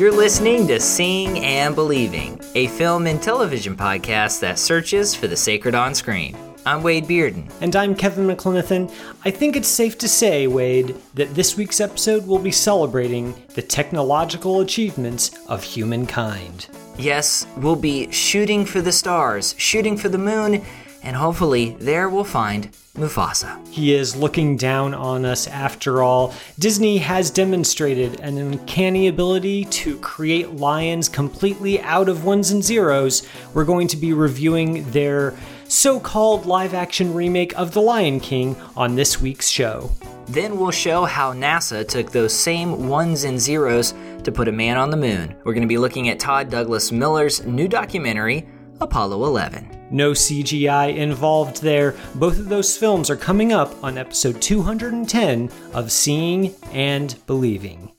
You're 0.00 0.10
listening 0.12 0.66
to 0.68 0.80
Seeing 0.80 1.40
and 1.40 1.74
Believing, 1.74 2.40
a 2.54 2.68
film 2.68 3.06
and 3.06 3.22
television 3.22 3.76
podcast 3.76 4.40
that 4.40 4.58
searches 4.58 5.14
for 5.14 5.26
the 5.26 5.36
sacred 5.36 5.74
on 5.74 5.94
screen. 5.94 6.34
I'm 6.64 6.82
Wade 6.82 7.04
Bearden. 7.04 7.52
And 7.60 7.76
I'm 7.76 7.94
Kevin 7.94 8.26
McClenathan. 8.26 8.90
I 9.26 9.30
think 9.30 9.56
it's 9.56 9.68
safe 9.68 9.98
to 9.98 10.08
say, 10.08 10.46
Wade, 10.46 10.96
that 11.12 11.34
this 11.34 11.58
week's 11.58 11.82
episode 11.82 12.26
will 12.26 12.38
be 12.38 12.50
celebrating 12.50 13.34
the 13.48 13.60
technological 13.60 14.62
achievements 14.62 15.32
of 15.48 15.62
humankind. 15.62 16.68
Yes, 16.96 17.46
we'll 17.58 17.76
be 17.76 18.10
shooting 18.10 18.64
for 18.64 18.80
the 18.80 18.92
stars, 18.92 19.54
shooting 19.58 19.98
for 19.98 20.08
the 20.08 20.16
moon, 20.16 20.64
and 21.02 21.16
hopefully 21.16 21.76
there 21.80 22.08
we'll 22.08 22.24
find 22.24 22.70
Mufasa. 22.94 23.66
He 23.68 23.94
is 23.94 24.16
looking 24.16 24.56
down 24.56 24.94
on 24.94 25.24
us 25.24 25.46
after 25.46 26.02
all. 26.02 26.34
Disney 26.58 26.98
has 26.98 27.30
demonstrated 27.30 28.20
an 28.20 28.36
uncanny 28.36 29.08
ability 29.08 29.64
to 29.66 29.98
create 30.00 30.56
lions 30.56 31.08
completely 31.08 31.80
out 31.82 32.08
of 32.08 32.24
ones 32.24 32.50
and 32.50 32.62
zeros. 32.62 33.26
We're 33.54 33.64
going 33.64 33.88
to 33.88 33.96
be 33.96 34.12
reviewing 34.12 34.90
their 34.90 35.34
so 35.68 36.00
called 36.00 36.46
live 36.46 36.74
action 36.74 37.14
remake 37.14 37.56
of 37.56 37.72
The 37.72 37.80
Lion 37.80 38.18
King 38.18 38.56
on 38.76 38.96
this 38.96 39.20
week's 39.20 39.48
show. 39.48 39.92
Then 40.26 40.58
we'll 40.58 40.72
show 40.72 41.04
how 41.04 41.32
NASA 41.32 41.86
took 41.86 42.10
those 42.10 42.32
same 42.32 42.88
ones 42.88 43.24
and 43.24 43.38
zeros 43.38 43.94
to 44.24 44.32
put 44.32 44.48
a 44.48 44.52
man 44.52 44.76
on 44.76 44.90
the 44.90 44.96
moon. 44.96 45.34
We're 45.44 45.54
going 45.54 45.62
to 45.62 45.68
be 45.68 45.78
looking 45.78 46.08
at 46.08 46.18
Todd 46.18 46.50
Douglas 46.50 46.92
Miller's 46.92 47.44
new 47.44 47.68
documentary, 47.68 48.48
Apollo 48.82 49.24
11. 49.26 49.88
No 49.90 50.12
CGI 50.12 50.96
involved 50.96 51.60
there. 51.60 51.94
Both 52.14 52.38
of 52.38 52.48
those 52.48 52.78
films 52.78 53.10
are 53.10 53.16
coming 53.16 53.52
up 53.52 53.72
on 53.84 53.98
episode 53.98 54.40
210 54.40 55.50
of 55.74 55.92
Seeing 55.92 56.54
and 56.72 57.14
Believing. 57.26 57.92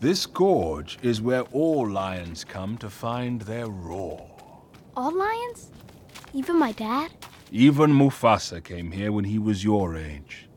This 0.00 0.26
gorge 0.26 0.98
is 1.00 1.22
where 1.22 1.42
all 1.52 1.88
lions 1.88 2.42
come 2.42 2.76
to 2.78 2.90
find 2.90 3.42
their 3.42 3.68
roar. 3.68 4.28
All 4.96 5.16
lions? 5.16 5.70
Even 6.34 6.58
my 6.58 6.72
dad? 6.72 7.12
Even 7.52 7.92
Mufasa 7.92 8.62
came 8.62 8.90
here 8.90 9.12
when 9.12 9.24
he 9.24 9.38
was 9.38 9.62
your 9.62 9.96
age. 9.96 10.48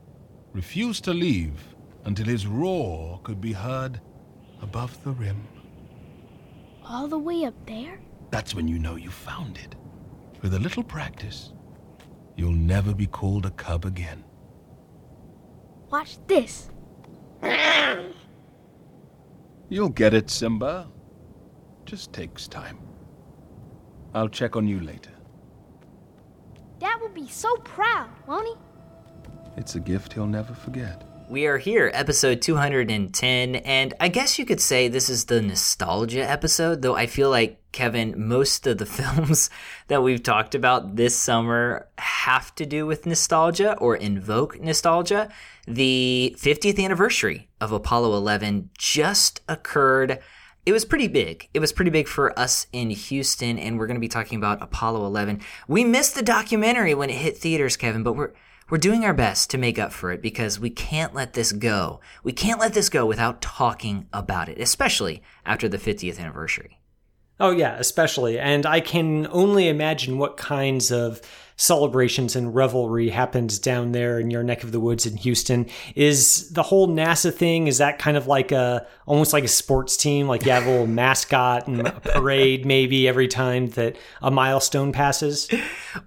Refused 0.52 1.04
to 1.04 1.14
leave 1.14 1.76
until 2.06 2.26
his 2.26 2.48
roar 2.48 3.20
could 3.24 3.40
be 3.40 3.54
heard 3.54 4.02
above 4.64 5.02
the 5.04 5.12
rim. 5.12 5.48
All 6.84 7.08
the 7.08 7.20
way 7.20 7.46
up 7.46 7.54
there? 7.68 8.00
That's 8.32 8.54
when 8.54 8.68
you 8.68 8.80
know 8.80 8.96
you 8.96 9.10
found 9.10 9.58
it. 9.58 9.76
With 10.42 10.54
a 10.54 10.60
little 10.60 10.84
practice, 10.84 11.54
you'll 12.36 12.52
never 12.52 12.94
be 12.94 13.08
called 13.08 13.46
a 13.46 13.52
cub 13.52 13.86
again. 13.86 14.24
Watch 15.90 16.18
this. 16.28 16.70
You'll 19.70 19.90
get 19.90 20.14
it, 20.14 20.30
Simba. 20.30 20.88
Just 21.86 22.14
takes 22.14 22.48
time. 22.48 22.80
I'll 24.14 24.30
check 24.30 24.56
on 24.56 24.68
you 24.68 24.80
later. 24.80 25.12
Dad 26.80 27.00
will 27.02 27.10
be 27.10 27.28
so 27.28 27.56
proud, 27.58 28.10
won't 28.28 28.48
he? 28.48 28.54
It's 29.58 29.76
a 29.76 29.80
gift 29.80 30.14
he'll 30.14 30.26
never 30.26 30.54
forget. 30.54 31.06
We 31.30 31.46
are 31.46 31.58
here, 31.58 31.92
episode 31.94 32.42
210, 32.42 33.56
and 33.58 33.94
I 34.00 34.08
guess 34.08 34.40
you 34.40 34.46
could 34.46 34.62
say 34.62 34.88
this 34.88 35.10
is 35.10 35.26
the 35.26 35.42
nostalgia 35.42 36.28
episode, 36.28 36.82
though 36.82 36.96
I 36.96 37.06
feel 37.06 37.30
like, 37.30 37.59
Kevin, 37.72 38.14
most 38.18 38.66
of 38.68 38.78
the 38.78 38.86
films 39.00 39.50
that 39.88 40.04
we've 40.04 40.24
talked 40.24 40.56
about 40.56 40.96
this 40.96 41.16
summer 41.16 41.88
have 41.98 42.54
to 42.56 42.66
do 42.66 42.86
with 42.86 43.06
nostalgia 43.06 43.78
or 43.78 43.96
invoke 43.96 44.60
nostalgia. 44.60 45.30
The 45.68 46.36
50th 46.38 46.84
anniversary 46.84 47.50
of 47.62 47.72
Apollo 47.72 48.16
11 48.18 48.72
just 48.78 49.42
occurred. 49.48 50.20
It 50.66 50.72
was 50.72 50.86
pretty 50.86 51.08
big. 51.08 51.48
It 51.54 51.60
was 51.60 51.72
pretty 51.72 51.92
big 51.92 52.08
for 52.08 52.38
us 52.38 52.68
in 52.72 52.90
Houston, 52.90 53.58
and 53.58 53.78
we're 53.78 53.88
going 53.88 53.96
to 53.96 54.02
be 54.02 54.08
talking 54.08 54.38
about 54.38 54.62
Apollo 54.62 55.06
11. 55.06 55.42
We 55.68 55.84
missed 55.84 56.16
the 56.16 56.22
documentary 56.22 56.94
when 56.94 57.10
it 57.10 57.18
hit 57.18 57.38
theaters, 57.38 57.78
Kevin, 57.78 58.04
but 58.04 58.14
we're 58.14 58.34
we're 58.70 58.78
doing 58.78 59.04
our 59.04 59.16
best 59.16 59.50
to 59.50 59.58
make 59.58 59.80
up 59.80 59.92
for 59.92 60.12
it 60.12 60.22
because 60.22 60.60
we 60.60 60.70
can't 60.70 61.16
let 61.16 61.34
this 61.34 61.52
go. 61.52 62.02
We 62.24 62.32
can't 62.32 62.60
let 62.60 62.76
this 62.76 62.88
go 62.88 63.04
without 63.06 63.42
talking 63.42 64.08
about 64.14 64.48
it, 64.48 64.60
especially 64.60 65.24
after 65.44 65.68
the 65.68 65.80
50th 65.80 66.20
anniversary. 66.20 66.79
Oh, 67.40 67.52
yeah, 67.52 67.76
especially. 67.78 68.38
And 68.38 68.66
I 68.66 68.82
can 68.82 69.28
only 69.32 69.70
imagine 69.70 70.18
what 70.18 70.38
kinds 70.38 70.92
of 70.92 71.22
celebrations 71.56 72.38
and 72.38 72.56
revelry 72.56 73.10
happens 73.10 73.60
down 73.60 73.92
there 73.92 74.18
in 74.18 74.32
your 74.32 74.44
neck 74.44 74.64
of 74.64 74.72
the 74.72 74.80
woods 74.80 75.06
in 75.06 75.18
Houston. 75.18 75.68
Is 75.94 76.50
the 76.52 76.64
whole 76.64 76.88
NASA 76.88 77.34
thing, 77.34 77.68
is 77.68 77.80
that 77.80 78.00
kind 78.00 78.16
of 78.16 78.28
like 78.28 78.54
a, 78.54 78.88
almost 79.06 79.34
like 79.34 79.44
a 79.44 79.50
sports 79.50 79.98
team? 79.98 80.28
Like 80.28 80.46
you 80.46 80.52
have 80.52 80.66
a 80.66 80.72
little 80.72 80.88
mascot 81.02 81.68
and 81.68 81.86
a 81.86 81.92
parade 82.00 82.66
maybe 82.66 83.08
every 83.08 83.28
time 83.28 83.68
that 83.72 83.98
a 84.22 84.32
milestone 84.32 84.94
passes? 84.94 85.50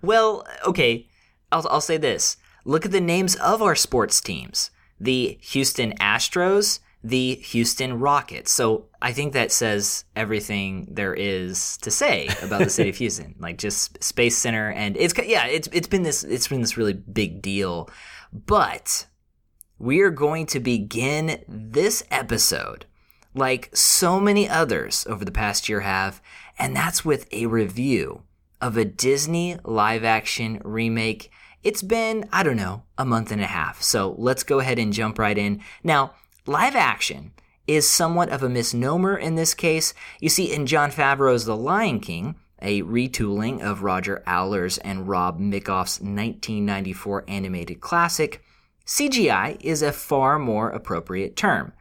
Well, 0.00 0.46
okay, 0.66 1.06
I'll, 1.50 1.66
I'll 1.68 1.80
say 1.82 1.98
this 1.98 2.38
look 2.64 2.86
at 2.86 2.92
the 2.92 3.00
names 3.00 3.34
of 3.36 3.60
our 3.60 3.74
sports 3.74 4.20
teams 4.20 4.70
the 4.98 5.36
Houston 5.40 5.92
Astros, 5.98 6.78
the 7.04 7.36
Houston 7.36 7.98
Rockets. 7.98 8.52
So 8.52 8.86
I 9.00 9.12
think 9.12 9.32
that 9.32 9.50
says 9.52 10.04
everything 10.14 10.88
there 10.90 11.14
is 11.14 11.76
to 11.78 11.90
say 11.90 12.28
about 12.42 12.62
the 12.62 12.70
city 12.70 12.90
of 12.90 12.96
Houston, 12.98 13.34
like 13.38 13.58
just 13.58 14.02
Space 14.02 14.36
Center, 14.36 14.70
and 14.70 14.96
it's 14.96 15.14
yeah, 15.18 15.46
it's 15.46 15.68
it's 15.72 15.88
been 15.88 16.02
this 16.02 16.24
it's 16.24 16.48
been 16.48 16.60
this 16.60 16.76
really 16.76 16.92
big 16.92 17.42
deal, 17.42 17.90
but 18.32 19.06
we 19.78 20.00
are 20.00 20.10
going 20.10 20.46
to 20.46 20.60
begin 20.60 21.44
this 21.48 22.04
episode 22.10 22.86
like 23.34 23.74
so 23.74 24.20
many 24.20 24.48
others 24.48 25.06
over 25.08 25.24
the 25.24 25.32
past 25.32 25.68
year 25.68 25.80
have, 25.80 26.22
and 26.58 26.76
that's 26.76 27.04
with 27.04 27.26
a 27.32 27.46
review 27.46 28.22
of 28.60 28.76
a 28.76 28.84
Disney 28.84 29.56
live 29.64 30.04
action 30.04 30.60
remake 30.64 31.30
it's 31.62 31.82
been, 31.82 32.28
I 32.32 32.42
don't 32.42 32.56
know, 32.56 32.82
a 32.98 33.04
month 33.04 33.30
and 33.30 33.40
a 33.40 33.46
half. 33.46 33.82
So 33.82 34.14
let's 34.18 34.42
go 34.42 34.58
ahead 34.58 34.78
and 34.78 34.92
jump 34.92 35.18
right 35.18 35.38
in. 35.38 35.62
Now, 35.84 36.14
live 36.46 36.74
action 36.74 37.32
is 37.66 37.88
somewhat 37.88 38.28
of 38.28 38.42
a 38.42 38.48
misnomer 38.48 39.16
in 39.16 39.36
this 39.36 39.54
case. 39.54 39.94
You 40.20 40.28
see, 40.28 40.52
in 40.52 40.66
Jon 40.66 40.90
Favreau's 40.90 41.44
The 41.44 41.56
Lion 41.56 42.00
King, 42.00 42.34
a 42.60 42.82
retooling 42.82 43.60
of 43.60 43.82
Roger 43.82 44.22
Allers 44.26 44.78
and 44.78 45.08
Rob 45.08 45.38
Minkoff's 45.38 46.00
1994 46.00 47.24
animated 47.28 47.80
classic, 47.80 48.42
CGI 48.86 49.60
is 49.60 49.82
a 49.82 49.92
far 49.92 50.38
more 50.38 50.70
appropriate 50.70 51.36
term. 51.36 51.72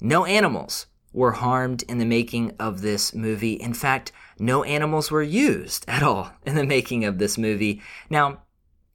No 0.00 0.26
animals 0.26 0.86
were 1.12 1.32
harmed 1.32 1.82
in 1.84 1.98
the 1.98 2.04
making 2.04 2.54
of 2.58 2.82
this 2.82 3.14
movie. 3.14 3.54
In 3.54 3.72
fact, 3.72 4.12
no 4.38 4.64
animals 4.64 5.10
were 5.10 5.22
used 5.22 5.84
at 5.88 6.02
all 6.02 6.32
in 6.44 6.56
the 6.56 6.66
making 6.66 7.04
of 7.04 7.18
this 7.18 7.38
movie. 7.38 7.80
Now, 8.10 8.42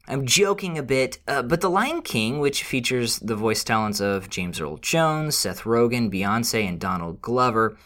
I'm 0.09 0.25
joking 0.25 0.75
a 0.75 0.81
bit, 0.81 1.19
uh, 1.27 1.43
but 1.43 1.61
The 1.61 1.69
Lion 1.69 2.01
King, 2.01 2.39
which 2.39 2.63
features 2.63 3.19
the 3.19 3.35
voice 3.35 3.63
talents 3.63 3.99
of 3.99 4.27
James 4.27 4.59
Earl 4.59 4.77
Jones, 4.77 5.37
Seth 5.37 5.65
Rogen, 5.65 6.11
Beyonce, 6.11 6.67
and 6.67 6.79
Donald 6.79 7.21
Glover, 7.21 7.77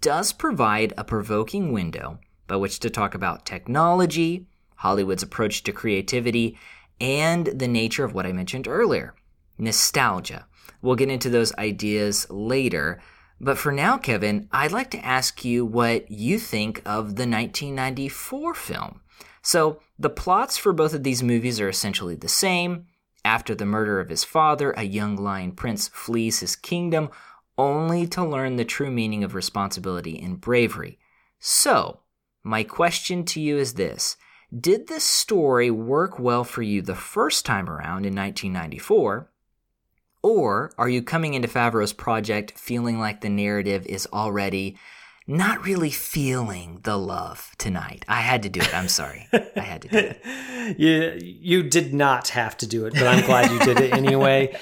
does 0.00 0.32
provide 0.32 0.94
a 0.96 1.02
provoking 1.02 1.72
window 1.72 2.20
by 2.46 2.54
which 2.54 2.78
to 2.80 2.90
talk 2.90 3.16
about 3.16 3.44
technology, 3.44 4.46
Hollywood's 4.76 5.24
approach 5.24 5.64
to 5.64 5.72
creativity, 5.72 6.56
and 7.00 7.46
the 7.46 7.66
nature 7.66 8.04
of 8.04 8.14
what 8.14 8.26
I 8.26 8.32
mentioned 8.32 8.68
earlier 8.68 9.16
nostalgia. 9.58 10.46
We'll 10.82 10.94
get 10.94 11.10
into 11.10 11.30
those 11.30 11.52
ideas 11.56 12.28
later. 12.30 13.00
But 13.40 13.58
for 13.58 13.72
now, 13.72 13.98
Kevin, 13.98 14.48
I'd 14.52 14.70
like 14.70 14.92
to 14.92 15.04
ask 15.04 15.44
you 15.44 15.64
what 15.64 16.08
you 16.10 16.38
think 16.38 16.78
of 16.84 17.16
the 17.16 17.26
1994 17.26 18.54
film. 18.54 19.00
So, 19.42 19.80
the 19.98 20.10
plots 20.10 20.56
for 20.56 20.72
both 20.72 20.94
of 20.94 21.02
these 21.02 21.22
movies 21.22 21.60
are 21.60 21.68
essentially 21.68 22.14
the 22.14 22.28
same. 22.28 22.86
After 23.24 23.54
the 23.54 23.66
murder 23.66 24.00
of 24.00 24.08
his 24.08 24.24
father, 24.24 24.72
a 24.72 24.82
young 24.84 25.16
lion 25.16 25.52
prince 25.52 25.88
flees 25.88 26.40
his 26.40 26.56
kingdom 26.56 27.10
only 27.58 28.06
to 28.08 28.24
learn 28.24 28.56
the 28.56 28.64
true 28.64 28.90
meaning 28.90 29.22
of 29.22 29.34
responsibility 29.34 30.18
and 30.20 30.40
bravery. 30.40 30.98
So, 31.38 32.00
my 32.42 32.64
question 32.64 33.24
to 33.26 33.40
you 33.40 33.58
is 33.58 33.74
this 33.74 34.16
Did 34.58 34.88
this 34.88 35.04
story 35.04 35.70
work 35.70 36.18
well 36.18 36.44
for 36.44 36.62
you 36.62 36.82
the 36.82 36.94
first 36.94 37.44
time 37.44 37.68
around 37.68 38.06
in 38.06 38.14
1994? 38.14 39.28
Or 40.22 40.72
are 40.78 40.88
you 40.88 41.02
coming 41.02 41.34
into 41.34 41.48
Favreau's 41.48 41.92
project 41.92 42.52
feeling 42.56 43.00
like 43.00 43.20
the 43.20 43.28
narrative 43.28 43.84
is 43.86 44.06
already 44.12 44.76
not 45.26 45.64
really 45.64 45.90
feeling 45.90 46.80
the 46.82 46.96
love 46.96 47.52
tonight. 47.58 48.04
I 48.08 48.20
had 48.20 48.42
to 48.42 48.48
do 48.48 48.60
it. 48.60 48.74
I'm 48.74 48.88
sorry. 48.88 49.28
I 49.32 49.60
had 49.60 49.82
to 49.82 49.88
do 49.88 49.98
it. 49.98 50.78
you, 50.78 51.18
you 51.20 51.62
did 51.62 51.94
not 51.94 52.28
have 52.28 52.56
to 52.58 52.66
do 52.66 52.86
it, 52.86 52.94
but 52.94 53.06
I'm 53.06 53.24
glad 53.24 53.50
you 53.50 53.58
did 53.60 53.80
it 53.80 53.92
anyway. 53.92 54.56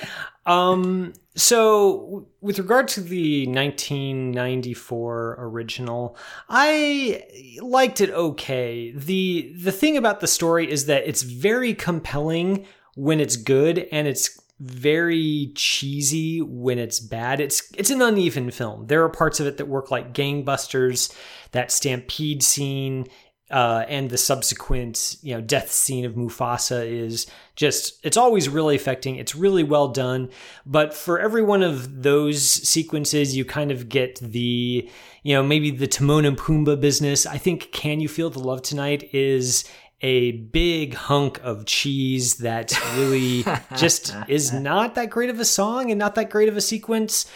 Um, 0.47 1.13
so 1.37 2.27
with 2.41 2.59
regard 2.59 2.89
to 2.89 3.01
the 3.01 3.47
1994 3.47 5.37
original, 5.39 6.17
I 6.49 7.25
liked 7.61 8.01
it 8.01 8.11
okay. 8.11 8.93
The 8.93 9.55
the 9.57 9.73
thing 9.73 9.97
about 9.97 10.21
the 10.21 10.27
story 10.27 10.71
is 10.71 10.87
that 10.87 11.07
it's 11.07 11.23
very 11.23 11.75
compelling 11.75 12.67
when 12.97 13.21
it's 13.21 13.37
good 13.37 13.87
and 13.93 14.09
it's 14.09 14.40
very 14.61 15.53
cheesy 15.55 16.43
when 16.43 16.79
it's 16.79 17.01
bad. 17.01 17.41
It's 17.41 17.73
it's 17.77 17.91
an 17.91 18.03
uneven 18.03 18.51
film. 18.51 18.87
There 18.87 19.03
are 19.03 19.09
parts 19.09 19.41
of 19.41 19.47
it 19.47 19.57
that 19.57 19.67
work 19.67 19.91
like 19.91 20.13
gangbusters. 20.13 21.15
That 21.53 21.73
stampede 21.73 22.43
scene 22.43 23.07
uh, 23.51 23.85
and 23.89 24.11
the 24.11 24.19
subsequent 24.19 25.17
you 25.23 25.35
know 25.35 25.41
death 25.41 25.73
scene 25.73 26.05
of 26.05 26.15
Mufasa 26.15 26.87
is 26.87 27.27
just 27.57 27.99
it's 28.05 28.17
always 28.17 28.49
really 28.49 28.77
affecting. 28.77 29.17
It's 29.17 29.35
really 29.35 29.65
well 29.65 29.89
done, 29.89 30.31
but 30.65 30.95
for 30.95 31.19
every 31.19 31.43
one 31.43 31.63
of 31.63 32.03
those 32.03 32.43
sequences, 32.43 33.37
you 33.37 33.45
kind 33.45 33.71
of 33.71 33.89
get 33.89 34.21
the 34.21 34.89
you 35.23 35.35
know 35.35 35.43
maybe 35.43 35.71
the 35.71 35.89
Timon 35.89 36.25
and 36.25 36.39
Pumbaa 36.39 36.81
business. 36.81 37.27
I 37.27 37.39
think 37.39 37.73
"Can 37.73 38.01
You 38.01 38.09
Feel 38.09 38.31
the 38.31 38.39
Love 38.39 38.63
Tonight" 38.63 39.09
is 39.13 39.65
a 40.03 40.33
big 40.33 40.95
hunk 40.95 41.41
of 41.43 41.67
cheese 41.67 42.37
that 42.37 42.73
really 42.97 43.45
just 43.77 44.15
is 44.29 44.53
not 44.53 44.95
that 44.95 45.11
great 45.11 45.31
of 45.31 45.39
a 45.39 45.45
song 45.45 45.91
and 45.91 45.99
not 45.99 46.15
that 46.15 46.31
great 46.31 46.49
of 46.49 46.57
a 46.57 46.61
sequence 46.61 47.27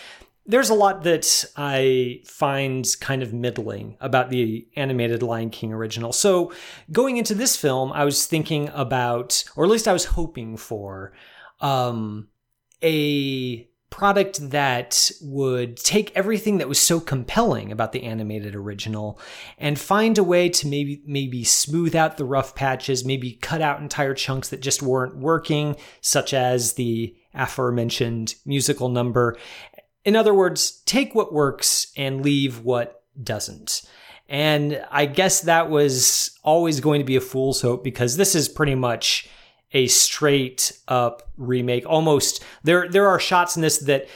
there's 0.46 0.70
a 0.70 0.74
lot 0.74 1.04
that 1.04 1.44
I 1.56 2.20
find 2.26 2.86
kind 3.00 3.22
of 3.22 3.32
middling 3.32 3.96
about 4.00 4.30
the 4.30 4.68
animated 4.76 5.22
Lion 5.22 5.50
King 5.50 5.72
original. 5.72 6.12
So, 6.12 6.52
going 6.92 7.16
into 7.16 7.34
this 7.34 7.56
film, 7.56 7.92
I 7.92 8.04
was 8.04 8.26
thinking 8.26 8.68
about, 8.74 9.42
or 9.56 9.64
at 9.64 9.70
least 9.70 9.88
I 9.88 9.94
was 9.94 10.04
hoping 10.04 10.56
for, 10.56 11.12
um, 11.60 12.28
a 12.82 13.68
product 13.94 14.50
that 14.50 15.08
would 15.22 15.76
take 15.76 16.10
everything 16.16 16.58
that 16.58 16.68
was 16.68 16.80
so 16.80 16.98
compelling 16.98 17.70
about 17.70 17.92
the 17.92 18.02
animated 18.02 18.56
original 18.56 19.20
and 19.56 19.78
find 19.78 20.18
a 20.18 20.24
way 20.24 20.48
to 20.48 20.66
maybe 20.66 21.00
maybe 21.06 21.44
smooth 21.44 21.94
out 21.94 22.16
the 22.16 22.24
rough 22.24 22.56
patches, 22.56 23.04
maybe 23.04 23.34
cut 23.34 23.62
out 23.62 23.78
entire 23.78 24.12
chunks 24.12 24.48
that 24.48 24.60
just 24.60 24.82
weren't 24.82 25.16
working, 25.16 25.76
such 26.00 26.34
as 26.34 26.72
the 26.72 27.14
aforementioned 27.34 28.34
musical 28.44 28.88
number, 28.88 29.36
in 30.04 30.16
other 30.16 30.34
words, 30.34 30.82
take 30.86 31.14
what 31.14 31.32
works 31.32 31.92
and 31.96 32.24
leave 32.24 32.64
what 32.64 33.04
doesn't. 33.22 33.82
And 34.28 34.84
I 34.90 35.06
guess 35.06 35.42
that 35.42 35.70
was 35.70 36.36
always 36.42 36.80
going 36.80 37.00
to 37.00 37.06
be 37.06 37.14
a 37.14 37.20
fool's 37.20 37.60
hope 37.60 37.84
because 37.84 38.16
this 38.16 38.34
is 38.34 38.48
pretty 38.48 38.74
much 38.74 39.28
a 39.74 39.88
straight 39.88 40.72
up 40.88 41.28
remake. 41.36 41.84
Almost 41.86 42.42
there 42.62 42.88
there 42.88 43.08
are 43.08 43.18
shots 43.18 43.56
in 43.56 43.62
this 43.62 43.78
that 43.80 44.06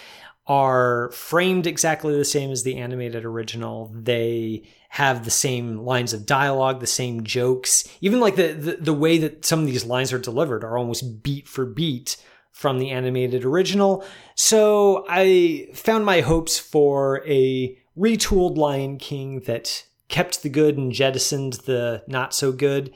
are 0.47 1.11
framed 1.11 1.67
exactly 1.67 2.17
the 2.17 2.25
same 2.25 2.51
as 2.51 2.63
the 2.63 2.79
animated 2.79 3.27
original. 3.27 3.93
They 3.95 4.63
have 4.89 5.25
the 5.25 5.31
same 5.31 5.81
lines 5.81 6.15
of 6.15 6.25
dialogue, 6.25 6.81
the 6.81 6.87
same 6.87 7.23
jokes. 7.23 7.87
Even 8.01 8.21
like 8.21 8.37
the, 8.37 8.55
the, 8.55 8.77
the 8.77 8.95
way 8.95 9.19
that 9.19 9.45
some 9.45 9.61
of 9.61 9.67
these 9.67 9.85
lines 9.85 10.11
are 10.11 10.19
delivered 10.19 10.65
are 10.65 10.79
almost 10.79 11.23
beat 11.23 11.47
for 11.47 11.67
beat 11.67 12.17
from 12.51 12.79
the 12.79 12.91
animated 12.91 13.45
original. 13.45 14.03
So 14.35 15.05
I 15.07 15.69
found 15.75 16.07
my 16.07 16.23
hopes 16.23 16.59
for 16.59 17.23
a 17.27 17.79
retooled 17.97 18.57
Lion 18.57 18.97
King 18.97 19.41
that 19.41 19.85
kept 20.09 20.43
the 20.43 20.49
good 20.49 20.79
and 20.79 20.91
jettisoned 20.91 21.55
the 21.67 22.03
not 22.09 22.33
so 22.33 22.53
good. 22.53 22.95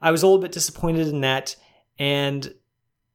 I 0.00 0.12
was 0.12 0.22
a 0.22 0.26
little 0.26 0.40
bit 0.40 0.52
disappointed 0.52 1.08
in 1.08 1.20
that, 1.22 1.56
and 1.98 2.54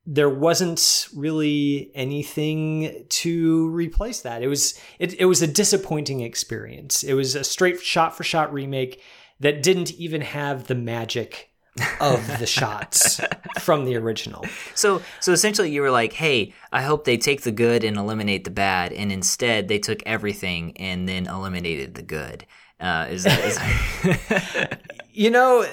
there 0.09 0.29
wasn't 0.29 1.09
really 1.13 1.91
anything 1.93 3.05
to 3.09 3.69
replace 3.69 4.21
that. 4.21 4.41
It 4.41 4.47
was 4.47 4.79
it, 4.99 5.19
it 5.19 5.25
was 5.25 5.41
a 5.41 5.47
disappointing 5.47 6.21
experience. 6.21 7.03
It 7.03 7.13
was 7.13 7.35
a 7.35 7.43
straight 7.43 7.81
shot 7.81 8.15
for 8.15 8.23
shot 8.23 8.53
remake 8.53 9.01
that 9.41 9.61
didn't 9.61 9.91
even 9.95 10.21
have 10.21 10.67
the 10.67 10.75
magic 10.75 11.51
of 11.99 12.39
the 12.39 12.45
shots 12.47 13.19
from 13.59 13.83
the 13.83 13.97
original. 13.97 14.45
So 14.75 15.01
so 15.19 15.33
essentially 15.33 15.71
you 15.71 15.81
were 15.81 15.91
like, 15.91 16.13
"Hey, 16.13 16.53
I 16.71 16.83
hope 16.83 17.03
they 17.03 17.17
take 17.17 17.41
the 17.41 17.51
good 17.51 17.83
and 17.83 17.97
eliminate 17.97 18.45
the 18.45 18.49
bad." 18.49 18.93
And 18.93 19.11
instead, 19.11 19.67
they 19.67 19.77
took 19.77 20.01
everything 20.05 20.75
and 20.77 21.07
then 21.07 21.27
eliminated 21.27 21.95
the 21.95 22.01
good. 22.01 22.45
Uh, 22.79 23.07
is 23.09 23.23
that, 23.23 23.43
is 23.43 24.77
you 25.17 25.31
know, 25.31 25.65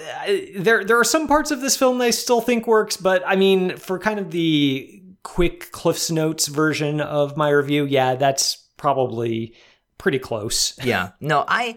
there 0.56 0.84
there 0.84 0.98
are 0.98 1.04
some 1.04 1.28
parts 1.28 1.50
of 1.50 1.60
this 1.60 1.76
film 1.76 2.00
I 2.00 2.10
still 2.10 2.40
think 2.40 2.66
works, 2.66 2.96
but 2.96 3.22
I 3.26 3.36
mean, 3.36 3.76
for 3.76 3.98
kind 3.98 4.18
of 4.18 4.30
the 4.30 5.02
quick 5.22 5.70
Cliff's 5.70 6.10
Notes 6.10 6.46
version 6.46 7.02
of 7.02 7.36
my 7.36 7.50
review, 7.50 7.84
yeah, 7.84 8.14
that's 8.14 8.66
probably 8.78 9.54
pretty 9.98 10.18
close. 10.18 10.78
Yeah. 10.82 11.10
No, 11.20 11.44
I 11.46 11.76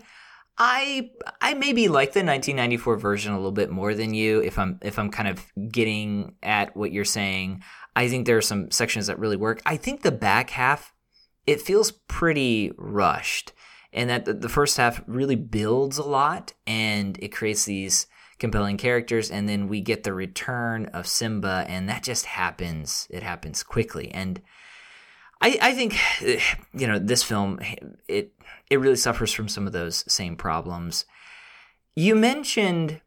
I 0.58 1.12
I 1.42 1.56
maybe 1.56 1.90
like 1.90 2.14
the 2.14 2.24
1994 2.24 2.96
version 2.96 3.34
a 3.34 3.36
little 3.36 3.52
bit 3.52 3.70
more 3.70 3.94
than 3.94 4.14
you 4.14 4.42
if 4.42 4.58
I'm 4.58 4.80
if 4.82 4.98
I'm 4.98 5.12
kind 5.12 5.28
of 5.28 5.46
getting 5.70 6.36
at 6.42 6.76
what 6.76 6.94
you're 6.94 7.04
saying. 7.04 7.64
I 7.98 8.08
think 8.08 8.28
there 8.28 8.38
are 8.38 8.42
some 8.42 8.72
sections 8.72 9.08
that 9.08 9.20
really 9.20 9.36
work. 9.36 9.62
I 9.66 9.76
think 9.76 10.04
the 10.04 10.12
back 10.12 10.52
half 10.52 10.94
it 11.46 11.62
feels 11.62 11.92
pretty 11.92 12.72
rushed 12.78 13.52
and 13.98 14.12
that 14.12 14.42
the 14.42 14.50
first 14.50 14.78
half 14.78 15.02
really 15.08 15.36
builds 15.36 15.98
a 15.98 16.04
lot 16.04 16.54
and 16.68 17.18
it 17.20 17.30
creates 17.30 17.66
these 17.66 18.06
compelling 18.38 18.78
characters 18.78 19.32
and 19.32 19.50
then 19.50 19.68
we 19.68 19.82
get 19.82 20.04
the 20.04 20.14
return 20.14 20.86
of 20.88 21.08
Simba 21.08 21.66
and 21.68 21.90
that 21.90 22.04
just 22.04 22.28
happens 22.28 23.08
it 23.10 23.24
happens 23.24 23.64
quickly 23.64 24.12
and 24.12 24.40
I, 25.42 25.58
I 25.62 25.74
think 25.74 25.98
you 26.74 26.88
know 26.88 27.00
this 27.00 27.24
film 27.24 27.60
it 28.08 28.34
it 28.70 28.80
really 28.80 28.96
suffers 28.96 29.34
from 29.34 29.48
some 29.48 29.66
of 29.66 29.74
those 29.74 30.04
same 30.12 30.36
problems. 30.36 31.06
You 31.96 32.16
mentioned 32.16 33.02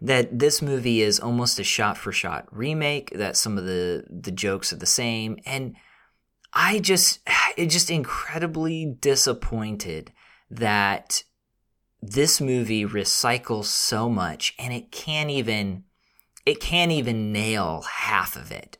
that 0.00 0.38
this 0.38 0.62
movie 0.62 1.02
is 1.02 1.20
almost 1.20 1.58
a 1.58 1.64
shot 1.64 1.98
for 1.98 2.12
shot 2.12 2.46
remake, 2.50 3.10
that 3.10 3.36
some 3.36 3.58
of 3.58 3.64
the 3.64 4.04
the 4.08 4.30
jokes 4.30 4.72
are 4.72 4.76
the 4.76 4.86
same 4.86 5.36
and 5.44 5.74
I 6.52 6.78
just 6.78 7.20
it 7.56 7.66
just 7.66 7.90
incredibly 7.90 8.84
disappointed 8.84 10.12
that 10.50 11.24
this 12.00 12.40
movie 12.40 12.84
recycles 12.84 13.66
so 13.66 14.08
much 14.08 14.54
and 14.58 14.72
it 14.72 14.90
can't 14.90 15.30
even 15.30 15.84
it 16.44 16.60
can't 16.60 16.90
even 16.90 17.32
nail 17.32 17.84
half 17.88 18.34
of 18.34 18.50
it 18.50 18.76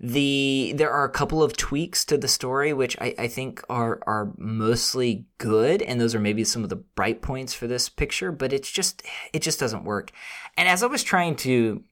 the 0.00 0.72
there 0.76 0.90
are 0.90 1.04
a 1.04 1.10
couple 1.10 1.42
of 1.42 1.56
tweaks 1.56 2.06
to 2.06 2.16
the 2.16 2.26
story 2.26 2.72
which 2.72 2.96
I, 3.00 3.14
I 3.18 3.28
think 3.28 3.62
are 3.68 4.00
are 4.06 4.32
mostly 4.38 5.26
good, 5.36 5.82
and 5.82 6.00
those 6.00 6.14
are 6.14 6.20
maybe 6.20 6.42
some 6.42 6.64
of 6.64 6.70
the 6.70 6.76
bright 6.76 7.20
points 7.20 7.52
for 7.52 7.66
this 7.66 7.90
picture. 7.90 8.32
But 8.32 8.54
it's 8.54 8.70
just 8.70 9.02
it 9.34 9.42
just 9.42 9.60
doesn't 9.60 9.84
work. 9.84 10.10
And 10.56 10.68
as 10.68 10.82
I 10.82 10.86
was 10.86 11.02
trying 11.02 11.36
to 11.36 11.84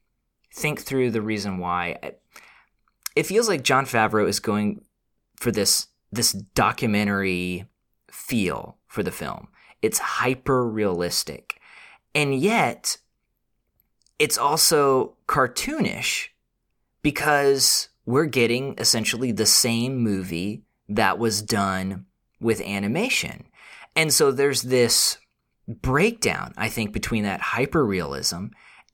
think 0.55 0.81
through 0.81 1.11
the 1.11 1.21
reason 1.21 1.59
why, 1.59 1.99
it 3.15 3.27
feels 3.27 3.47
like 3.47 3.63
Jon 3.63 3.85
Favreau 3.85 4.27
is 4.27 4.41
going 4.41 4.81
for 5.39 5.51
this 5.51 5.89
this 6.11 6.33
documentary 6.33 7.67
feel 8.11 8.77
for 8.87 9.03
the 9.03 9.13
film. 9.13 9.49
It's 9.83 9.99
hyper 9.99 10.67
realistic, 10.69 11.61
and 12.15 12.35
yet 12.35 12.97
it's 14.19 14.39
also 14.39 15.15
cartoonish 15.27 16.29
because 17.03 17.89
we're 18.05 18.27
getting 18.27 18.75
essentially 18.79 19.33
the 19.33 19.47
same 19.47 19.99
movie 19.99 20.63
that 20.89 21.19
was 21.19 21.43
done 21.43 22.07
with 22.41 22.61
animation. 22.63 23.45
And 23.95 24.13
so 24.13 24.33
there's 24.33 24.63
this 24.63 25.19
breakdown, 25.69 26.55
I 26.57 26.69
think, 26.69 26.93
between 26.93 27.25
that 27.25 27.41
hyper 27.41 27.85
realism 27.85 28.47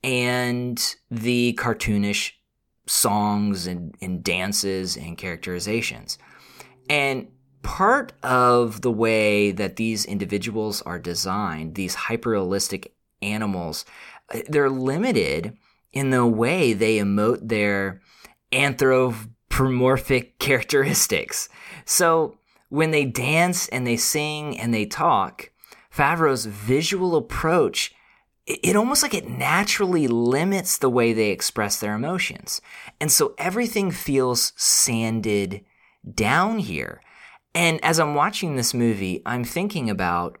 and 0.03 0.95
the 1.09 1.53
cartoonish 1.53 2.33
songs 2.87 3.65
and, 3.65 3.95
and 4.01 4.23
dances 4.23 4.97
and 4.97 5.17
characterizations. 5.17 6.17
And 6.89 7.27
part 7.61 8.13
of 8.23 8.81
the 8.81 8.91
way 8.91 9.51
that 9.51 9.75
these 9.75 10.05
individuals 10.05 10.81
are 10.83 10.99
designed, 10.99 11.75
these 11.75 11.95
hyperrealistic 11.95 12.89
animals, 13.21 13.85
they're 14.47 14.69
limited 14.69 15.57
in 15.91 16.09
the 16.09 16.27
way 16.27 16.73
they 16.73 16.97
emote 16.97 17.47
their 17.47 18.01
anthropomorphic 18.51 20.37
characteristics. 20.39 21.49
So 21.85 22.37
when 22.69 22.91
they 22.91 23.05
dance 23.05 23.67
and 23.69 23.87
they 23.87 23.97
sing 23.97 24.59
and 24.59 24.73
they 24.73 24.85
talk, 24.85 25.49
Favreau's 25.91 26.45
visual 26.45 27.15
approach 27.15 27.93
it 28.47 28.75
almost 28.75 29.01
like 29.01 29.13
it 29.13 29.27
naturally 29.27 30.07
limits 30.07 30.77
the 30.77 30.89
way 30.89 31.13
they 31.13 31.31
express 31.31 31.79
their 31.79 31.95
emotions. 31.95 32.61
And 33.01 33.11
so 33.11 33.33
everything 33.39 33.89
feels 33.89 34.53
sanded 34.55 35.65
down 36.13 36.59
here. 36.59 37.01
And 37.53 37.83
as 37.83 37.99
I'm 37.99 38.15
watching 38.15 38.55
this 38.55 38.73
movie, 38.73 39.21
I'm 39.25 39.43
thinking 39.43 39.89
about 39.89 40.37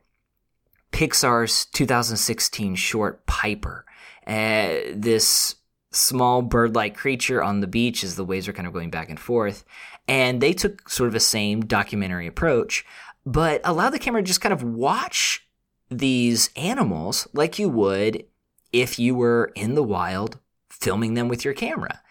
Pixar's 0.91 1.65
2016 1.65 2.75
short 2.75 3.25
Piper. 3.25 3.85
Uh, 4.27 4.75
this 4.93 5.55
small 5.91 6.41
bird 6.41 6.75
like 6.75 6.95
creature 6.95 7.41
on 7.41 7.61
the 7.61 7.67
beach 7.67 8.03
as 8.03 8.15
the 8.15 8.25
waves 8.25 8.47
are 8.47 8.53
kind 8.53 8.67
of 8.67 8.73
going 8.73 8.89
back 8.89 9.09
and 9.09 9.19
forth. 9.19 9.63
And 10.07 10.41
they 10.41 10.53
took 10.53 10.89
sort 10.89 11.07
of 11.07 11.13
the 11.13 11.19
same 11.19 11.65
documentary 11.65 12.27
approach, 12.27 12.85
but 13.25 13.61
allowed 13.63 13.91
the 13.91 13.99
camera 13.99 14.21
to 14.21 14.27
just 14.27 14.41
kind 14.41 14.53
of 14.53 14.63
watch 14.63 15.47
these 15.89 16.49
animals 16.55 17.27
like 17.33 17.57
you 17.57 17.69
would 17.69 18.25
if 18.73 18.99
you 18.99 19.15
were 19.15 19.51
in 19.55 19.75
the 19.75 19.83
wild 19.83 20.39
filming 20.69 21.13
them 21.13 21.27
with 21.27 21.45
your 21.45 21.53
camera. 21.53 22.01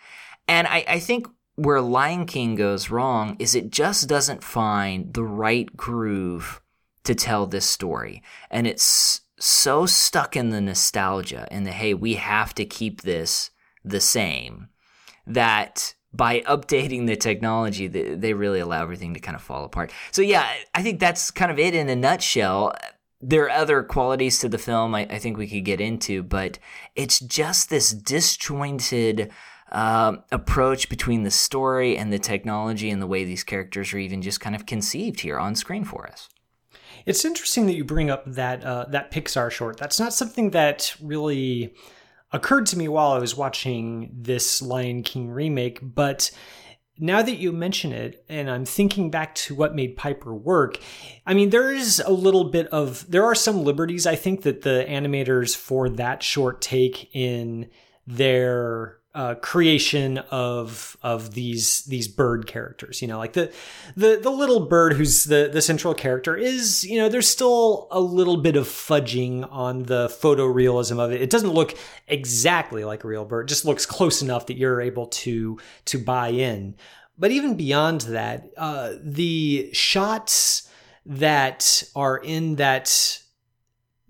And 0.49 0.67
I, 0.67 0.85
I 0.89 0.99
think 0.99 1.27
where 1.57 1.81
Lion 1.81 2.27
King 2.27 2.55
goes 2.55 2.91
wrong 2.91 3.37
is 3.39 3.55
it 3.55 3.71
just 3.71 4.09
doesn't 4.09 4.43
find 4.43 5.15
the 5.15 5.23
right 5.23 5.75
groove 5.77 6.61
to 7.05 7.15
tell 7.15 7.47
this 7.47 7.67
story. 7.67 8.23
And 8.51 8.67
it's 8.67 9.21
so 9.39 9.87
stuck 9.87 10.37
in 10.37 10.51
the 10.51 10.61
nostalgia 10.61 11.47
and 11.51 11.67
the 11.67 11.73
hey, 11.73 11.95
we 11.95 12.15
have 12.15 12.55
to 12.55 12.65
keep 12.65 13.03
this 13.03 13.51
the 13.85 14.01
same 14.01 14.69
that 15.27 15.95
by 16.13 16.41
updating 16.43 17.07
the 17.07 17.17
technology, 17.17 17.89
they 17.89 18.35
really 18.35 18.61
allow 18.61 18.83
everything 18.83 19.15
to 19.15 19.21
kind 19.21 19.35
of 19.35 19.43
fall 19.43 19.65
apart. 19.65 19.93
So, 20.13 20.23
yeah, 20.23 20.49
I 20.73 20.83
think 20.83 21.01
that's 21.01 21.33
kind 21.33 21.51
of 21.51 21.59
it 21.59 21.75
in 21.75 21.89
a 21.89 21.97
nutshell. 21.97 22.73
There 23.21 23.45
are 23.45 23.51
other 23.51 23.83
qualities 23.83 24.39
to 24.39 24.49
the 24.49 24.59
film 24.59 24.95
I, 24.95 25.09
I 25.11 25.19
think 25.19 25.37
we 25.37 25.49
could 25.49 25.65
get 25.65 25.81
into, 25.81 26.23
but 26.23 26.61
it's 26.95 27.19
just 27.19 27.69
this 27.69 27.91
disjointed 27.91 29.33
uh, 29.75 30.17
approach 30.31 30.89
between 30.89 31.25
the 31.25 31.31
story 31.31 31.99
and 31.99 32.13
the 32.13 32.19
technology 32.19 32.89
and 32.91 33.03
the 33.03 33.07
way 33.07 33.25
these 33.25 33.43
characters 33.43 33.93
are 33.93 33.99
even 33.99 34.23
just 34.23 34.41
kind 34.41 34.55
of 34.55 34.67
conceived 34.67 35.21
here 35.21 35.39
on 35.39 35.55
screen 35.57 35.85
for 35.85 36.07
us. 36.07 36.29
It's 37.05 37.25
interesting 37.25 37.67
that 37.67 37.75
you 37.75 37.85
bring 37.85 38.09
up 38.09 38.25
that 38.25 38.65
uh, 38.65 38.87
that 38.91 39.11
Pixar 39.11 39.51
short. 39.51 39.77
That's 39.77 40.01
not 40.01 40.15
something 40.15 40.51
that 40.51 40.95
really 41.03 41.75
occurred 42.33 42.67
to 42.67 42.79
me 42.79 42.89
while 42.89 43.13
I 43.13 43.19
was 43.19 43.37
watching 43.37 44.11
this 44.13 44.63
Lion 44.63 45.03
King 45.03 45.29
remake, 45.29 45.81
but 45.83 46.31
now 46.97 47.23
that 47.23 47.37
you 47.39 47.53
mention 47.53 47.93
it, 47.93 48.25
and 48.29 48.49
I'm 48.49 48.65
thinking 48.65 49.11
back 49.11 49.35
to 49.37 49.55
what 49.55 49.75
made 49.75 49.97
Piper 49.97 50.33
work, 50.33 50.79
I 51.27 51.35
mean, 51.35 51.51
there 51.51 51.73
is 51.73 52.01
a 52.05 52.13
little 52.13 52.45
bit 52.45 52.69
of, 52.69 53.11
there 53.11 53.25
are 53.25 53.35
some 53.35 53.65
liberties 53.65 54.07
I 54.07 54.15
think 54.15 54.43
that 54.43 54.63
the 54.63 54.87
animators 54.89 55.57
for 55.57 55.89
that 55.89 56.23
short 56.23 56.61
take 56.61 57.13
in 57.15 57.69
their 58.07 58.99
uh, 59.15 59.37
creation 59.37 60.19
of 60.31 60.97
of 61.03 61.35
these 61.35 61.85
these 61.85 62.09
bird 62.09 62.47
characters. 62.47 63.01
You 63.01 63.09
know, 63.09 63.19
like 63.19 63.35
the 63.35 63.53
the 63.97 64.19
the 64.21 64.31
little 64.31 64.67
bird 64.67 64.95
who's 64.95 65.25
the 65.25 65.49
the 65.53 65.63
central 65.63 65.95
character 65.95 66.37
is. 66.37 66.85
You 66.85 66.99
know, 66.99 67.09
there's 67.09 67.29
still 67.29 67.87
a 67.91 68.01
little 68.01 68.37
bit 68.37 68.57
of 68.57 68.67
fudging 68.67 69.49
on 69.53 69.85
the 69.85 70.09
photorealism 70.09 70.99
of 70.99 71.13
it. 71.13 71.23
It 71.23 71.31
doesn't 71.31 71.53
look 71.53 71.77
exactly 72.09 72.85
like 72.85 73.05
a 73.05 73.09
real 73.09 73.25
bird. 73.25 73.47
It 73.47 73.49
just 73.51 73.65
looks 73.65 73.87
close 73.87 74.21
enough 74.21 74.47
that 74.47 74.57
you're 74.57 74.81
able 74.81 75.07
to 75.07 75.59
to 75.87 75.99
buy 75.99 76.29
in. 76.29 76.75
But 77.17 77.31
even 77.31 77.57
beyond 77.57 78.03
that, 78.03 78.51
uh, 78.57 78.95
the 79.01 79.71
shots 79.73 80.69
that 81.07 81.85
are 81.95 82.17
in 82.17 82.57
that 82.57 83.21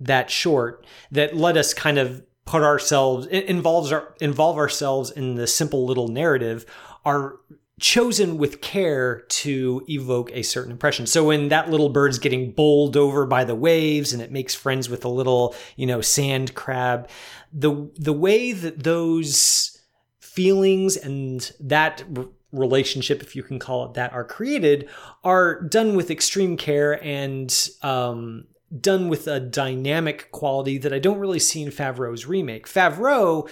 that 0.01 0.31
short 0.31 0.87
that 1.11 1.37
let 1.37 1.57
us 1.57 1.75
kind 1.75 1.99
of 1.99 2.23
put 2.45 2.63
ourselves 2.63 3.27
involves 3.27 3.93
our 3.93 4.15
involve 4.21 4.59
ourselves 4.59 5.11
in 5.11 5.35
the 5.35 5.47
simple 5.47 5.87
little 5.87 6.09
narrative 6.09 6.67
are 7.05 7.37
chosen 7.81 8.39
with 8.39 8.61
care 8.61 9.23
to 9.29 9.85
evoke 9.89 10.31
a 10.33 10.43
certain 10.43 10.71
impression. 10.71 11.07
So 11.07 11.25
when 11.25 11.49
that 11.49 11.71
little 11.71 11.89
bird's 11.89 12.21
getting 12.21 12.53
bowled 12.53 12.97
over 12.97 13.27
by 13.27 13.45
the 13.45 13.57
waves 13.57 14.13
and 14.13 14.23
it 14.23 14.31
makes 14.31 14.55
friends 14.55 14.89
with 14.89 15.05
a 15.05 15.09
little, 15.09 15.57
you 15.77 15.87
know, 15.87 16.01
sand 16.01 16.55
crab, 16.55 17.09
the 17.53 17.91
the 17.97 18.13
way 18.13 18.53
that 18.53 18.85
those 18.85 19.79
feelings 20.21 20.97
and 20.97 21.51
that 21.61 22.05
relationship, 22.53 23.23
if 23.23 23.35
you 23.35 23.43
can 23.43 23.59
call 23.59 23.87
it 23.87 23.95
that, 23.95 24.13
are 24.13 24.25
created, 24.25 24.89
are 25.25 25.61
done 25.63 25.97
with 25.97 26.11
extreme 26.11 26.57
care 26.57 27.03
and 27.05 27.69
um, 27.83 28.47
done 28.81 29.09
with 29.09 29.27
a 29.27 29.41
dynamic 29.41 30.31
quality 30.33 30.79
that 30.79 30.93
I 30.93 30.99
don't 30.99 31.19
really 31.19 31.39
see 31.39 31.63
in 31.63 31.71
Favreau's 31.71 32.27
remake. 32.27 32.67
Favreau, 32.67 33.49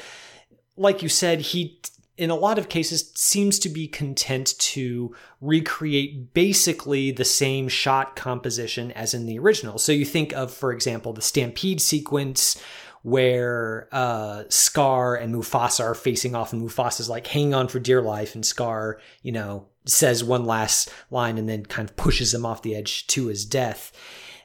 like 0.77 1.03
you 1.03 1.09
said, 1.09 1.41
he 1.41 1.81
in 2.19 2.31
a 2.31 2.35
lot 2.37 2.59
of 2.59 2.69
cases 2.69 3.11
seems 3.15 3.59
to 3.59 3.69
be 3.69 3.89
content 3.89 4.55
to 4.59 5.15
recreate 5.41 6.35
basically 6.35 7.11
the 7.11 7.25
same 7.25 7.69
shot 7.69 8.15
composition 8.17 8.93
as 8.93 9.15
in 9.15 9.27
the 9.27 9.39
original. 9.39 9.79
So 9.79 9.93
you 9.93 10.05
think 10.05 10.33
of, 10.35 10.53
for 10.53 10.73
example, 10.73 11.13
the 11.13 11.23
Stampede 11.23 11.81
sequence 11.81 12.63
where 13.03 13.89
uh, 13.91 14.45
Scar 14.51 15.17
and 15.17 15.35
Mufasa 15.35 15.81
are 15.83 15.95
facing 15.95 16.37
off, 16.37 16.53
and 16.53 16.63
Mufasa's 16.63 17.09
like 17.09 17.27
hanging 17.27 17.55
on 17.55 17.67
for 17.67 17.81
dear 17.81 18.01
life, 18.01 18.37
and 18.37 18.47
Scar, 18.47 19.01
you 19.23 19.33
know, 19.33 19.67
says 19.85 20.23
one 20.23 20.45
last 20.45 20.93
line 21.11 21.39
and 21.39 21.49
then 21.49 21.67
kind 21.67 21.89
of 21.89 21.97
pushes 21.97 22.33
him 22.33 22.47
off 22.47 22.63
the 22.63 22.77
edge 22.77 23.07
to 23.09 23.27
his 23.27 23.45
death 23.45 23.91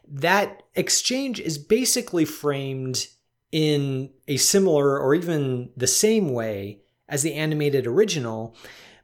that 0.09 0.63
exchange 0.75 1.39
is 1.39 1.57
basically 1.57 2.25
framed 2.25 3.07
in 3.51 4.09
a 4.27 4.37
similar 4.37 4.99
or 4.99 5.15
even 5.15 5.69
the 5.77 5.87
same 5.87 6.33
way 6.33 6.81
as 7.07 7.23
the 7.23 7.33
animated 7.33 7.87
original 7.87 8.55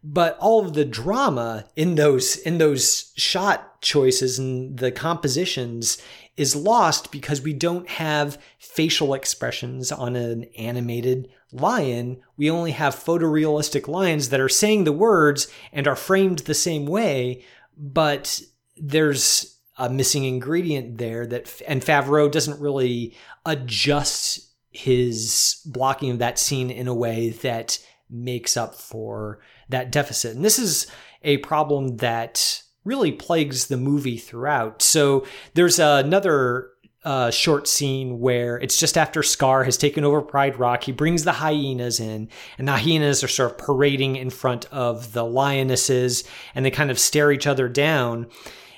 but 0.04 0.38
all 0.40 0.66
of 0.66 0.74
the 0.74 0.84
drama 0.84 1.66
in 1.76 1.96
those 1.96 2.36
in 2.36 2.58
those 2.58 3.14
shot 3.16 3.82
choices 3.82 4.38
and 4.38 4.78
the 4.78 4.92
compositions 4.92 6.02
is 6.36 6.56
lost 6.56 7.12
because 7.12 7.42
we 7.42 7.54
don't 7.54 7.88
have 7.88 8.38
facial 8.60 9.14
expressions 9.14 9.92
on 9.92 10.16
an 10.16 10.46
animated 10.58 11.30
lion. 11.52 12.20
We 12.36 12.50
only 12.50 12.72
have 12.72 12.96
photorealistic 12.96 13.88
lions 13.88 14.30
that 14.30 14.42
are 14.42 14.50
saying 14.50 14.84
the 14.84 14.92
words 14.92 15.48
and 15.72 15.88
are 15.88 15.96
framed 15.96 16.40
the 16.40 16.56
same 16.56 16.86
way, 16.86 17.46
but 17.78 18.42
there's 18.76 19.60
a 19.78 19.90
missing 19.90 20.24
ingredient 20.26 20.98
there 20.98 21.26
that 21.26 21.62
and 21.68 21.82
Favreau 21.82 22.32
doesn't 22.32 22.60
really 22.60 23.16
adjust 23.46 24.50
his 24.72 25.62
blocking 25.66 26.12
of 26.12 26.20
that 26.20 26.40
scene 26.40 26.70
in 26.70 26.88
a 26.88 26.94
way 26.94 27.30
that 27.30 27.80
makes 28.10 28.58
up 28.58 28.76
for 28.76 29.40
that 29.70 29.92
deficit. 29.92 30.36
And 30.36 30.44
this 30.44 30.60
is 30.60 30.88
a 31.24 31.38
problem 31.38 31.98
that 31.98 32.62
really 32.84 33.12
plagues 33.12 33.68
the 33.68 33.78
movie 33.78 34.18
throughout. 34.18 34.82
So 34.82 35.26
there's 35.54 35.80
another 35.80 36.70
uh, 37.04 37.32
short 37.32 37.68
scene 37.68 38.20
where 38.20 38.58
it's 38.58 38.78
just 38.78 38.98
after 38.98 39.24
Scar 39.24 39.64
has 39.64 39.78
taken 39.78 40.04
over 40.04 40.22
Pride 40.22 40.58
Rock. 40.58 40.84
He 40.84 40.92
brings 40.92 41.24
the 41.24 41.34
hyenas 41.34 42.00
in, 42.00 42.30
and 42.58 42.68
the 42.68 42.74
hyenas 42.78 43.24
are 43.24 43.28
sort 43.28 43.52
of 43.52 43.58
parading 43.58 44.16
in 44.16 44.30
front 44.30 44.66
of 44.72 45.14
the 45.14 45.26
lionesses, 45.26 46.24
and 46.56 46.66
they 46.66 46.72
kind 46.72 46.92
of 46.92 47.00
stare 47.00 47.32
each 47.32 47.48
other 47.48 47.68
down 47.68 48.28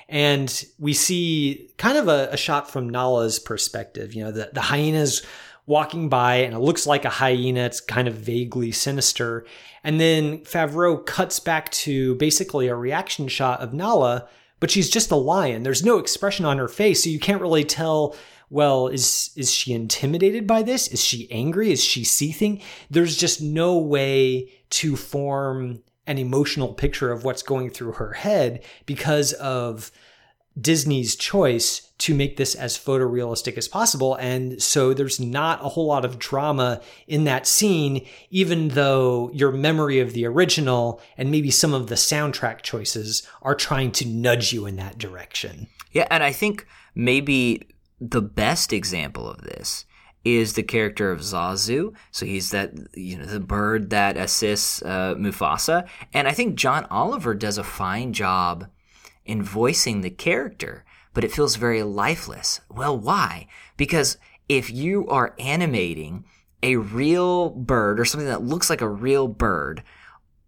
and 0.08 0.64
we 0.78 0.92
see 0.92 1.70
kind 1.78 1.98
of 1.98 2.08
a, 2.08 2.28
a 2.30 2.36
shot 2.36 2.70
from 2.70 2.88
Nala's 2.88 3.38
perspective. 3.38 4.14
You 4.14 4.24
know, 4.24 4.32
the, 4.32 4.50
the 4.52 4.60
hyena's 4.60 5.24
walking 5.66 6.08
by 6.08 6.36
and 6.36 6.54
it 6.54 6.60
looks 6.60 6.86
like 6.86 7.04
a 7.04 7.10
hyena. 7.10 7.60
It's 7.60 7.80
kind 7.80 8.06
of 8.06 8.14
vaguely 8.14 8.70
sinister. 8.70 9.44
And 9.82 10.00
then 10.00 10.38
Favreau 10.40 11.04
cuts 11.04 11.40
back 11.40 11.70
to 11.72 12.14
basically 12.16 12.68
a 12.68 12.76
reaction 12.76 13.28
shot 13.28 13.60
of 13.60 13.74
Nala, 13.74 14.28
but 14.60 14.70
she's 14.70 14.90
just 14.90 15.10
a 15.10 15.16
lion. 15.16 15.64
There's 15.64 15.84
no 15.84 15.98
expression 15.98 16.44
on 16.44 16.58
her 16.58 16.68
face, 16.68 17.02
so 17.02 17.10
you 17.10 17.20
can't 17.20 17.42
really 17.42 17.64
tell. 17.64 18.16
Well, 18.48 18.86
is 18.86 19.30
is 19.36 19.52
she 19.52 19.72
intimidated 19.72 20.46
by 20.46 20.62
this? 20.62 20.86
Is 20.86 21.02
she 21.02 21.30
angry? 21.32 21.72
Is 21.72 21.82
she 21.82 22.04
seething? 22.04 22.62
There's 22.88 23.16
just 23.16 23.42
no 23.42 23.76
way 23.78 24.52
to 24.70 24.94
form 24.94 25.82
an 26.06 26.18
emotional 26.18 26.74
picture 26.74 27.12
of 27.12 27.24
what's 27.24 27.42
going 27.42 27.70
through 27.70 27.92
her 27.92 28.12
head 28.12 28.62
because 28.86 29.32
of 29.34 29.90
Disney's 30.58 31.16
choice 31.16 31.90
to 31.98 32.14
make 32.14 32.36
this 32.36 32.54
as 32.54 32.78
photorealistic 32.78 33.58
as 33.58 33.68
possible. 33.68 34.14
And 34.16 34.62
so 34.62 34.94
there's 34.94 35.20
not 35.20 35.64
a 35.64 35.68
whole 35.68 35.86
lot 35.86 36.04
of 36.04 36.18
drama 36.18 36.80
in 37.06 37.24
that 37.24 37.46
scene, 37.46 38.06
even 38.30 38.68
though 38.68 39.30
your 39.34 39.52
memory 39.52 40.00
of 40.00 40.12
the 40.12 40.26
original 40.26 41.00
and 41.18 41.30
maybe 41.30 41.50
some 41.50 41.74
of 41.74 41.88
the 41.88 41.94
soundtrack 41.94 42.62
choices 42.62 43.26
are 43.42 43.54
trying 43.54 43.92
to 43.92 44.08
nudge 44.08 44.52
you 44.52 44.66
in 44.66 44.76
that 44.76 44.98
direction. 44.98 45.66
Yeah, 45.92 46.06
and 46.10 46.22
I 46.22 46.32
think 46.32 46.66
maybe 46.94 47.68
the 48.00 48.22
best 48.22 48.72
example 48.72 49.28
of 49.28 49.42
this 49.42 49.84
is 50.26 50.54
the 50.54 50.62
character 50.64 51.12
of 51.12 51.20
Zazu. 51.20 51.94
So 52.10 52.26
he's 52.26 52.50
that 52.50 52.72
you 52.94 53.16
know 53.16 53.26
the 53.26 53.38
bird 53.38 53.90
that 53.90 54.16
assists 54.16 54.82
uh, 54.82 55.14
Mufasa, 55.16 55.86
and 56.12 56.26
I 56.26 56.32
think 56.32 56.56
John 56.56 56.84
Oliver 56.90 57.32
does 57.32 57.58
a 57.58 57.64
fine 57.64 58.12
job 58.12 58.66
in 59.24 59.40
voicing 59.40 60.00
the 60.00 60.10
character, 60.10 60.84
but 61.14 61.22
it 61.22 61.30
feels 61.30 61.54
very 61.54 61.84
lifeless. 61.84 62.60
Well, 62.68 62.98
why? 62.98 63.46
Because 63.76 64.18
if 64.48 64.68
you 64.68 65.06
are 65.08 65.36
animating 65.38 66.24
a 66.60 66.74
real 66.74 67.50
bird 67.50 68.00
or 68.00 68.04
something 68.04 68.28
that 68.28 68.42
looks 68.42 68.68
like 68.68 68.80
a 68.80 68.88
real 68.88 69.28
bird, 69.28 69.84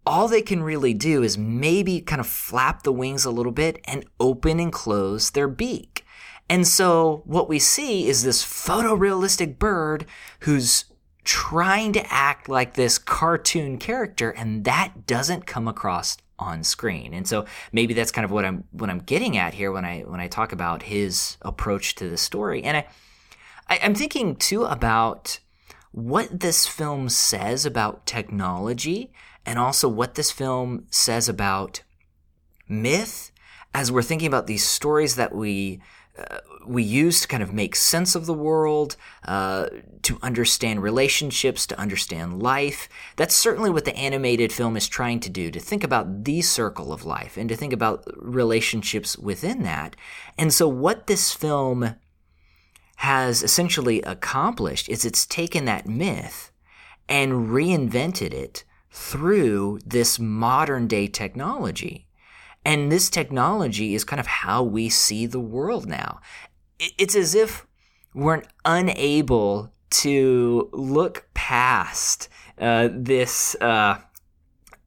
all 0.04 0.26
they 0.26 0.42
can 0.42 0.60
really 0.60 0.94
do 0.94 1.22
is 1.22 1.38
maybe 1.38 2.00
kind 2.00 2.20
of 2.20 2.26
flap 2.26 2.82
the 2.82 2.92
wings 2.92 3.24
a 3.24 3.30
little 3.30 3.52
bit 3.52 3.80
and 3.84 4.04
open 4.18 4.58
and 4.58 4.72
close 4.72 5.30
their 5.30 5.46
beak. 5.46 6.04
And 6.48 6.66
so 6.66 7.22
what 7.26 7.48
we 7.48 7.58
see 7.58 8.08
is 8.08 8.22
this 8.22 8.44
photorealistic 8.44 9.58
bird 9.58 10.06
who's 10.40 10.86
trying 11.24 11.92
to 11.92 12.12
act 12.12 12.48
like 12.48 12.74
this 12.74 12.96
cartoon 12.96 13.76
character 13.76 14.30
and 14.30 14.64
that 14.64 15.06
doesn't 15.06 15.44
come 15.44 15.68
across 15.68 16.16
on 16.38 16.62
screen. 16.62 17.12
And 17.12 17.28
so 17.28 17.44
maybe 17.72 17.92
that's 17.92 18.12
kind 18.12 18.24
of 18.24 18.30
what 18.30 18.44
I'm 18.44 18.64
what 18.70 18.88
I'm 18.88 19.00
getting 19.00 19.36
at 19.36 19.54
here 19.54 19.72
when 19.72 19.84
I 19.84 20.00
when 20.02 20.20
I 20.20 20.28
talk 20.28 20.52
about 20.52 20.84
his 20.84 21.36
approach 21.42 21.96
to 21.96 22.08
the 22.08 22.16
story. 22.16 22.62
And 22.62 22.78
I, 22.78 22.86
I 23.68 23.76
am 23.76 23.94
thinking 23.94 24.36
too 24.36 24.64
about 24.64 25.40
what 25.90 26.40
this 26.40 26.66
film 26.66 27.08
says 27.08 27.66
about 27.66 28.06
technology 28.06 29.12
and 29.44 29.58
also 29.58 29.88
what 29.88 30.14
this 30.14 30.30
film 30.30 30.86
says 30.90 31.28
about 31.28 31.82
myth 32.68 33.32
as 33.74 33.90
we're 33.90 34.02
thinking 34.02 34.28
about 34.28 34.46
these 34.46 34.64
stories 34.64 35.16
that 35.16 35.34
we 35.34 35.80
uh, 36.18 36.38
we 36.66 36.82
use 36.82 37.20
to 37.22 37.28
kind 37.28 37.42
of 37.42 37.52
make 37.52 37.74
sense 37.74 38.14
of 38.14 38.26
the 38.26 38.34
world, 38.34 38.96
uh, 39.24 39.68
to 40.02 40.18
understand 40.22 40.82
relationships, 40.82 41.66
to 41.66 41.78
understand 41.78 42.42
life. 42.42 42.88
That's 43.16 43.34
certainly 43.34 43.70
what 43.70 43.84
the 43.84 43.96
animated 43.96 44.52
film 44.52 44.76
is 44.76 44.88
trying 44.88 45.20
to 45.20 45.30
do, 45.30 45.50
to 45.50 45.60
think 45.60 45.84
about 45.84 46.24
the 46.24 46.42
circle 46.42 46.92
of 46.92 47.04
life 47.04 47.36
and 47.36 47.48
to 47.48 47.56
think 47.56 47.72
about 47.72 48.04
relationships 48.16 49.16
within 49.16 49.62
that. 49.62 49.96
And 50.36 50.52
so, 50.52 50.68
what 50.68 51.06
this 51.06 51.32
film 51.32 51.94
has 52.96 53.42
essentially 53.42 54.02
accomplished 54.02 54.88
is 54.88 55.04
it's 55.04 55.24
taken 55.24 55.64
that 55.66 55.86
myth 55.86 56.50
and 57.08 57.48
reinvented 57.48 58.34
it 58.34 58.64
through 58.90 59.78
this 59.86 60.18
modern 60.18 60.88
day 60.88 61.06
technology. 61.06 62.07
And 62.68 62.92
this 62.92 63.08
technology 63.08 63.94
is 63.94 64.04
kind 64.04 64.20
of 64.20 64.26
how 64.26 64.62
we 64.62 64.90
see 64.90 65.24
the 65.24 65.40
world 65.40 65.88
now. 65.88 66.20
It's 66.78 67.16
as 67.16 67.34
if 67.34 67.66
we're 68.12 68.42
unable 68.62 69.72
to 70.02 70.68
look 70.74 71.28
past 71.32 72.28
uh, 72.60 72.90
this 72.92 73.56
uh, 73.62 74.00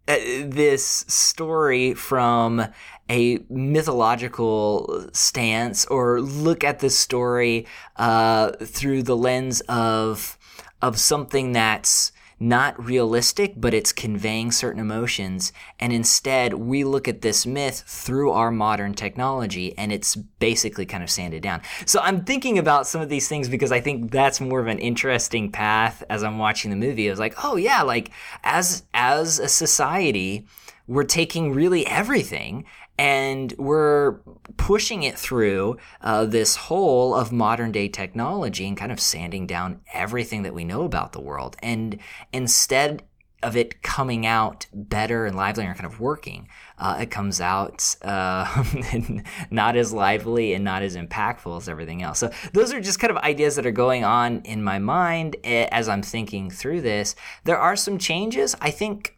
uh, 0.08 0.16
this 0.46 0.86
story 1.08 1.96
from 1.96 2.68
a 3.10 3.40
mythological 3.50 5.10
stance 5.12 5.84
or 5.86 6.22
look 6.22 6.64
at 6.64 6.82
the 6.82 6.90
story 6.92 7.66
uh, 7.96 8.52
through 8.62 9.02
the 9.02 9.18
lens 9.18 9.62
of 9.62 10.38
of 10.84 11.00
something 11.00 11.54
that's 11.54 12.12
not 12.41 12.83
realistic, 12.83 13.53
but 13.55 13.74
it's 13.74 13.93
conveying 13.93 14.51
certain 14.51 14.81
emotions. 14.81 15.53
And 15.79 15.93
instead, 15.93 16.55
we 16.55 16.83
look 16.83 17.07
at 17.07 17.21
this 17.21 17.45
myth 17.45 17.83
through 17.86 18.31
our 18.31 18.50
modern 18.50 18.95
technology 18.95 19.77
and 19.77 19.91
it's 19.91 20.15
basically 20.15 20.88
kind 20.88 21.03
of 21.03 21.12
sanded 21.12 21.43
down. 21.43 21.62
So 21.86 22.00
I'm 22.01 22.25
thinking 22.25 22.57
about 22.57 22.88
some 22.88 23.00
of 23.00 23.10
these 23.10 23.27
things 23.27 23.48
because 23.48 23.71
I 23.71 23.79
think 23.79 24.12
that's 24.12 24.41
more 24.41 24.60
of 24.60 24.67
an 24.67 24.79
interesting 24.79 25.51
path 25.51 26.03
as 26.10 26.24
I'm 26.24 26.39
watching 26.39 26.71
the 26.71 26.77
movie. 26.77 27.07
I 27.07 27.12
was 27.12 27.19
like, 27.19 27.36
oh 27.43 27.57
yeah, 27.57 27.83
like 27.83 28.10
as, 28.43 28.83
as 28.93 29.38
a 29.38 29.48
society, 29.48 30.48
we're 30.88 31.03
taking 31.03 31.53
really 31.53 31.86
everything 31.86 32.65
and 32.98 33.53
we're 33.57 34.19
pushing 34.57 35.03
it 35.03 35.17
through 35.17 35.77
uh, 36.01 36.25
this 36.25 36.55
whole 36.55 37.15
of 37.15 37.31
modern 37.31 37.71
day 37.71 37.88
technology 37.88 38.67
and 38.67 38.77
kind 38.77 38.91
of 38.91 39.00
sanding 39.00 39.48
down 39.48 39.81
everything 39.93 40.43
that 40.43 40.53
we 40.53 40.63
know 40.63 40.83
about 40.83 41.13
the 41.13 41.21
world. 41.21 41.57
And 41.62 42.00
instead 42.31 43.03
of 43.43 43.57
it 43.57 43.81
coming 43.81 44.25
out 44.25 44.67
better 44.71 45.25
and 45.25 45.36
lively 45.36 45.65
and 45.65 45.75
kind 45.75 45.91
of 45.91 46.00
working, 46.00 46.48
uh, 46.77 46.98
it 47.01 47.10
comes 47.10 47.41
out 47.41 47.95
uh, 48.03 48.63
not 49.51 49.75
as 49.75 49.91
lively 49.91 50.53
and 50.53 50.63
not 50.63 50.83
as 50.83 50.95
impactful 50.95 51.57
as 51.57 51.67
everything 51.67 52.03
else. 52.03 52.19
So 52.19 52.31
those 52.53 52.71
are 52.71 52.79
just 52.79 53.00
kind 53.00 53.12
of 53.12 53.17
ideas 53.17 53.55
that 53.55 53.65
are 53.65 53.71
going 53.71 54.03
on 54.03 54.41
in 54.41 54.63
my 54.63 54.79
mind 54.79 55.38
eh, 55.43 55.67
as 55.71 55.89
I'm 55.89 56.03
thinking 56.03 56.51
through 56.51 56.81
this. 56.81 57.15
There 57.43 57.57
are 57.57 57.75
some 57.75 57.98
changes. 57.98 58.55
I 58.62 58.69
think 58.69 59.17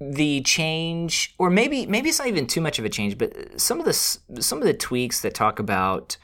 the 0.00 0.40
change, 0.42 1.34
or 1.38 1.50
maybe 1.50 1.86
maybe 1.86 2.08
it's 2.08 2.18
not 2.18 2.28
even 2.28 2.46
too 2.46 2.60
much 2.60 2.78
of 2.78 2.84
a 2.84 2.88
change, 2.88 3.18
but 3.18 3.60
some 3.60 3.80
of 3.80 3.84
the 3.84 3.92
some 3.92 4.58
of 4.58 4.64
the 4.64 4.74
tweaks 4.74 5.20
that 5.22 5.34
talk 5.34 5.58
about 5.58 6.16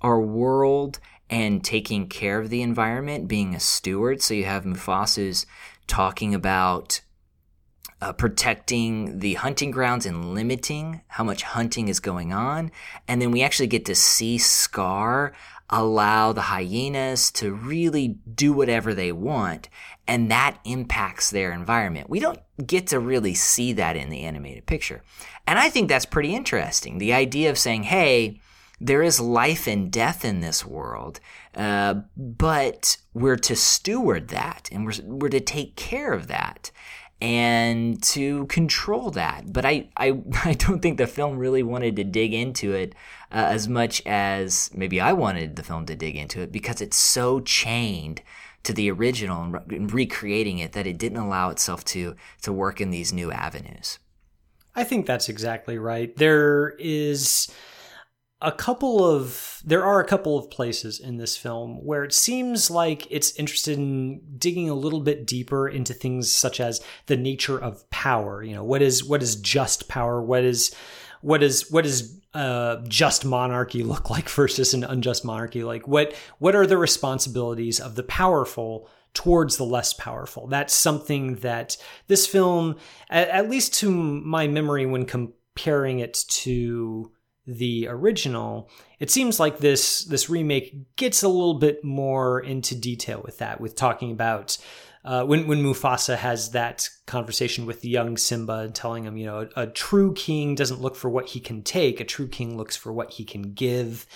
our 0.00 0.20
world 0.20 0.98
and 1.28 1.62
taking 1.62 2.08
care 2.08 2.40
of 2.40 2.48
the 2.48 2.62
environment, 2.62 3.28
being 3.28 3.54
a 3.54 3.60
steward. 3.60 4.22
So 4.22 4.32
you 4.32 4.44
have 4.44 4.64
Mufasa's 4.64 5.44
talking 5.86 6.34
about 6.34 7.02
uh, 8.00 8.14
protecting 8.14 9.18
the 9.18 9.34
hunting 9.34 9.70
grounds 9.70 10.06
and 10.06 10.32
limiting 10.34 11.02
how 11.08 11.24
much 11.24 11.42
hunting 11.42 11.88
is 11.88 12.00
going 12.00 12.32
on, 12.32 12.70
and 13.06 13.20
then 13.20 13.30
we 13.30 13.42
actually 13.42 13.66
get 13.66 13.84
to 13.86 13.94
see 13.94 14.38
Scar 14.38 15.34
allow 15.70 16.32
the 16.32 16.40
hyenas 16.40 17.30
to 17.30 17.52
really 17.52 18.16
do 18.34 18.54
whatever 18.54 18.94
they 18.94 19.12
want 19.12 19.68
and 20.08 20.30
that 20.30 20.58
impacts 20.64 21.30
their 21.30 21.52
environment. 21.52 22.08
We 22.08 22.18
don't 22.18 22.40
get 22.66 22.88
to 22.88 22.98
really 22.98 23.34
see 23.34 23.74
that 23.74 23.94
in 23.94 24.08
the 24.08 24.22
animated 24.22 24.64
picture. 24.66 25.02
And 25.46 25.58
I 25.58 25.68
think 25.68 25.88
that's 25.88 26.06
pretty 26.06 26.34
interesting. 26.34 26.96
The 26.96 27.12
idea 27.12 27.50
of 27.50 27.58
saying, 27.58 27.84
hey, 27.84 28.40
there 28.80 29.02
is 29.02 29.20
life 29.20 29.66
and 29.66 29.92
death 29.92 30.24
in 30.24 30.40
this 30.40 30.64
world, 30.64 31.20
uh, 31.54 31.94
but 32.16 32.96
we're 33.12 33.36
to 33.36 33.54
steward 33.54 34.28
that 34.28 34.68
and 34.72 34.86
we're, 34.86 34.94
we're 35.04 35.28
to 35.28 35.40
take 35.40 35.76
care 35.76 36.12
of 36.12 36.28
that 36.28 36.70
and 37.20 38.00
to 38.04 38.46
control 38.46 39.10
that. 39.10 39.52
But 39.52 39.66
I, 39.66 39.88
I, 39.96 40.20
I 40.44 40.54
don't 40.54 40.80
think 40.80 40.96
the 40.96 41.06
film 41.06 41.36
really 41.36 41.62
wanted 41.62 41.96
to 41.96 42.04
dig 42.04 42.32
into 42.32 42.72
it 42.72 42.94
uh, 43.30 43.44
as 43.50 43.68
much 43.68 44.00
as 44.06 44.70
maybe 44.74 45.00
I 45.00 45.12
wanted 45.12 45.56
the 45.56 45.62
film 45.62 45.84
to 45.86 45.96
dig 45.96 46.16
into 46.16 46.40
it 46.40 46.50
because 46.50 46.80
it's 46.80 46.96
so 46.96 47.40
chained 47.40 48.22
to 48.64 48.72
the 48.72 48.90
original 48.90 49.42
and, 49.42 49.54
re- 49.70 50.04
recreating 50.04 50.58
it 50.58 50.72
that 50.72 50.86
it 50.86 50.98
didn't 50.98 51.18
allow 51.18 51.50
itself 51.50 51.84
to 51.86 52.14
to 52.42 52.52
work 52.52 52.80
in 52.80 52.90
these 52.90 53.12
new 53.12 53.30
avenues. 53.30 53.98
I 54.74 54.84
think 54.84 55.06
that's 55.06 55.28
exactly 55.28 55.78
right. 55.78 56.14
There 56.16 56.76
is 56.78 57.50
a 58.40 58.52
couple 58.52 59.04
of 59.04 59.60
there 59.64 59.84
are 59.84 60.00
a 60.00 60.06
couple 60.06 60.38
of 60.38 60.50
places 60.50 61.00
in 61.00 61.16
this 61.16 61.36
film 61.36 61.84
where 61.84 62.04
it 62.04 62.12
seems 62.12 62.70
like 62.70 63.06
it's 63.10 63.32
interested 63.32 63.76
in 63.76 64.20
digging 64.38 64.70
a 64.70 64.74
little 64.74 65.00
bit 65.00 65.26
deeper 65.26 65.68
into 65.68 65.92
things 65.92 66.30
such 66.30 66.60
as 66.60 66.80
the 67.06 67.16
nature 67.16 67.58
of 67.58 67.88
power 67.90 68.44
you 68.44 68.54
know 68.54 68.62
what 68.62 68.80
is 68.80 69.02
what 69.02 69.22
is 69.24 69.34
just 69.34 69.88
power 69.88 70.22
what 70.22 70.44
is 70.44 70.72
what 71.20 71.42
is 71.42 71.68
what 71.70 71.84
is 71.84 72.20
uh, 72.38 72.80
just 72.86 73.24
monarchy 73.24 73.82
look 73.82 74.10
like 74.16 74.28
versus 74.28 74.72
an 74.72 74.84
unjust 74.84 75.24
monarchy? 75.24 75.64
Like 75.64 75.88
what 75.88 76.14
what 76.38 76.54
are 76.54 76.66
the 76.66 76.78
responsibilities 76.78 77.80
of 77.80 77.96
the 77.96 78.04
powerful 78.04 78.88
towards 79.12 79.56
the 79.56 79.64
less 79.64 79.92
powerful? 79.92 80.46
That's 80.46 80.72
something 80.72 81.36
that 81.36 81.76
this 82.06 82.26
film, 82.26 82.76
at, 83.10 83.28
at 83.28 83.50
least 83.50 83.74
to 83.74 83.90
my 83.90 84.46
memory, 84.46 84.86
when 84.86 85.04
comparing 85.04 85.98
it 85.98 86.24
to 86.28 87.10
the 87.46 87.88
original, 87.88 88.70
it 89.00 89.10
seems 89.10 89.40
like 89.40 89.58
this 89.58 90.04
this 90.04 90.30
remake 90.30 90.96
gets 90.96 91.22
a 91.22 91.28
little 91.28 91.58
bit 91.58 91.82
more 91.82 92.40
into 92.40 92.76
detail 92.76 93.20
with 93.24 93.38
that, 93.38 93.60
with 93.60 93.74
talking 93.74 94.12
about 94.12 94.58
uh, 95.04 95.24
when 95.24 95.46
when 95.46 95.62
Mufasa 95.62 96.16
has 96.16 96.50
that 96.50 96.88
conversation 97.06 97.66
with 97.66 97.80
the 97.80 97.88
young 97.88 98.16
Simba, 98.16 98.58
and 98.60 98.74
telling 98.74 99.04
him, 99.04 99.16
you 99.16 99.26
know, 99.26 99.48
a, 99.56 99.62
a, 99.62 99.66
true 99.66 100.12
king 100.14 100.54
doesn't 100.54 100.80
look 100.80 100.96
for 100.96 101.08
what 101.08 101.28
he 101.28 101.40
can 101.40 101.62
take; 101.62 102.00
a 102.00 102.04
true 102.04 102.28
king 102.28 102.56
looks 102.56 102.76
for 102.76 102.92
what 102.92 103.12
he 103.12 103.24
can 103.24 103.52
give. 103.52 104.06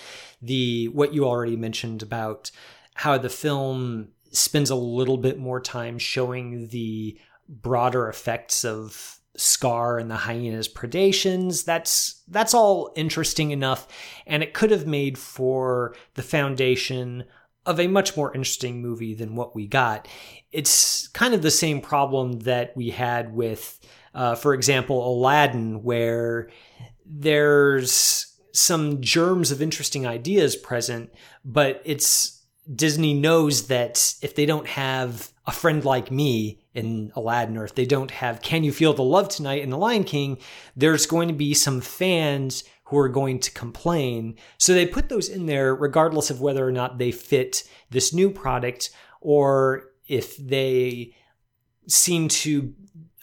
The 0.41 0.89
what 0.89 1.13
you 1.13 1.25
already 1.25 1.55
mentioned 1.55 2.03
about 2.03 2.51
how 2.95 3.17
the 3.17 3.29
film 3.29 4.09
spends 4.31 4.69
a 4.69 4.75
little 4.75 5.17
bit 5.17 5.39
more 5.39 5.61
time 5.61 5.97
showing 5.97 6.67
the 6.67 7.17
broader 7.47 8.09
effects 8.09 8.65
of 8.65 9.19
Scar 9.35 9.97
and 9.97 10.11
the 10.11 10.15
hyena's 10.15 10.67
predations. 10.67 11.65
That's 11.65 12.21
that's 12.27 12.53
all 12.53 12.91
interesting 12.95 13.51
enough, 13.51 13.87
and 14.27 14.43
it 14.43 14.53
could 14.53 14.69
have 14.71 14.85
made 14.85 15.17
for 15.17 15.95
the 16.15 16.21
foundation 16.21 17.23
of 17.65 17.79
a 17.79 17.87
much 17.87 18.17
more 18.17 18.33
interesting 18.33 18.81
movie 18.81 19.13
than 19.13 19.35
what 19.35 19.55
we 19.55 19.67
got. 19.67 20.07
It's 20.51 21.07
kind 21.09 21.33
of 21.33 21.41
the 21.41 21.51
same 21.51 21.81
problem 21.81 22.39
that 22.41 22.75
we 22.75 22.89
had 22.89 23.33
with, 23.33 23.79
uh, 24.13 24.35
for 24.35 24.53
example, 24.53 25.07
Aladdin, 25.07 25.83
where 25.83 26.49
there's 27.05 28.35
some 28.51 29.01
germs 29.01 29.51
of 29.51 29.61
interesting 29.61 30.05
ideas 30.05 30.55
present, 30.55 31.11
but 31.43 31.81
it's 31.85 32.43
Disney 32.73 33.13
knows 33.13 33.67
that 33.67 34.15
if 34.21 34.35
they 34.35 34.45
don't 34.45 34.67
have 34.67 35.31
a 35.45 35.51
friend 35.51 35.83
like 35.83 36.11
me 36.11 36.61
in 36.73 37.11
Aladdin, 37.15 37.57
or 37.57 37.65
if 37.65 37.75
they 37.75 37.85
don't 37.85 38.11
have 38.11 38.41
Can 38.41 38.63
You 38.63 38.71
Feel 38.71 38.93
the 38.93 39.03
Love 39.03 39.27
Tonight 39.27 39.63
in 39.63 39.69
The 39.69 39.77
Lion 39.77 40.03
King, 40.03 40.37
there's 40.75 41.05
going 41.05 41.27
to 41.27 41.33
be 41.33 41.53
some 41.53 41.81
fans 41.81 42.63
who 42.85 42.97
are 42.97 43.09
going 43.09 43.39
to 43.39 43.51
complain. 43.51 44.35
So 44.57 44.73
they 44.73 44.85
put 44.85 45.09
those 45.09 45.29
in 45.29 45.45
there 45.45 45.73
regardless 45.73 46.29
of 46.29 46.41
whether 46.41 46.67
or 46.67 46.71
not 46.71 46.97
they 46.97 47.11
fit 47.11 47.63
this 47.89 48.13
new 48.13 48.29
product 48.29 48.89
or 49.21 49.89
if 50.07 50.35
they 50.37 51.15
seem 51.87 52.27
to 52.27 52.73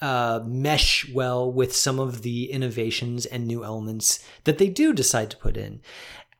uh, 0.00 0.40
mesh 0.46 1.08
well 1.12 1.52
with 1.52 1.76
some 1.76 1.98
of 1.98 2.22
the 2.22 2.50
innovations 2.50 3.26
and 3.26 3.46
new 3.46 3.62
elements 3.64 4.24
that 4.44 4.58
they 4.58 4.68
do 4.68 4.92
decide 4.92 5.30
to 5.30 5.36
put 5.36 5.56
in. 5.56 5.80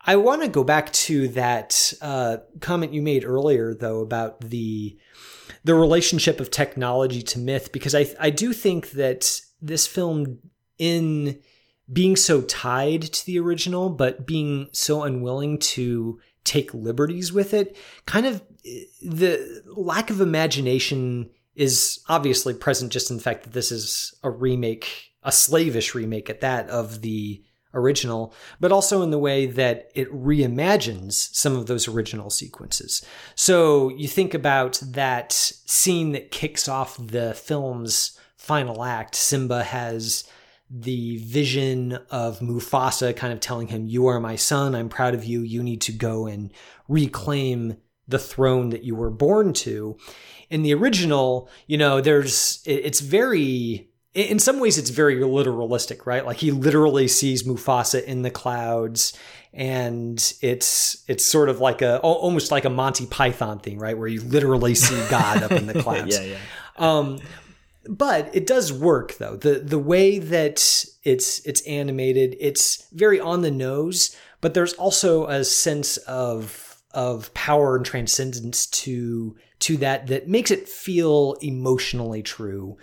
I 0.01 0.17
want 0.17 0.43
to 0.43 0.49
go 0.49 0.65
back 0.65 0.91
to 0.93 1.29
that 1.29 1.93
uh, 2.01 2.39
comment 2.61 2.95
you 2.95 3.03
made 3.03 3.25
earlier, 3.25 3.75
though, 3.75 4.01
about 4.01 4.41
the 4.41 4.97
the 5.63 5.75
relationship 5.75 6.41
of 6.41 6.51
technology 6.51 7.21
to 7.21 7.39
myth, 7.39 7.71
because 7.71 7.95
I 7.95 8.07
I 8.19 8.31
do 8.31 8.55
think 8.55 8.93
that 8.93 9.43
this 9.61 9.87
film, 9.87 10.39
in 10.79 11.41
being 11.93 12.17
so 12.17 12.43
tied 12.43 13.03
to 13.03 13.27
the 13.27 13.39
original, 13.39 13.91
but 13.91 14.27
being 14.27 14.69
so 14.73 15.03
unwilling 15.03 15.59
to 15.59 16.21
take 16.45 16.73
liberties 16.73 17.33
with 17.33 17.53
it, 17.53 17.77
kind 18.07 18.27
of 18.27 18.43
the 19.03 19.63
lack 19.67 20.11
of 20.11 20.21
imagination 20.21 21.31
is 21.55 22.01
obviously 22.09 22.55
present 22.55 22.93
just 22.93 23.11
in 23.11 23.17
the 23.17 23.23
fact 23.23 23.43
that 23.45 23.53
this 23.53 23.73
is 23.73 24.15
a 24.23 24.31
remake, 24.31 25.13
a 25.23 25.33
slavish 25.33 25.95
remake 25.95 26.31
at 26.31 26.41
that 26.41 26.69
of 26.69 27.03
the 27.03 27.43
original, 27.75 28.35
but 28.59 28.73
also 28.73 29.03
in 29.03 29.11
the 29.11 29.19
way 29.19 29.47
that 29.47 29.91
it 29.95 30.13
reimagines 30.13 31.35
some 31.35 31.57
of 31.57 31.67
those 31.67 31.87
original 31.87 32.31
sequences. 32.31 33.05
So 33.35 33.91
you 33.91 34.09
think 34.09 34.35
about 34.35 34.81
that 34.85 35.33
scene 35.33 36.13
that 36.13 36.31
kicks 36.31 36.69
off 36.69 36.97
the 36.99 37.35
film's 37.35 38.19
final 38.37 38.83
act. 38.83 39.15
Simba 39.15 39.63
has 39.63 40.25
the 40.71 41.17
vision 41.19 41.99
of 42.11 42.39
Mufasa 42.39 43.15
kind 43.15 43.33
of 43.33 43.41
telling 43.41 43.69
him, 43.69 43.89
You 43.89 44.07
are 44.07 44.21
my 44.21 44.37
son. 44.37 44.75
I'm 44.75 44.89
proud 44.89 45.15
of 45.15 45.25
you. 45.25 45.43
You 45.43 45.63
need 45.63 45.81
to 45.83 45.93
go 45.93 46.27
and 46.27 46.53
reclaim 46.89 47.77
the 48.07 48.19
throne 48.19 48.71
that 48.71 48.85
you 48.85 48.95
were 48.95 49.11
born 49.11 49.53
to. 49.53 49.97
In 50.49 50.63
the 50.63 50.75
original, 50.75 51.49
you 51.67 51.77
know, 51.77 52.01
there's, 52.01 52.63
it's 52.67 53.01
very, 53.01 53.89
in 54.15 54.39
some 54.39 54.59
ways, 54.59 54.79
it's 54.79 54.91
very 54.91 55.17
literalistic, 55.17 56.07
right? 56.07 56.25
Like 56.27 56.39
he 56.39 56.51
literally 56.51 57.09
sees 57.09 57.45
Mufasa 57.45 58.03
in 58.03 58.23
the 58.23 58.31
clouds 58.31 59.17
and 59.53 60.33
it's 60.43 61.05
it's 61.09 61.27
sort 61.27 61.49
of 61.49 61.61
like 61.61 61.83
a 61.83 61.99
almost 62.01 62.53
like 62.53 62.65
a 62.65 62.71
Monty 62.71 63.07
Python 63.07 63.59
thing, 63.59 63.79
right, 63.79 63.99
where 63.99 64.07
you 64.07 64.21
literally 64.21 64.75
see 64.75 64.97
God 65.09 65.43
up 65.43 65.53
in 65.53 65.67
the 65.67 65.75
clouds. 65.83 66.17
yeah, 66.17 66.23
yeah. 66.23 66.39
Um, 66.77 67.19
but 67.89 68.31
it 68.35 68.47
does 68.47 68.73
work 68.73 69.17
though. 69.19 69.37
The 69.37 69.61
the 69.61 69.79
way 69.79 70.19
that 70.19 70.85
it's 71.03 71.47
it's 71.47 71.61
animated, 71.63 72.37
it's 72.41 72.87
very 72.93 73.19
on 73.21 73.43
the 73.43 73.51
nose, 73.51 74.17
but 74.41 74.55
there's 74.55 74.75
also 74.75 75.27
a 75.27 75.45
sense 75.45 75.97
of 75.99 76.83
of 76.93 77.33
power 77.35 77.77
and 77.77 77.87
transcendence 77.87 78.67
to 78.67 79.37
to 79.61 79.77
that 79.79 80.09
that 80.09 80.29
makes 80.29 80.51
it 80.51 80.69
feel 80.69 81.37
emotionally 81.41 82.23
true 82.23 82.77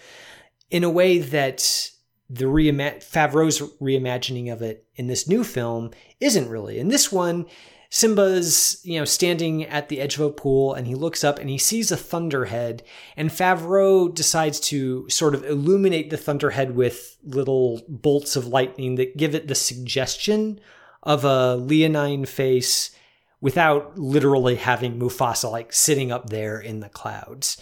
in 0.70 0.84
a 0.84 0.90
way 0.90 1.20
that 1.20 1.92
the 2.30 2.46
reima- 2.46 2.98
Favreau's 2.98 3.62
reimagining 3.80 4.52
of 4.52 4.62
it 4.62 4.86
in 4.96 5.08
this 5.08 5.28
new 5.28 5.44
film 5.44 5.92
isn't 6.20 6.50
really. 6.50 6.78
In 6.78 6.90
this 6.90 7.12
one, 7.12 7.46
Simba's, 7.90 8.82
you 8.84 9.00
know, 9.00 9.06
standing 9.06 9.64
at 9.66 9.90
the 9.90 10.02
edge 10.02 10.16
of 10.16 10.22
a 10.22 10.30
pool 10.30 10.74
and 10.74 10.88
he 10.88 10.96
looks 10.96 11.24
up 11.24 11.40
and 11.40 11.50
he 11.50 11.58
sees 11.58 11.92
a 11.92 11.98
thunderhead 11.98 12.84
and 13.16 13.30
Favreau 13.30 14.14
decides 14.14 14.60
to 14.60 15.10
sort 15.10 15.34
of 15.34 15.46
illuminate 15.46 16.10
the 16.10 16.18
thunderhead 16.18 16.76
with 16.76 17.18
little 17.24 17.82
bolts 17.88 18.36
of 18.36 18.48
lightning 18.48 18.96
that 18.96 19.18
give 19.18 19.34
it 19.34 19.48
the 19.48 19.56
suggestion 19.56 20.60
of 21.04 21.24
a 21.24 21.56
leonine 21.56 22.26
face 22.26 22.92
without 23.40 23.98
literally 23.98 24.56
having 24.56 25.00
Mufasa 25.00 25.50
like 25.50 25.72
sitting 25.72 26.12
up 26.12 26.30
there 26.30 26.60
in 26.60 26.82
the 26.82 26.90
clouds. 26.90 27.62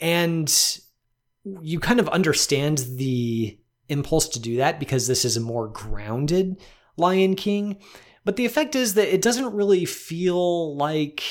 And 0.00 0.52
you 1.60 1.80
kind 1.80 2.00
of 2.00 2.08
understand 2.08 2.78
the 2.96 3.58
impulse 3.88 4.28
to 4.30 4.40
do 4.40 4.56
that 4.56 4.80
because 4.80 5.06
this 5.06 5.24
is 5.24 5.36
a 5.36 5.40
more 5.40 5.68
grounded 5.68 6.60
Lion 6.96 7.34
King. 7.34 7.78
But 8.26 8.34
the 8.34 8.44
effect 8.44 8.74
is 8.74 8.94
that 8.94 9.14
it 9.14 9.22
doesn't 9.22 9.54
really 9.54 9.84
feel 9.84 10.74
like 10.74 11.22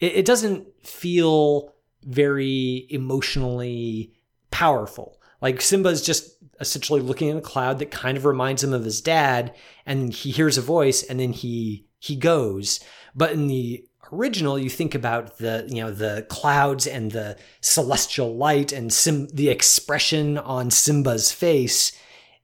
it, 0.00 0.16
it 0.16 0.24
doesn't 0.24 0.66
feel 0.82 1.74
very 2.04 2.86
emotionally 2.88 4.14
powerful. 4.50 5.20
Like 5.42 5.60
Simba's 5.60 6.00
just 6.00 6.38
essentially 6.58 7.02
looking 7.02 7.28
at 7.28 7.36
a 7.36 7.42
cloud 7.42 7.80
that 7.80 7.90
kind 7.90 8.16
of 8.16 8.24
reminds 8.24 8.64
him 8.64 8.72
of 8.72 8.82
his 8.82 9.02
dad, 9.02 9.54
and 9.84 10.10
he 10.10 10.30
hears 10.30 10.56
a 10.56 10.62
voice, 10.62 11.02
and 11.02 11.20
then 11.20 11.34
he 11.34 11.84
he 11.98 12.16
goes. 12.16 12.80
But 13.14 13.32
in 13.32 13.48
the 13.48 13.84
original, 14.10 14.58
you 14.58 14.70
think 14.70 14.94
about 14.94 15.36
the 15.36 15.66
you 15.68 15.82
know 15.82 15.90
the 15.90 16.24
clouds 16.30 16.86
and 16.86 17.10
the 17.10 17.36
celestial 17.60 18.34
light 18.34 18.72
and 18.72 18.90
Sim, 18.90 19.28
the 19.34 19.50
expression 19.50 20.38
on 20.38 20.70
Simba's 20.70 21.30
face 21.30 21.92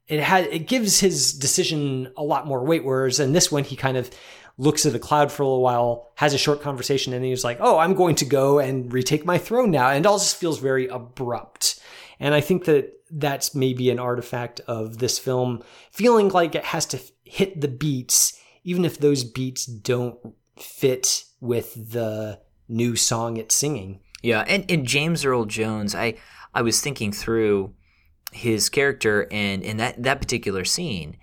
it 0.09 0.21
had 0.21 0.47
it 0.47 0.67
gives 0.67 1.01
his 1.01 1.33
decision 1.33 2.13
a 2.17 2.23
lot 2.23 2.47
more 2.47 2.65
weight. 2.65 2.85
Whereas 2.85 3.21
in 3.21 3.33
this 3.33 3.53
one, 3.53 3.65
he 3.65 3.77
kind 3.77 3.97
of 3.97 4.11
looks 4.57 4.85
at 4.87 4.93
the 4.93 4.99
cloud 4.99 5.31
for 5.31 5.43
a 5.43 5.47
little 5.47 5.63
while, 5.63 6.11
has 6.17 6.35
a 6.35 6.39
short 6.39 6.63
conversation, 6.63 7.13
and 7.13 7.25
he's 7.25 7.45
like, 7.45 7.59
"Oh, 7.61 7.79
I'm 7.79 7.95
going 7.95 8.17
to 8.17 8.25
go 8.25 8.59
and 8.59 8.93
retake 8.93 9.25
my 9.25 9.39
throne 9.39 9.71
now," 9.71 9.89
and 9.89 10.05
it 10.05 10.09
all 10.09 10.19
just 10.19 10.37
feels 10.37 10.59
very 10.59 10.89
abrupt. 10.89 11.81
And 12.19 12.35
I 12.35 12.41
think 12.41 12.65
that 12.65 12.93
that's 13.11 13.55
maybe 13.55 13.91
an 13.91 13.99
artifact 13.99 14.61
of 14.67 14.99
this 14.99 15.19
film 15.19 15.63
feeling 15.91 16.29
like 16.29 16.55
it 16.55 16.65
has 16.65 16.85
to 16.87 17.01
hit 17.25 17.61
the 17.61 17.69
beats, 17.69 18.39
even 18.65 18.85
if 18.85 18.99
those 18.99 19.25
beats 19.25 19.65
don't 19.67 20.19
fit 20.57 21.25
with 21.41 21.93
the 21.93 22.41
new 22.69 22.97
song 22.97 23.37
it's 23.37 23.55
singing. 23.55 24.01
Yeah, 24.23 24.45
and, 24.49 24.69
and 24.71 24.87
James 24.87 25.25
Earl 25.25 25.45
Jones, 25.45 25.95
I 25.95 26.15
I 26.55 26.63
was 26.63 26.81
thinking 26.81 27.13
through 27.13 27.75
his 28.33 28.69
character 28.69 29.27
and 29.31 29.63
in 29.63 29.77
that 29.79 30.03
that 30.03 30.21
particular 30.21 30.65
scene, 30.65 31.17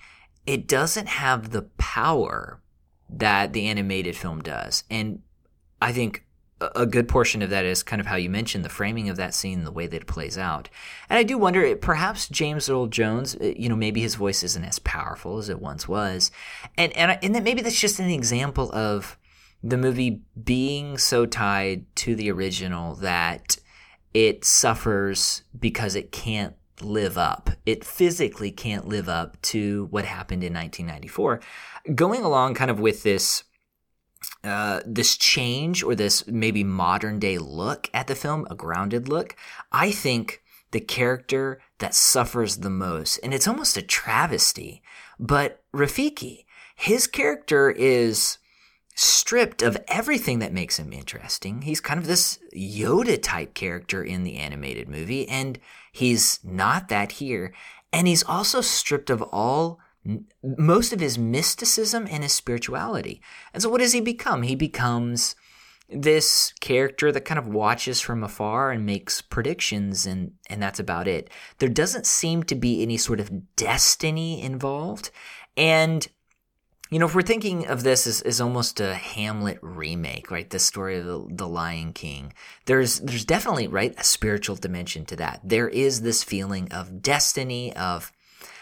it 0.45 0.67
doesn't 0.67 1.07
have 1.07 1.51
the 1.51 1.63
power 1.77 2.61
that 3.09 3.53
the 3.53 3.67
animated 3.67 4.15
film 4.15 4.41
does. 4.41 4.83
And 4.89 5.21
I 5.81 5.91
think 5.91 6.25
a 6.61 6.85
good 6.85 7.07
portion 7.07 7.41
of 7.41 7.49
that 7.49 7.65
is 7.65 7.83
kind 7.83 7.99
of 7.99 8.05
how 8.05 8.15
you 8.15 8.29
mentioned 8.29 8.63
the 8.63 8.69
framing 8.69 9.09
of 9.09 9.17
that 9.17 9.33
scene, 9.33 9.65
the 9.65 9.71
way 9.71 9.87
that 9.87 10.03
it 10.03 10.07
plays 10.07 10.37
out. 10.37 10.69
And 11.09 11.19
I 11.19 11.23
do 11.23 11.37
wonder, 11.37 11.75
perhaps 11.75 12.29
James 12.29 12.69
Earl 12.69 12.87
Jones, 12.87 13.35
uh, 13.35 13.53
you 13.57 13.67
know, 13.67 13.75
maybe 13.75 14.01
his 14.01 14.15
voice 14.15 14.41
isn't 14.41 14.63
as 14.63 14.79
powerful 14.79 15.37
as 15.37 15.49
it 15.49 15.59
once 15.59 15.87
was, 15.87 16.31
and 16.77 16.93
and 16.93 17.19
and 17.21 17.35
that 17.35 17.43
maybe 17.43 17.61
that's 17.61 17.79
just 17.79 17.99
an 17.99 18.09
example 18.09 18.71
of 18.73 19.17
the 19.63 19.77
movie 19.77 20.21
being 20.41 20.97
so 20.97 21.25
tied 21.25 21.93
to 21.97 22.15
the 22.15 22.31
original 22.31 22.95
that 22.95 23.57
it 24.13 24.45
suffers 24.45 25.43
because 25.59 25.95
it 25.95 26.11
can't 26.11 26.55
live 26.81 27.17
up. 27.17 27.51
It 27.65 27.83
physically 27.83 28.51
can't 28.51 28.87
live 28.87 29.09
up 29.09 29.41
to 29.43 29.87
what 29.91 30.05
happened 30.05 30.43
in 30.43 30.53
1994. 30.53 31.41
Going 31.93 32.23
along 32.23 32.55
kind 32.55 32.71
of 32.71 32.79
with 32.79 33.03
this 33.03 33.43
uh, 34.43 34.81
this 34.85 35.17
change 35.17 35.83
or 35.83 35.95
this 35.95 36.25
maybe 36.27 36.63
modern 36.63 37.19
day 37.19 37.37
look 37.37 37.89
at 37.93 38.07
the 38.07 38.15
film, 38.15 38.47
a 38.49 38.55
grounded 38.55 39.07
look, 39.07 39.35
I 39.71 39.91
think 39.91 40.41
the 40.71 40.79
character 40.79 41.61
that 41.79 41.93
suffers 41.93 42.57
the 42.57 42.69
most, 42.69 43.17
and 43.23 43.33
it's 43.33 43.47
almost 43.47 43.77
a 43.77 43.81
travesty, 43.81 44.81
but 45.19 45.63
Rafiki, 45.73 46.45
his 46.75 47.07
character 47.07 47.71
is 47.71 48.37
stripped 48.95 49.61
of 49.61 49.77
everything 49.87 50.39
that 50.39 50.53
makes 50.53 50.79
him 50.79 50.93
interesting. 50.93 51.61
He's 51.61 51.81
kind 51.81 51.99
of 51.99 52.07
this 52.07 52.39
Yoda 52.55 53.21
type 53.21 53.53
character 53.53 54.03
in 54.03 54.23
the 54.23 54.37
animated 54.37 54.87
movie, 54.87 55.27
and 55.27 55.59
he's 55.95 56.39
not 56.43 56.89
that 56.89 57.13
here. 57.13 57.53
And 57.93 58.05
he's 58.05 58.23
also 58.23 58.59
stripped 58.59 59.09
of 59.09 59.21
all 59.21 59.79
most 60.43 60.91
of 60.91 60.99
his 60.99 61.17
mysticism 61.17 62.05
and 62.11 62.21
his 62.21 62.33
spirituality. 62.33 63.21
And 63.53 63.63
so 63.63 63.69
what 63.69 63.79
does 63.79 63.93
he 63.93 64.01
become? 64.01 64.43
He 64.43 64.55
becomes 64.55 65.35
this 65.89 66.51
character 66.59 67.11
that 67.13 67.25
kind 67.25 67.39
of 67.39 67.47
watches 67.47 68.01
from 68.01 68.23
afar 68.23 68.71
and 68.71 68.85
makes 68.85 69.21
predictions 69.21 70.05
and 70.05 70.33
and 70.49 70.61
that's 70.61 70.79
about 70.79 71.07
it. 71.07 71.29
There 71.59 71.69
doesn't 71.69 72.05
seem 72.05 72.43
to 72.43 72.55
be 72.55 72.81
any 72.83 72.97
sort 72.97 73.21
of 73.21 73.55
destiny 73.55 74.41
involved. 74.41 75.11
And 75.55 76.05
you 76.91 76.99
know, 76.99 77.07
if 77.07 77.15
we're 77.15 77.23
thinking 77.23 77.65
of 77.65 77.83
this 77.83 78.05
as, 78.05 78.21
as 78.21 78.39
almost 78.39 78.79
a 78.79 78.93
Hamlet 78.93 79.57
remake, 79.61 80.29
right? 80.29 80.49
The 80.49 80.59
story 80.59 80.99
of 80.99 81.05
the, 81.05 81.25
the 81.29 81.47
Lion 81.47 81.93
King, 81.93 82.33
there's 82.65 82.99
there's 82.99 83.25
definitely 83.25 83.67
right 83.67 83.95
a 83.97 84.03
spiritual 84.03 84.55
dimension 84.55 85.05
to 85.05 85.15
that. 85.15 85.41
There 85.43 85.67
is 85.67 86.01
this 86.01 86.23
feeling 86.23 86.71
of 86.71 87.01
destiny, 87.01 87.75
of 87.75 88.11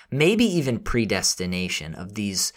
maybe 0.10 0.46
even 0.46 0.80
predestination, 0.80 1.96
of 1.96 2.16
these 2.16 2.54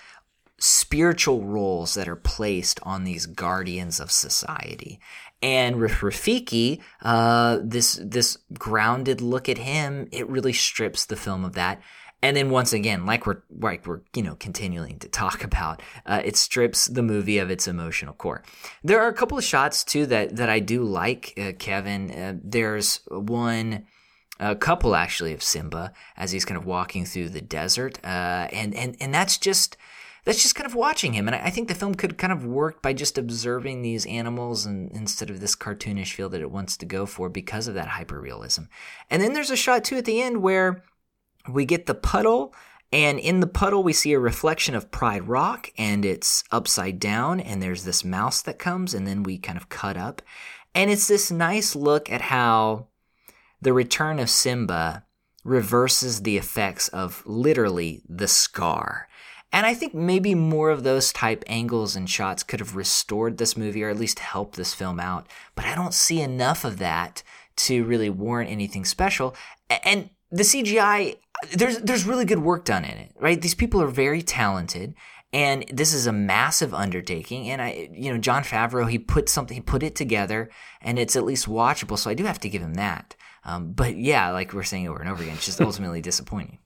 spiritual 0.58 1.44
roles 1.44 1.94
that 1.94 2.08
are 2.08 2.16
placed 2.16 2.78
on 2.82 3.04
these 3.04 3.26
guardians 3.26 3.98
of 4.00 4.10
society. 4.10 5.00
And 5.42 5.76
with 5.76 5.92
Rafiki, 5.92 6.80
uh, 7.02 7.58
this 7.62 8.00
this 8.02 8.38
grounded 8.56 9.20
look 9.20 9.48
at 9.48 9.58
him, 9.58 10.08
it 10.12 10.28
really 10.28 10.52
strips 10.52 11.04
the 11.04 11.16
film 11.16 11.44
of 11.44 11.54
that 11.54 11.82
and 12.22 12.36
then 12.36 12.50
once 12.50 12.72
again, 12.72 13.06
like 13.06 13.26
we're 13.26 13.42
like 13.60 13.86
we're 13.86 14.00
you 14.14 14.22
know 14.22 14.36
continuing 14.36 14.98
to 15.00 15.08
talk 15.08 15.44
about, 15.50 15.82
uh, 16.06 16.22
it 16.24 16.36
strips 16.36 16.86
the 16.86 17.02
movie 17.02 17.38
of 17.38 17.50
its 17.50 17.68
emotional 17.68 18.14
core. 18.14 18.42
There 18.82 19.00
are 19.00 19.08
a 19.08 19.14
couple 19.14 19.38
of 19.38 19.44
shots 19.44 19.84
too 19.84 20.06
that 20.06 20.36
that 20.36 20.48
I 20.48 20.60
do 20.60 20.82
like, 20.82 21.34
uh, 21.38 21.52
Kevin. 21.58 22.10
Uh, 22.10 22.34
there's 22.42 23.00
one. 23.08 23.86
A 24.38 24.54
couple 24.54 24.94
actually 24.94 25.32
of 25.32 25.42
Simba 25.42 25.94
as 26.14 26.30
he's 26.30 26.44
kind 26.44 26.58
of 26.58 26.66
walking 26.66 27.06
through 27.06 27.30
the 27.30 27.40
desert, 27.40 27.98
uh, 28.04 28.48
and 28.52 28.74
and 28.74 28.94
and 29.00 29.14
that's 29.14 29.38
just 29.38 29.78
that's 30.26 30.42
just 30.42 30.56
kind 30.56 30.66
of 30.66 30.74
watching 30.74 31.14
him. 31.14 31.28
And 31.28 31.34
I, 31.36 31.50
think 31.50 31.68
the 31.68 31.74
film 31.74 31.94
could 31.94 32.18
kind 32.18 32.32
of 32.32 32.44
work 32.44 32.82
by 32.82 32.92
just 32.92 33.16
observing 33.16 33.80
these 33.80 34.04
animals 34.06 34.66
and 34.66 34.90
instead 34.90 35.30
of 35.30 35.40
this 35.40 35.54
cartoonish 35.54 36.12
feel 36.12 36.28
that 36.30 36.40
it 36.40 36.50
wants 36.50 36.76
to 36.78 36.84
go 36.84 37.06
for 37.06 37.28
because 37.28 37.68
of 37.68 37.74
that 37.74 37.88
hyperrealism. 37.88 38.66
And 39.08 39.22
then 39.22 39.32
there's 39.32 39.52
a 39.52 39.56
shot 39.56 39.84
too 39.84 39.96
at 39.96 40.04
the 40.04 40.20
end 40.20 40.42
where 40.42 40.82
we 41.48 41.64
get 41.64 41.86
the 41.86 41.94
puddle, 41.94 42.54
and 42.92 43.18
in 43.18 43.40
the 43.40 43.46
puddle, 43.46 43.82
we 43.82 43.92
see 43.92 44.12
a 44.12 44.18
reflection 44.18 44.74
of 44.74 44.90
Pride 44.90 45.26
Rock, 45.26 45.70
and 45.76 46.04
it's 46.04 46.44
upside 46.52 47.00
down, 47.00 47.40
and 47.40 47.62
there's 47.62 47.84
this 47.84 48.04
mouse 48.04 48.40
that 48.42 48.58
comes, 48.58 48.94
and 48.94 49.06
then 49.06 49.22
we 49.22 49.38
kind 49.38 49.58
of 49.58 49.68
cut 49.68 49.96
up. 49.96 50.22
And 50.74 50.90
it's 50.90 51.08
this 51.08 51.30
nice 51.30 51.74
look 51.74 52.10
at 52.10 52.20
how 52.20 52.86
the 53.60 53.72
return 53.72 54.18
of 54.18 54.30
Simba 54.30 55.04
reverses 55.42 56.22
the 56.22 56.36
effects 56.36 56.88
of 56.88 57.22
literally 57.24 58.02
the 58.08 58.28
scar. 58.28 59.08
And 59.52 59.64
I 59.64 59.74
think 59.74 59.94
maybe 59.94 60.34
more 60.34 60.70
of 60.70 60.82
those 60.82 61.12
type 61.12 61.44
angles 61.46 61.96
and 61.96 62.10
shots 62.10 62.42
could 62.42 62.60
have 62.60 62.76
restored 62.76 63.38
this 63.38 63.56
movie 63.56 63.82
or 63.82 63.88
at 63.88 63.98
least 63.98 64.18
helped 64.18 64.56
this 64.56 64.74
film 64.74 65.00
out. 65.00 65.28
But 65.54 65.64
I 65.64 65.74
don't 65.74 65.94
see 65.94 66.20
enough 66.20 66.64
of 66.64 66.78
that 66.78 67.22
to 67.56 67.84
really 67.84 68.10
warrant 68.10 68.50
anything 68.50 68.84
special. 68.84 69.34
And 69.84 70.10
the 70.30 70.42
CGI, 70.42 71.16
there's 71.52 71.78
there's 71.78 72.04
really 72.04 72.24
good 72.24 72.40
work 72.40 72.64
done 72.64 72.84
in 72.84 72.96
it, 72.98 73.12
right? 73.18 73.40
These 73.40 73.54
people 73.54 73.80
are 73.82 73.88
very 73.88 74.22
talented, 74.22 74.94
and 75.32 75.64
this 75.72 75.92
is 75.92 76.06
a 76.06 76.12
massive 76.12 76.72
undertaking. 76.74 77.50
And 77.50 77.60
I, 77.60 77.88
you 77.92 78.12
know, 78.12 78.18
Jon 78.18 78.42
Favreau, 78.42 78.90
he 78.90 78.98
put 78.98 79.28
something, 79.28 79.54
he 79.54 79.60
put 79.60 79.82
it 79.82 79.94
together, 79.94 80.50
and 80.80 80.98
it's 80.98 81.16
at 81.16 81.24
least 81.24 81.48
watchable. 81.48 81.98
So 81.98 82.10
I 82.10 82.14
do 82.14 82.24
have 82.24 82.40
to 82.40 82.48
give 82.48 82.62
him 82.62 82.74
that. 82.74 83.14
Um, 83.44 83.72
but 83.72 83.96
yeah, 83.96 84.30
like 84.30 84.52
we're 84.52 84.64
saying 84.64 84.88
over 84.88 84.98
and 84.98 85.08
over 85.08 85.22
again, 85.22 85.36
it's 85.36 85.46
just 85.46 85.60
ultimately 85.60 86.00
disappointing. 86.02 86.58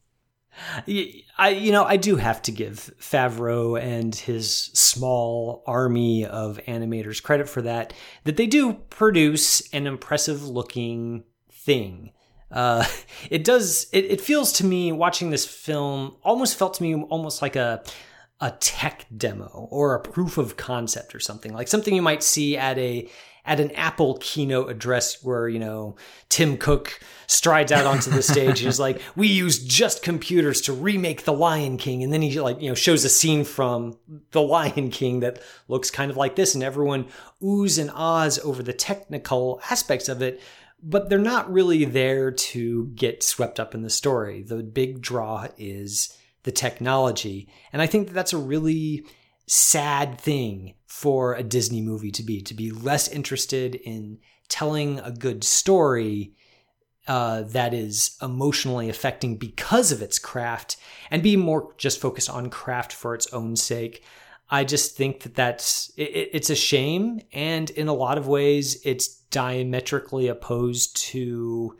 I, 1.38 1.50
you 1.50 1.72
know, 1.72 1.84
I 1.84 1.96
do 1.96 2.16
have 2.16 2.42
to 2.42 2.52
give 2.52 2.90
Favreau 3.00 3.80
and 3.80 4.14
his 4.14 4.50
small 4.50 5.62
army 5.66 6.26
of 6.26 6.58
animators 6.66 7.22
credit 7.22 7.48
for 7.48 7.62
that. 7.62 7.92
That 8.24 8.36
they 8.36 8.46
do 8.46 8.74
produce 8.74 9.68
an 9.72 9.86
impressive 9.86 10.46
looking 10.46 11.24
thing. 11.50 12.12
Uh, 12.50 12.84
it 13.30 13.44
does. 13.44 13.86
It, 13.92 14.04
it 14.06 14.20
feels 14.20 14.52
to 14.54 14.66
me 14.66 14.92
watching 14.92 15.30
this 15.30 15.46
film 15.46 16.16
almost 16.22 16.56
felt 16.56 16.74
to 16.74 16.82
me 16.82 16.94
almost 16.94 17.42
like 17.42 17.56
a 17.56 17.82
a 18.42 18.52
tech 18.52 19.04
demo 19.14 19.68
or 19.70 19.94
a 19.94 20.00
proof 20.00 20.38
of 20.38 20.56
concept 20.56 21.14
or 21.14 21.20
something 21.20 21.52
like 21.52 21.68
something 21.68 21.94
you 21.94 22.00
might 22.00 22.22
see 22.22 22.56
at 22.56 22.78
a 22.78 23.06
at 23.44 23.60
an 23.60 23.70
Apple 23.72 24.18
keynote 24.20 24.70
address 24.70 25.22
where, 25.22 25.48
you 25.48 25.58
know, 25.58 25.96
Tim 26.28 26.56
Cook 26.56 27.00
strides 27.26 27.72
out 27.72 27.86
onto 27.86 28.10
the 28.10 28.22
stage 28.22 28.60
and 28.60 28.68
is 28.68 28.80
like, 28.80 29.00
we 29.16 29.28
use 29.28 29.58
just 29.64 30.02
computers 30.02 30.60
to 30.62 30.72
remake 30.72 31.24
The 31.24 31.32
Lion 31.32 31.76
King. 31.76 32.02
And 32.02 32.12
then 32.12 32.22
he 32.22 32.40
like, 32.40 32.60
you 32.60 32.68
know, 32.68 32.74
shows 32.74 33.04
a 33.04 33.08
scene 33.08 33.44
from 33.44 33.98
The 34.32 34.42
Lion 34.42 34.90
King 34.90 35.20
that 35.20 35.40
looks 35.68 35.90
kind 35.90 36.10
of 36.10 36.16
like 36.16 36.36
this 36.36 36.54
and 36.54 36.62
everyone 36.62 37.06
oohs 37.42 37.78
and 37.80 37.90
ahs 37.90 38.38
over 38.40 38.62
the 38.62 38.72
technical 38.72 39.60
aspects 39.70 40.08
of 40.08 40.22
it. 40.22 40.40
But 40.82 41.08
they're 41.08 41.18
not 41.18 41.52
really 41.52 41.84
there 41.84 42.30
to 42.30 42.86
get 42.94 43.22
swept 43.22 43.60
up 43.60 43.74
in 43.74 43.82
the 43.82 43.90
story. 43.90 44.42
The 44.42 44.62
big 44.62 45.00
draw 45.00 45.48
is 45.58 46.16
the 46.44 46.52
technology. 46.52 47.48
And 47.72 47.82
I 47.82 47.86
think 47.86 48.08
that 48.08 48.14
that's 48.14 48.32
a 48.32 48.38
really 48.38 49.04
sad 49.46 50.18
thing 50.20 50.74
for 50.86 51.34
a 51.34 51.42
Disney 51.42 51.82
movie 51.82 52.10
to 52.12 52.22
be, 52.22 52.40
to 52.42 52.54
be 52.54 52.70
less 52.70 53.08
interested 53.08 53.74
in 53.74 54.18
telling 54.48 55.00
a 55.00 55.10
good 55.10 55.44
story 55.44 56.34
uh, 57.06 57.42
that 57.42 57.74
is 57.74 58.16
emotionally 58.22 58.88
affecting 58.88 59.36
because 59.36 59.90
of 59.90 60.02
its 60.02 60.18
craft 60.18 60.76
and 61.10 61.22
be 61.22 61.36
more 61.36 61.74
just 61.76 62.00
focused 62.00 62.30
on 62.30 62.50
craft 62.50 62.92
for 62.92 63.14
its 63.14 63.26
own 63.32 63.56
sake. 63.56 64.04
I 64.50 64.64
just 64.64 64.96
think 64.96 65.22
that 65.22 65.34
that's 65.34 65.92
it, 65.96 66.30
it's 66.32 66.50
a 66.50 66.56
shame, 66.56 67.20
and 67.32 67.70
in 67.70 67.88
a 67.88 67.94
lot 67.94 68.18
of 68.18 68.26
ways, 68.26 68.80
it's 68.84 69.08
diametrically 69.08 70.28
opposed 70.28 70.96
to 70.96 71.76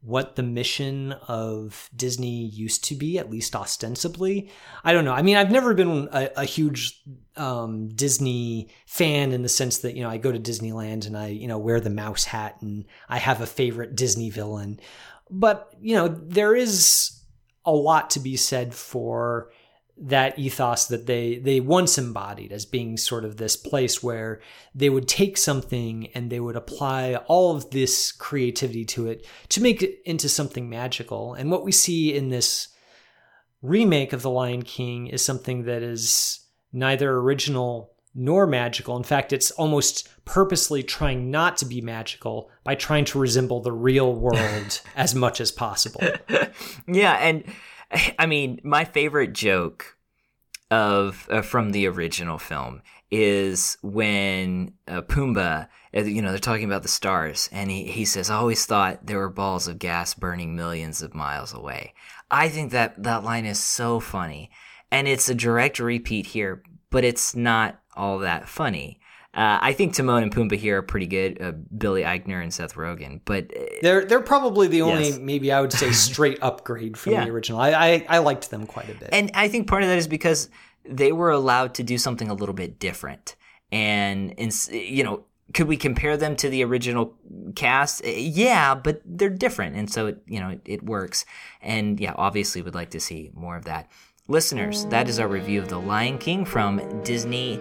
what 0.00 0.36
the 0.36 0.42
mission 0.42 1.12
of 1.26 1.90
Disney 1.94 2.46
used 2.46 2.84
to 2.84 2.94
be, 2.94 3.18
at 3.18 3.30
least 3.30 3.56
ostensibly. 3.56 4.48
I 4.84 4.92
don't 4.92 5.04
know. 5.04 5.12
I 5.12 5.22
mean, 5.22 5.36
I've 5.36 5.50
never 5.50 5.74
been 5.74 6.08
a, 6.12 6.30
a 6.36 6.44
huge 6.44 7.02
um, 7.36 7.88
Disney 7.88 8.68
fan 8.86 9.32
in 9.32 9.42
the 9.42 9.48
sense 9.48 9.78
that, 9.78 9.96
you 9.96 10.02
know, 10.04 10.08
I 10.08 10.16
go 10.16 10.30
to 10.30 10.38
Disneyland 10.38 11.06
and 11.06 11.16
I, 11.16 11.26
you 11.26 11.48
know, 11.48 11.58
wear 11.58 11.80
the 11.80 11.90
mouse 11.90 12.24
hat 12.24 12.58
and 12.60 12.84
I 13.08 13.18
have 13.18 13.40
a 13.40 13.46
favorite 13.46 13.96
Disney 13.96 14.30
villain. 14.30 14.78
But, 15.30 15.74
you 15.80 15.96
know, 15.96 16.06
there 16.06 16.54
is 16.54 17.20
a 17.64 17.72
lot 17.72 18.10
to 18.10 18.20
be 18.20 18.36
said 18.36 18.74
for 18.74 19.50
that 20.00 20.38
ethos 20.38 20.86
that 20.86 21.06
they 21.06 21.38
they 21.38 21.60
once 21.60 21.98
embodied 21.98 22.52
as 22.52 22.64
being 22.64 22.96
sort 22.96 23.24
of 23.24 23.36
this 23.36 23.56
place 23.56 24.02
where 24.02 24.40
they 24.74 24.88
would 24.88 25.08
take 25.08 25.36
something 25.36 26.08
and 26.14 26.30
they 26.30 26.38
would 26.38 26.56
apply 26.56 27.16
all 27.26 27.56
of 27.56 27.70
this 27.70 28.12
creativity 28.12 28.84
to 28.84 29.08
it 29.08 29.26
to 29.48 29.60
make 29.60 29.82
it 29.82 30.00
into 30.04 30.28
something 30.28 30.68
magical. 30.68 31.34
And 31.34 31.50
what 31.50 31.64
we 31.64 31.72
see 31.72 32.14
in 32.14 32.28
this 32.28 32.68
remake 33.60 34.12
of 34.12 34.22
the 34.22 34.30
lion 34.30 34.62
king 34.62 35.08
is 35.08 35.24
something 35.24 35.64
that 35.64 35.82
is 35.82 36.46
neither 36.72 37.16
original 37.16 37.92
nor 38.14 38.46
magical. 38.46 38.96
In 38.96 39.02
fact 39.02 39.32
it's 39.32 39.50
almost 39.52 40.08
purposely 40.24 40.84
trying 40.84 41.30
not 41.30 41.56
to 41.56 41.64
be 41.64 41.80
magical 41.80 42.50
by 42.62 42.76
trying 42.76 43.04
to 43.06 43.18
resemble 43.18 43.60
the 43.60 43.72
real 43.72 44.14
world 44.14 44.80
as 44.96 45.14
much 45.14 45.40
as 45.40 45.50
possible. 45.50 46.02
Yeah 46.86 47.14
and 47.14 47.44
I 48.18 48.26
mean, 48.26 48.60
my 48.64 48.84
favorite 48.84 49.32
joke 49.32 49.96
of 50.70 51.26
uh, 51.30 51.42
from 51.42 51.70
the 51.70 51.86
original 51.86 52.38
film 52.38 52.82
is 53.10 53.78
when 53.82 54.74
uh, 54.86 55.00
Pumbaa, 55.02 55.68
uh, 55.96 56.00
you 56.00 56.20
know, 56.20 56.30
they're 56.30 56.38
talking 56.38 56.66
about 56.66 56.82
the 56.82 56.88
stars, 56.88 57.48
and 57.52 57.70
he, 57.70 57.84
he 57.84 58.04
says, 58.04 58.28
I 58.28 58.36
always 58.36 58.66
thought 58.66 59.06
there 59.06 59.18
were 59.18 59.30
balls 59.30 59.66
of 59.66 59.78
gas 59.78 60.12
burning 60.12 60.54
millions 60.54 61.00
of 61.00 61.14
miles 61.14 61.54
away. 61.54 61.94
I 62.30 62.50
think 62.50 62.72
that 62.72 63.02
that 63.02 63.24
line 63.24 63.46
is 63.46 63.58
so 63.62 64.00
funny. 64.00 64.50
And 64.90 65.06
it's 65.06 65.28
a 65.28 65.34
direct 65.34 65.78
repeat 65.78 66.26
here, 66.26 66.62
but 66.90 67.04
it's 67.04 67.34
not 67.34 67.80
all 67.94 68.18
that 68.20 68.48
funny. 68.48 68.97
Uh, 69.34 69.58
I 69.60 69.72
think 69.74 69.94
Timon 69.94 70.22
and 70.22 70.34
Pumbaa 70.34 70.56
here 70.56 70.78
are 70.78 70.82
pretty 70.82 71.06
good. 71.06 71.40
Uh, 71.40 71.52
Billy 71.76 72.02
Eichner 72.02 72.42
and 72.42 72.52
Seth 72.52 72.74
Rogen, 72.74 73.20
but 73.24 73.52
uh, 73.54 73.64
they're 73.82 74.04
they're 74.04 74.22
probably 74.22 74.68
the 74.68 74.82
only 74.82 75.10
yes. 75.10 75.18
maybe 75.18 75.52
I 75.52 75.60
would 75.60 75.72
say 75.72 75.92
straight 75.92 76.38
upgrade 76.42 76.96
from 76.96 77.12
yeah. 77.12 77.24
the 77.24 77.30
original. 77.30 77.60
I, 77.60 77.70
I, 77.70 78.06
I 78.08 78.18
liked 78.18 78.50
them 78.50 78.66
quite 78.66 78.88
a 78.88 78.94
bit, 78.94 79.10
and 79.12 79.30
I 79.34 79.48
think 79.48 79.68
part 79.68 79.82
of 79.82 79.90
that 79.90 79.98
is 79.98 80.08
because 80.08 80.48
they 80.88 81.12
were 81.12 81.30
allowed 81.30 81.74
to 81.74 81.82
do 81.82 81.98
something 81.98 82.30
a 82.30 82.34
little 82.34 82.54
bit 82.54 82.78
different. 82.78 83.36
And, 83.70 84.34
and 84.38 84.52
you 84.72 85.04
know, 85.04 85.24
could 85.52 85.68
we 85.68 85.76
compare 85.76 86.16
them 86.16 86.34
to 86.36 86.48
the 86.48 86.64
original 86.64 87.14
cast? 87.54 88.04
Uh, 88.04 88.08
yeah, 88.08 88.74
but 88.74 89.02
they're 89.04 89.28
different, 89.28 89.76
and 89.76 89.90
so 89.90 90.06
it, 90.08 90.22
you 90.26 90.40
know 90.40 90.50
it, 90.50 90.60
it 90.64 90.82
works. 90.82 91.24
And 91.60 92.00
yeah, 92.00 92.14
obviously, 92.16 92.62
would 92.62 92.74
like 92.74 92.90
to 92.90 93.00
see 93.00 93.30
more 93.34 93.56
of 93.56 93.66
that. 93.66 93.90
Listeners, 94.26 94.84
that 94.86 95.08
is 95.08 95.18
our 95.18 95.28
review 95.28 95.60
of 95.60 95.68
The 95.68 95.78
Lion 95.78 96.18
King 96.18 96.44
from 96.44 97.02
Disney 97.02 97.58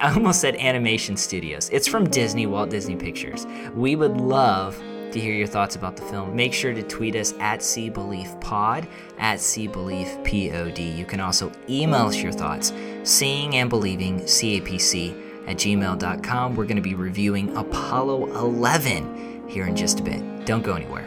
I 0.00 0.12
almost 0.12 0.40
said 0.40 0.56
Animation 0.56 1.16
Studios. 1.16 1.70
It's 1.70 1.88
from 1.88 2.08
Disney, 2.10 2.46
Walt 2.46 2.70
Disney 2.70 2.96
Pictures. 2.96 3.46
We 3.74 3.96
would 3.96 4.16
love 4.20 4.76
to 5.12 5.20
hear 5.20 5.34
your 5.34 5.46
thoughts 5.46 5.76
about 5.76 5.96
the 5.96 6.02
film. 6.02 6.36
Make 6.36 6.52
sure 6.52 6.74
to 6.74 6.82
tweet 6.82 7.16
us 7.16 7.32
at 7.40 7.60
SeeBeliefPod, 7.60 8.86
at 9.18 9.38
SeeBeliefPod. 9.38 10.96
You 10.98 11.04
can 11.06 11.20
also 11.20 11.50
email 11.68 12.06
us 12.06 12.16
your 12.16 12.32
thoughts, 12.32 12.72
seeing 13.04 13.56
and 13.56 13.70
believing, 13.70 14.20
CAPC 14.20 15.46
at 15.46 15.56
gmail.com. 15.56 16.56
We're 16.56 16.64
going 16.64 16.76
to 16.76 16.82
be 16.82 16.94
reviewing 16.94 17.56
Apollo 17.56 18.26
11 18.36 19.48
here 19.48 19.66
in 19.66 19.76
just 19.76 20.00
a 20.00 20.02
bit. 20.02 20.44
Don't 20.44 20.62
go 20.62 20.74
anywhere. 20.74 21.05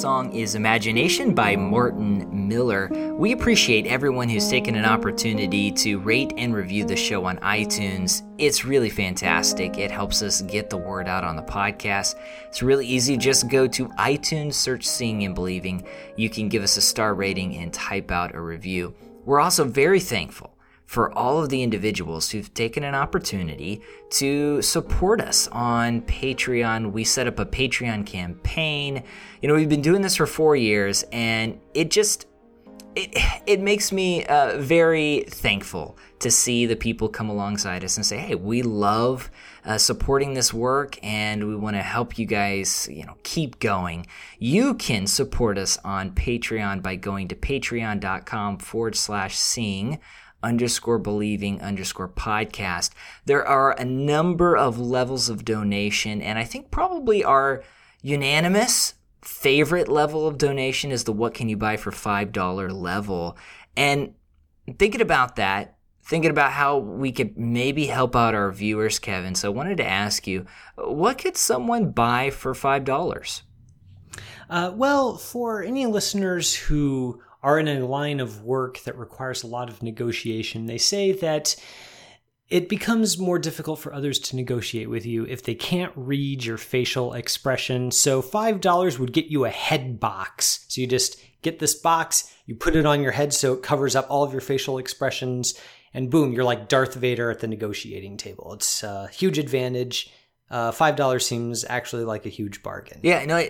Song 0.00 0.32
is 0.32 0.54
Imagination 0.54 1.34
by 1.34 1.56
Morton 1.56 2.48
Miller. 2.48 2.88
We 3.18 3.32
appreciate 3.32 3.86
everyone 3.86 4.30
who's 4.30 4.48
taken 4.48 4.74
an 4.74 4.86
opportunity 4.86 5.70
to 5.72 5.98
rate 5.98 6.32
and 6.38 6.54
review 6.54 6.86
the 6.86 6.96
show 6.96 7.26
on 7.26 7.36
iTunes. 7.40 8.22
It's 8.38 8.64
really 8.64 8.88
fantastic. 8.88 9.76
It 9.76 9.90
helps 9.90 10.22
us 10.22 10.40
get 10.40 10.70
the 10.70 10.78
word 10.78 11.06
out 11.06 11.22
on 11.22 11.36
the 11.36 11.42
podcast. 11.42 12.14
It's 12.46 12.62
really 12.62 12.86
easy. 12.86 13.18
Just 13.18 13.50
go 13.50 13.66
to 13.66 13.88
iTunes, 13.88 14.54
search 14.54 14.86
Seeing 14.88 15.22
and 15.24 15.34
Believing. 15.34 15.86
You 16.16 16.30
can 16.30 16.48
give 16.48 16.62
us 16.62 16.78
a 16.78 16.80
star 16.80 17.12
rating 17.12 17.56
and 17.56 17.70
type 17.70 18.10
out 18.10 18.34
a 18.34 18.40
review. 18.40 18.94
We're 19.26 19.40
also 19.40 19.64
very 19.64 20.00
thankful 20.00 20.49
for 20.90 21.16
all 21.16 21.40
of 21.40 21.50
the 21.50 21.62
individuals 21.62 22.30
who've 22.30 22.52
taken 22.52 22.82
an 22.82 22.96
opportunity 22.96 23.80
to 24.10 24.60
support 24.60 25.20
us 25.20 25.46
on 25.52 26.02
Patreon. 26.02 26.90
We 26.90 27.04
set 27.04 27.28
up 27.28 27.38
a 27.38 27.46
Patreon 27.46 28.04
campaign. 28.04 29.04
You 29.40 29.48
know, 29.48 29.54
we've 29.54 29.68
been 29.68 29.82
doing 29.82 30.02
this 30.02 30.16
for 30.16 30.26
four 30.26 30.56
years, 30.56 31.04
and 31.12 31.60
it 31.74 31.92
just 31.92 32.26
it, 32.96 33.16
it 33.46 33.60
makes 33.60 33.92
me 33.92 34.24
uh, 34.24 34.58
very 34.58 35.26
thankful 35.28 35.96
to 36.18 36.28
see 36.28 36.66
the 36.66 36.74
people 36.74 37.08
come 37.08 37.28
alongside 37.28 37.84
us 37.84 37.96
and 37.96 38.04
say, 38.04 38.18
"Hey, 38.18 38.34
we 38.34 38.62
love 38.62 39.30
uh, 39.64 39.78
supporting 39.78 40.34
this 40.34 40.52
work, 40.52 40.98
and 41.04 41.46
we 41.46 41.54
want 41.54 41.76
to 41.76 41.82
help 41.82 42.18
you 42.18 42.26
guys, 42.26 42.88
you 42.90 43.06
know, 43.06 43.14
keep 43.22 43.60
going." 43.60 44.08
You 44.40 44.74
can 44.74 45.06
support 45.06 45.56
us 45.56 45.78
on 45.84 46.10
Patreon 46.10 46.82
by 46.82 46.96
going 46.96 47.28
to 47.28 47.36
patreon.com 47.36 48.58
forward 48.58 48.96
slash 48.96 49.36
seeing 49.36 50.00
underscore 50.42 50.98
believing 50.98 51.60
underscore 51.60 52.08
podcast. 52.08 52.90
There 53.24 53.46
are 53.46 53.72
a 53.72 53.84
number 53.84 54.56
of 54.56 54.78
levels 54.78 55.28
of 55.28 55.44
donation, 55.44 56.22
and 56.22 56.38
I 56.38 56.44
think 56.44 56.70
probably 56.70 57.22
our 57.24 57.62
unanimous 58.02 58.94
favorite 59.22 59.88
level 59.88 60.26
of 60.26 60.38
donation 60.38 60.90
is 60.90 61.04
the 61.04 61.12
what 61.12 61.34
can 61.34 61.48
you 61.48 61.56
buy 61.56 61.76
for 61.76 61.90
$5 61.90 62.72
level. 62.72 63.36
And 63.76 64.14
thinking 64.78 65.00
about 65.00 65.36
that, 65.36 65.76
thinking 66.02 66.30
about 66.30 66.52
how 66.52 66.78
we 66.78 67.12
could 67.12 67.36
maybe 67.36 67.86
help 67.86 68.16
out 68.16 68.34
our 68.34 68.50
viewers, 68.50 68.98
Kevin. 68.98 69.34
So 69.34 69.52
I 69.52 69.54
wanted 69.54 69.76
to 69.78 69.86
ask 69.86 70.26
you, 70.26 70.46
what 70.76 71.18
could 71.18 71.36
someone 71.36 71.90
buy 71.90 72.30
for 72.30 72.54
$5? 72.54 73.42
Uh, 74.48 74.72
well, 74.74 75.16
for 75.16 75.62
any 75.62 75.86
listeners 75.86 76.54
who 76.54 77.22
are 77.42 77.58
in 77.58 77.68
a 77.68 77.86
line 77.86 78.20
of 78.20 78.42
work 78.42 78.80
that 78.80 78.98
requires 78.98 79.42
a 79.42 79.46
lot 79.46 79.68
of 79.68 79.82
negotiation, 79.82 80.66
they 80.66 80.78
say 80.78 81.12
that 81.12 81.56
it 82.48 82.68
becomes 82.68 83.16
more 83.16 83.38
difficult 83.38 83.78
for 83.78 83.94
others 83.94 84.18
to 84.18 84.36
negotiate 84.36 84.90
with 84.90 85.06
you 85.06 85.24
if 85.26 85.44
they 85.44 85.54
can't 85.54 85.92
read 85.94 86.44
your 86.44 86.58
facial 86.58 87.14
expression. 87.14 87.92
So 87.92 88.20
$5 88.20 88.98
would 88.98 89.12
get 89.12 89.26
you 89.26 89.44
a 89.44 89.50
head 89.50 90.00
box. 90.00 90.64
So 90.68 90.80
you 90.80 90.86
just 90.88 91.22
get 91.42 91.60
this 91.60 91.74
box, 91.74 92.34
you 92.46 92.56
put 92.56 92.76
it 92.76 92.84
on 92.84 93.02
your 93.02 93.12
head 93.12 93.32
so 93.32 93.54
it 93.54 93.62
covers 93.62 93.94
up 93.94 94.06
all 94.10 94.24
of 94.24 94.32
your 94.32 94.40
facial 94.40 94.78
expressions, 94.78 95.54
and 95.94 96.10
boom, 96.10 96.32
you're 96.32 96.44
like 96.44 96.68
Darth 96.68 96.94
Vader 96.94 97.30
at 97.30 97.40
the 97.40 97.48
negotiating 97.48 98.16
table. 98.16 98.52
It's 98.52 98.82
a 98.82 99.08
huge 99.08 99.38
advantage. 99.38 100.12
Uh, 100.50 100.72
$5 100.72 101.22
seems 101.22 101.64
actually 101.68 102.04
like 102.04 102.26
a 102.26 102.30
huge 102.30 102.62
bargain. 102.62 103.00
Yeah, 103.02 103.24
no, 103.24 103.44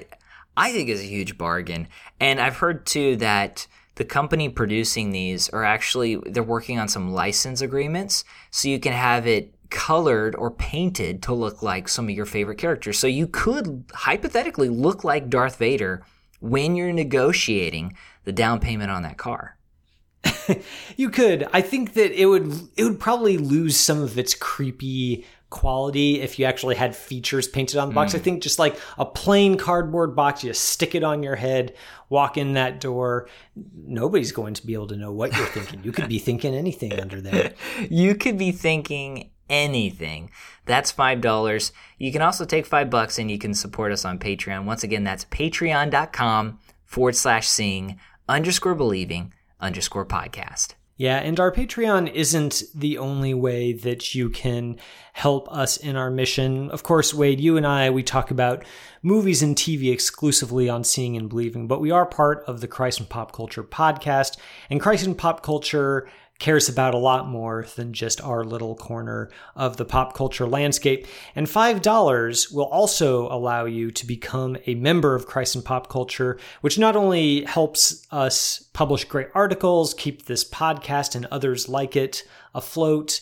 I 0.56 0.72
think 0.72 0.88
it's 0.88 1.00
a 1.00 1.04
huge 1.04 1.38
bargain. 1.38 1.88
And 2.18 2.40
I've 2.40 2.56
heard 2.56 2.86
too 2.86 3.16
that 3.16 3.66
the 3.96 4.04
company 4.04 4.48
producing 4.48 5.10
these 5.10 5.48
are 5.50 5.64
actually 5.64 6.16
they're 6.26 6.42
working 6.42 6.78
on 6.78 6.88
some 6.88 7.12
license 7.12 7.60
agreements 7.60 8.24
so 8.50 8.68
you 8.68 8.80
can 8.80 8.92
have 8.92 9.26
it 9.26 9.54
colored 9.70 10.34
or 10.34 10.50
painted 10.50 11.22
to 11.22 11.32
look 11.32 11.62
like 11.62 11.88
some 11.88 12.08
of 12.08 12.14
your 12.14 12.26
favorite 12.26 12.58
characters. 12.58 12.98
So 12.98 13.06
you 13.06 13.26
could 13.26 13.84
hypothetically 13.92 14.68
look 14.68 15.04
like 15.04 15.30
Darth 15.30 15.56
Vader 15.56 16.02
when 16.40 16.76
you're 16.76 16.92
negotiating 16.92 17.96
the 18.24 18.32
down 18.32 18.60
payment 18.60 18.90
on 18.90 19.02
that 19.02 19.16
car. 19.16 19.56
you 20.96 21.08
could. 21.08 21.48
I 21.52 21.62
think 21.62 21.94
that 21.94 22.12
it 22.12 22.26
would 22.26 22.52
it 22.76 22.84
would 22.84 23.00
probably 23.00 23.38
lose 23.38 23.76
some 23.76 24.02
of 24.02 24.18
its 24.18 24.34
creepy 24.34 25.24
quality 25.50 26.20
if 26.20 26.38
you 26.38 26.44
actually 26.44 26.76
had 26.76 26.94
features 26.94 27.48
painted 27.48 27.78
on 27.78 27.88
the 27.88 27.94
box. 27.94 28.12
Mm. 28.12 28.16
I 28.16 28.18
think 28.20 28.42
just 28.42 28.58
like 28.58 28.78
a 28.98 29.04
plain 29.04 29.56
cardboard 29.56 30.16
box, 30.16 30.42
you 30.42 30.50
just 30.50 30.64
stick 30.64 30.94
it 30.94 31.02
on 31.02 31.22
your 31.22 31.36
head, 31.36 31.74
walk 32.08 32.38
in 32.38 32.54
that 32.54 32.80
door. 32.80 33.28
Nobody's 33.74 34.32
going 34.32 34.54
to 34.54 34.66
be 34.66 34.74
able 34.74 34.86
to 34.88 34.96
know 34.96 35.12
what 35.12 35.36
you're 35.36 35.46
thinking. 35.46 35.84
You 35.84 35.92
could 35.92 36.08
be 36.08 36.18
thinking 36.18 36.54
anything 36.54 36.98
under 36.98 37.20
there. 37.20 37.52
you 37.90 38.14
could 38.14 38.38
be 38.38 38.52
thinking 38.52 39.30
anything. 39.50 40.30
That's 40.64 40.92
$5. 40.92 41.72
You 41.98 42.12
can 42.12 42.22
also 42.22 42.44
take 42.44 42.64
five 42.64 42.88
bucks 42.88 43.18
and 43.18 43.30
you 43.30 43.38
can 43.38 43.52
support 43.52 43.92
us 43.92 44.04
on 44.04 44.18
Patreon. 44.18 44.64
Once 44.64 44.84
again, 44.84 45.04
that's 45.04 45.24
patreon.com 45.26 46.60
forward 46.84 47.16
slash 47.16 47.48
seeing 47.48 47.98
underscore 48.28 48.76
believing 48.76 49.34
underscore 49.60 50.06
podcast. 50.06 50.74
Yeah, 51.00 51.16
and 51.16 51.40
our 51.40 51.50
Patreon 51.50 52.12
isn't 52.12 52.62
the 52.74 52.98
only 52.98 53.32
way 53.32 53.72
that 53.72 54.14
you 54.14 54.28
can 54.28 54.76
help 55.14 55.50
us 55.50 55.78
in 55.78 55.96
our 55.96 56.10
mission. 56.10 56.70
Of 56.70 56.82
course, 56.82 57.14
Wade, 57.14 57.40
you 57.40 57.56
and 57.56 57.66
I, 57.66 57.88
we 57.88 58.02
talk 58.02 58.30
about 58.30 58.66
movies 59.02 59.42
and 59.42 59.56
TV 59.56 59.90
exclusively 59.90 60.68
on 60.68 60.84
Seeing 60.84 61.16
and 61.16 61.30
Believing, 61.30 61.66
but 61.66 61.80
we 61.80 61.90
are 61.90 62.04
part 62.04 62.44
of 62.46 62.60
the 62.60 62.68
Christ 62.68 63.00
and 63.00 63.08
Pop 63.08 63.32
Culture 63.32 63.64
podcast, 63.64 64.36
and 64.68 64.78
Christ 64.78 65.06
and 65.06 65.16
Pop 65.16 65.42
Culture 65.42 66.06
cares 66.40 66.68
about 66.68 66.94
a 66.94 66.98
lot 66.98 67.28
more 67.28 67.66
than 67.76 67.92
just 67.92 68.20
our 68.22 68.42
little 68.42 68.74
corner 68.74 69.30
of 69.54 69.76
the 69.76 69.84
pop 69.84 70.14
culture 70.14 70.46
landscape. 70.46 71.06
And 71.36 71.46
$5 71.46 72.52
will 72.52 72.64
also 72.64 73.28
allow 73.28 73.66
you 73.66 73.92
to 73.92 74.06
become 74.06 74.56
a 74.66 74.74
member 74.74 75.14
of 75.14 75.26
Christ 75.26 75.54
and 75.54 75.64
Pop 75.64 75.88
Culture, 75.88 76.38
which 76.62 76.78
not 76.78 76.96
only 76.96 77.44
helps 77.44 78.06
us 78.10 78.68
publish 78.72 79.04
great 79.04 79.28
articles, 79.34 79.94
keep 79.94 80.24
this 80.24 80.42
podcast 80.42 81.14
and 81.14 81.26
others 81.26 81.68
like 81.68 81.94
it 81.94 82.24
afloat, 82.54 83.20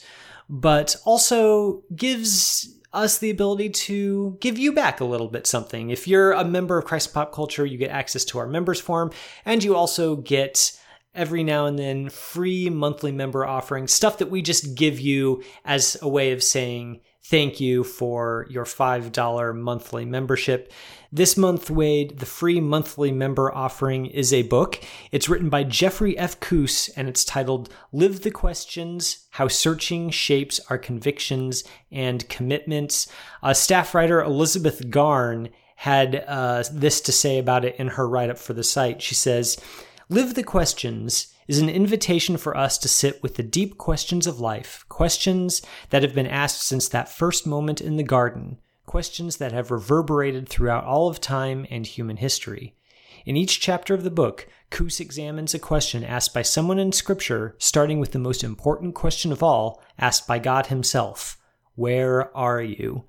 but 0.48 0.96
also 1.04 1.82
gives 1.94 2.74
us 2.92 3.18
the 3.18 3.30
ability 3.30 3.68
to 3.68 4.38
give 4.40 4.58
you 4.58 4.72
back 4.72 5.00
a 5.00 5.04
little 5.04 5.28
bit 5.28 5.46
something. 5.46 5.90
If 5.90 6.08
you're 6.08 6.32
a 6.32 6.44
member 6.44 6.78
of 6.78 6.84
Christ 6.84 7.12
Pop 7.12 7.32
Culture, 7.32 7.66
you 7.66 7.76
get 7.76 7.90
access 7.90 8.24
to 8.26 8.38
our 8.38 8.46
members 8.46 8.80
forum, 8.80 9.10
and 9.44 9.62
you 9.62 9.74
also 9.74 10.16
get 10.16 10.72
every 11.14 11.42
now 11.42 11.66
and 11.66 11.78
then 11.78 12.08
free 12.08 12.70
monthly 12.70 13.12
member 13.12 13.46
offerings, 13.46 13.92
stuff 13.92 14.18
that 14.18 14.30
we 14.30 14.42
just 14.42 14.74
give 14.74 15.00
you 15.00 15.42
as 15.64 15.96
a 16.02 16.08
way 16.08 16.32
of 16.32 16.42
saying 16.42 17.00
thank 17.24 17.60
you 17.60 17.84
for 17.84 18.46
your 18.48 18.64
$5 18.64 19.54
monthly 19.54 20.06
membership. 20.06 20.72
This 21.12 21.36
month, 21.36 21.70
Wade, 21.70 22.18
the 22.18 22.26
free 22.26 22.60
monthly 22.60 23.12
member 23.12 23.54
offering 23.54 24.06
is 24.06 24.32
a 24.32 24.42
book. 24.42 24.80
It's 25.12 25.28
written 25.28 25.50
by 25.50 25.64
Jeffrey 25.64 26.16
F. 26.16 26.40
Keuss 26.40 26.90
and 26.96 27.08
it's 27.08 27.24
titled 27.24 27.72
Live 27.92 28.22
the 28.22 28.30
Questions 28.30 29.26
How 29.30 29.48
Searching 29.48 30.10
Shapes 30.10 30.60
Our 30.70 30.78
Convictions 30.78 31.64
and 31.90 32.26
Commitments. 32.28 33.10
Uh, 33.42 33.52
staff 33.52 33.94
writer 33.94 34.22
Elizabeth 34.22 34.90
Garn 34.90 35.50
had 35.76 36.24
uh, 36.26 36.64
this 36.72 37.00
to 37.02 37.12
say 37.12 37.38
about 37.38 37.64
it 37.64 37.76
in 37.76 37.88
her 37.88 38.08
write 38.08 38.30
up 38.30 38.38
for 38.38 38.52
the 38.52 38.64
site. 38.64 39.00
She 39.00 39.14
says, 39.14 39.58
Live 40.10 40.36
the 40.36 40.42
Questions 40.42 41.34
is 41.48 41.58
an 41.58 41.68
invitation 41.68 42.38
for 42.38 42.56
us 42.56 42.78
to 42.78 42.88
sit 42.88 43.22
with 43.22 43.36
the 43.36 43.42
deep 43.42 43.76
questions 43.76 44.26
of 44.26 44.40
life, 44.40 44.86
questions 44.88 45.60
that 45.90 46.00
have 46.02 46.14
been 46.14 46.26
asked 46.26 46.62
since 46.62 46.88
that 46.88 47.10
first 47.10 47.46
moment 47.46 47.82
in 47.82 47.98
the 47.98 48.02
garden, 48.02 48.56
questions 48.86 49.36
that 49.36 49.52
have 49.52 49.70
reverberated 49.70 50.48
throughout 50.48 50.84
all 50.84 51.08
of 51.08 51.20
time 51.20 51.66
and 51.70 51.86
human 51.86 52.16
history. 52.16 52.74
In 53.26 53.36
each 53.36 53.60
chapter 53.60 53.92
of 53.92 54.02
the 54.02 54.10
book, 54.10 54.48
Keuss 54.70 54.98
examines 54.98 55.52
a 55.52 55.58
question 55.58 56.02
asked 56.02 56.32
by 56.32 56.40
someone 56.40 56.78
in 56.78 56.90
Scripture, 56.92 57.54
starting 57.58 58.00
with 58.00 58.12
the 58.12 58.18
most 58.18 58.42
important 58.42 58.94
question 58.94 59.30
of 59.30 59.42
all, 59.42 59.82
asked 59.98 60.26
by 60.26 60.38
God 60.38 60.68
Himself 60.68 61.36
Where 61.74 62.34
are 62.34 62.62
you? 62.62 63.04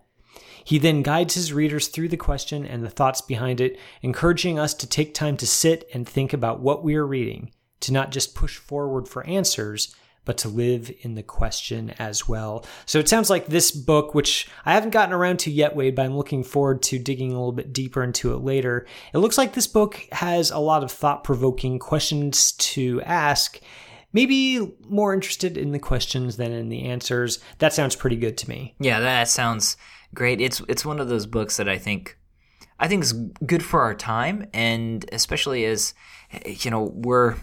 He 0.70 0.78
then 0.78 1.02
guides 1.02 1.34
his 1.34 1.52
readers 1.52 1.88
through 1.88 2.10
the 2.10 2.16
question 2.16 2.64
and 2.64 2.84
the 2.84 2.92
thoughts 2.92 3.22
behind 3.22 3.60
it, 3.60 3.80
encouraging 4.04 4.60
us 4.60 4.76
to 4.76 4.88
take 4.88 5.16
time 5.16 5.36
to 5.38 5.48
sit 5.48 5.90
and 5.96 6.08
think 6.08 6.32
about 6.32 6.60
what 6.60 6.84
we 6.84 6.94
are 6.94 7.08
reading, 7.08 7.50
to 7.80 7.92
not 7.92 8.12
just 8.12 8.36
push 8.36 8.58
forward 8.58 9.08
for 9.08 9.26
answers, 9.26 9.96
but 10.26 10.38
to 10.38 10.48
live 10.48 10.92
in 11.02 11.16
the 11.16 11.24
question 11.24 11.90
as 11.98 12.28
well. 12.30 12.64
So 12.86 13.00
it 13.00 13.10
sounds 13.10 13.32
like 13.32 13.48
this 13.48 13.72
book, 13.72 14.14
which 14.14 14.48
I 14.64 14.76
haven't 14.76 14.92
gotten 14.92 15.16
around 15.16 15.40
to 15.40 15.52
yet, 15.52 15.76
Wade, 15.76 15.96
but 15.96 16.06
I'm 16.06 16.16
looking 16.16 16.44
forward 16.44 16.84
to 16.84 17.00
digging 17.00 17.32
a 17.32 17.40
little 17.40 17.52
bit 17.52 17.74
deeper 17.74 18.04
into 18.04 18.36
it 18.36 18.44
later. 18.44 18.86
It 19.12 19.18
looks 19.18 19.40
like 19.40 19.54
this 19.54 19.66
book 19.66 20.00
has 20.12 20.52
a 20.52 20.60
lot 20.60 20.84
of 20.84 20.92
thought 20.92 21.24
provoking 21.24 21.80
questions 21.80 22.52
to 22.52 23.02
ask. 23.02 23.60
Maybe 24.14 24.72
more 24.88 25.16
interested 25.16 25.58
in 25.58 25.72
the 25.72 25.80
questions 25.80 26.38
than 26.38 26.52
in 26.52 26.70
the 26.70 26.84
answers. 26.84 27.40
That 27.58 27.74
sounds 27.74 27.96
pretty 27.96 28.18
good 28.18 28.38
to 28.38 28.50
me. 28.50 28.76
Yeah, 28.80 29.00
that 29.00 29.30
sounds 29.30 29.76
great. 30.14 30.42
It's 30.42 30.62
it's 30.68 30.86
one 30.86 31.00
of 31.00 31.10
those 31.10 31.26
books 31.26 31.58
that 31.58 31.70
I 31.70 31.78
think 31.78 32.18
I 32.80 32.88
think 32.88 33.04
is 33.04 33.14
good 33.46 33.64
for 33.64 33.82
our 33.82 33.94
time, 33.94 34.48
and 34.54 35.06
especially 35.12 35.66
as 35.66 35.94
you 36.46 36.72
know 36.72 36.92
we're 36.94 37.36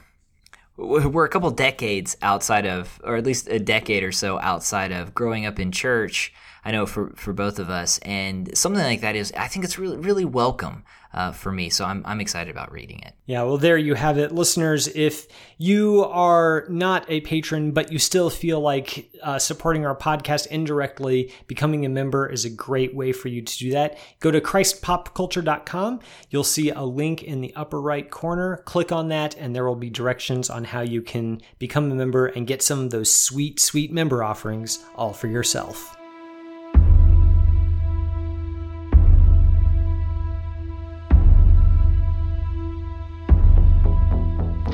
we're 0.76 1.24
a 1.24 1.28
couple 1.28 1.50
decades 1.50 2.16
outside 2.20 2.66
of, 2.66 3.00
or 3.02 3.16
at 3.16 3.24
least 3.24 3.48
a 3.48 3.58
decade 3.58 4.04
or 4.04 4.12
so 4.12 4.38
outside 4.40 4.92
of 4.92 5.14
growing 5.14 5.46
up 5.46 5.58
in 5.58 5.72
church. 5.72 6.32
I 6.64 6.72
know 6.72 6.84
for 6.84 7.12
for 7.16 7.32
both 7.32 7.58
of 7.58 7.70
us, 7.70 7.98
and 7.98 8.56
something 8.56 8.82
like 8.82 9.00
that 9.02 9.16
is 9.16 9.32
I 9.36 9.48
think 9.48 9.64
it's 9.64 9.78
really 9.78 9.96
really 9.96 10.24
welcome 10.24 10.84
uh, 11.16 11.32
for 11.32 11.50
me. 11.50 11.70
So 11.70 11.84
I'm 11.84 12.02
I'm 12.04 12.20
excited 12.20 12.50
about 12.50 12.70
reading 12.70 13.00
it. 13.00 13.14
Yeah, 13.24 13.42
well, 13.42 13.56
there 13.56 13.78
you 13.78 13.94
have 13.94 14.18
it, 14.18 14.32
listeners. 14.32 14.86
If 14.86 15.26
you 15.56 16.04
are 16.04 16.66
not 16.68 17.06
a 17.08 17.22
patron, 17.22 17.72
but 17.72 17.90
you 17.90 17.98
still 17.98 18.28
feel 18.28 18.60
like 18.60 19.10
uh, 19.22 19.38
supporting 19.38 19.86
our 19.86 19.96
podcast 19.96 20.46
indirectly, 20.48 21.32
becoming 21.46 21.84
a 21.86 21.88
member 21.88 22.28
is 22.28 22.44
a 22.44 22.50
great 22.50 22.94
way 22.94 23.12
for 23.12 23.28
you 23.28 23.42
to 23.42 23.58
do 23.58 23.72
that. 23.72 23.98
Go 24.20 24.30
to 24.30 24.40
ChristPopCulture.com. 24.40 26.00
You'll 26.30 26.44
see 26.44 26.70
a 26.70 26.82
link 26.82 27.22
in 27.22 27.40
the 27.40 27.54
upper 27.56 27.80
right 27.80 28.08
corner. 28.08 28.58
Click 28.58 28.92
on 28.92 29.08
that, 29.08 29.34
and 29.36 29.56
there 29.56 29.66
will 29.66 29.74
be 29.74 29.90
directions 29.90 30.50
on 30.50 30.64
how 30.64 30.82
you 30.82 31.00
can 31.00 31.40
become 31.58 31.90
a 31.90 31.94
member 31.94 32.26
and 32.26 32.46
get 32.46 32.62
some 32.62 32.80
of 32.80 32.90
those 32.90 33.12
sweet, 33.12 33.58
sweet 33.58 33.90
member 33.90 34.22
offerings 34.22 34.84
all 34.94 35.14
for 35.14 35.28
yourself. 35.28 35.96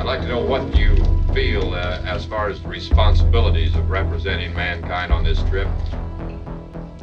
I'd 0.02 0.06
like 0.06 0.22
to 0.22 0.26
know 0.26 0.44
what 0.44 0.76
you 0.76 0.96
feel 1.32 1.74
uh, 1.74 2.02
as 2.04 2.24
far 2.24 2.48
as 2.48 2.60
the 2.60 2.66
responsibilities 2.66 3.76
of 3.76 3.88
representing 3.88 4.52
mankind 4.52 5.12
on 5.12 5.22
this 5.22 5.40
trip. 5.44 5.68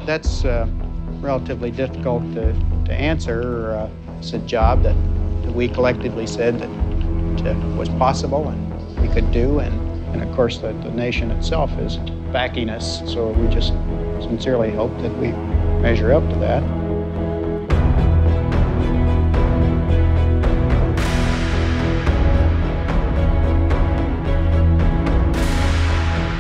That's 0.06 0.44
uh, 0.44 0.68
relatively 1.22 1.72
difficult 1.72 2.24
to, 2.34 2.52
to 2.84 2.94
answer. 2.94 3.72
Uh, 3.72 3.90
it's 4.18 4.34
a 4.34 4.40
job 4.40 4.84
that, 4.84 4.96
that 5.44 5.54
we 5.54 5.70
collectively 5.70 6.28
said 6.28 6.60
that 6.60 7.48
uh, 7.48 7.54
was 7.78 7.88
possible 7.88 8.50
and 8.50 9.02
we 9.02 9.08
could 9.14 9.32
do, 9.32 9.60
and, 9.60 9.74
and 10.14 10.22
of 10.22 10.36
course 10.36 10.58
the, 10.58 10.74
the 10.74 10.92
nation 10.92 11.32
itself 11.32 11.72
is 11.80 11.96
backing 12.34 12.70
us, 12.70 13.00
so 13.10 13.30
we 13.30 13.48
just 13.48 13.70
sincerely 14.22 14.72
hope 14.72 14.92
that 14.98 15.18
we 15.20 15.32
measure 15.82 16.12
up 16.12 16.28
to 16.28 16.36
that. 16.40 16.79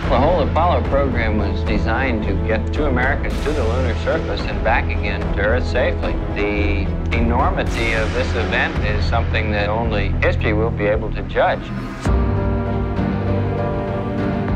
The 0.10 0.18
whole 0.20 0.42
Apollo 0.42 0.90
program 0.90 1.38
was 1.38 1.62
designed 1.66 2.24
to 2.24 2.34
get 2.48 2.74
two 2.74 2.86
Americans 2.86 3.40
to 3.44 3.52
the 3.52 3.64
lunar 3.64 3.96
surface 4.00 4.42
and 4.42 4.64
back 4.64 4.86
again 4.86 5.22
to 5.36 5.42
Earth 5.44 5.68
safely. 5.68 6.14
The 6.34 7.16
enormity 7.16 7.94
of 7.94 8.12
this 8.16 8.28
event 8.30 8.76
is 8.86 9.06
something 9.06 9.52
that 9.52 9.70
only 9.70 10.10
history 10.24 10.54
will 10.54 10.72
be 10.72 10.86
able 10.86 11.14
to 11.14 11.22
judge. 11.22 11.62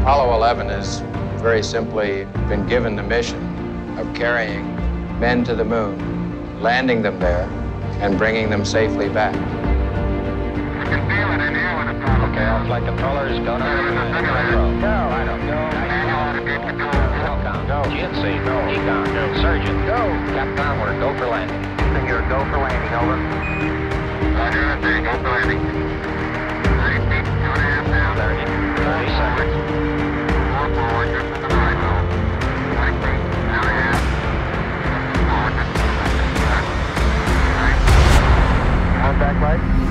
Apollo 0.01 0.33
11 0.37 0.69
has 0.69 1.01
very 1.39 1.61
simply 1.61 2.25
been 2.49 2.65
given 2.65 2.95
the 2.95 3.03
mission 3.03 3.39
of 3.99 4.11
carrying 4.15 4.65
men 5.19 5.43
to 5.43 5.53
the 5.53 5.63
moon, 5.63 6.63
landing 6.63 7.03
them 7.03 7.19
there, 7.19 7.47
and 8.01 8.17
bringing 8.17 8.49
them 8.49 8.65
safely 8.65 9.07
back. 9.07 9.35
On. 12.33 12.39
Okay, 12.39 12.45
I'll 12.49 12.65
flight 12.65 12.83
controllers, 12.83 13.37
go 13.45 13.57
to 13.57 13.63
Go, 13.63 13.69
I 13.69 15.23
don't 15.23 15.45
know. 15.45 15.69
Go. 17.67 17.83
GNC, 17.93 18.45
go. 18.45 18.57
EECOM, 18.73 19.05
go. 19.13 19.23
Surgeon, 19.41 19.77
go. 19.85 20.01
Capcom, 20.33 20.81
we're 20.81 20.97
go 20.99 21.13
for 21.17 21.27
landing. 21.27 21.61
Here, 22.05 22.21
go 22.29 22.43
for 22.49 22.57
landing, 22.57 22.93
over. 22.97 23.17
Roger, 24.33 24.65
that's 24.65 24.81
it. 24.81 25.03
Go 25.05 25.13
for 25.21 25.29
landing. 25.29 25.61
30 25.61 27.05
feet, 27.05 27.21
two 27.21 27.53
and 27.53 27.53
a 27.53 27.69
half 27.69 27.85
down. 27.85 28.17
30, 28.17 28.49
30 28.81 29.13
seconds. 29.13 29.53
Four 30.49 30.73
forward, 30.73 31.13
just 31.13 31.29
to 31.29 31.37
the 31.37 31.53
right, 31.53 31.77
though. 31.85 32.01
20 32.73 32.97
feet, 32.97 33.21
two 33.29 33.61
and 33.61 33.61
a 33.61 33.77
half. 33.77 34.01
Forward, 35.29 35.53
just 35.53 35.69
to 35.69 35.85
the 35.85 35.93
right. 36.01 36.17
Right. 37.61 37.77
Contact 39.05 39.37
light. 39.39 39.82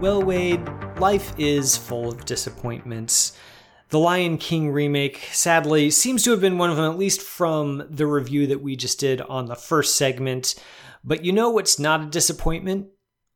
Well, 0.00 0.22
Wade, 0.22 0.64
life 1.00 1.32
is 1.38 1.76
full 1.76 2.10
of 2.12 2.24
disappointments. 2.24 3.36
The 3.88 3.98
Lion 3.98 4.38
King 4.38 4.70
remake, 4.70 5.28
sadly, 5.32 5.90
seems 5.90 6.22
to 6.22 6.30
have 6.30 6.40
been 6.40 6.56
one 6.56 6.70
of 6.70 6.76
them, 6.76 6.88
at 6.88 6.96
least 6.96 7.20
from 7.20 7.84
the 7.90 8.06
review 8.06 8.46
that 8.46 8.62
we 8.62 8.76
just 8.76 9.00
did 9.00 9.20
on 9.22 9.46
the 9.46 9.56
first 9.56 9.96
segment. 9.96 10.54
But 11.02 11.24
you 11.24 11.32
know 11.32 11.50
what's 11.50 11.80
not 11.80 12.00
a 12.00 12.06
disappointment? 12.06 12.86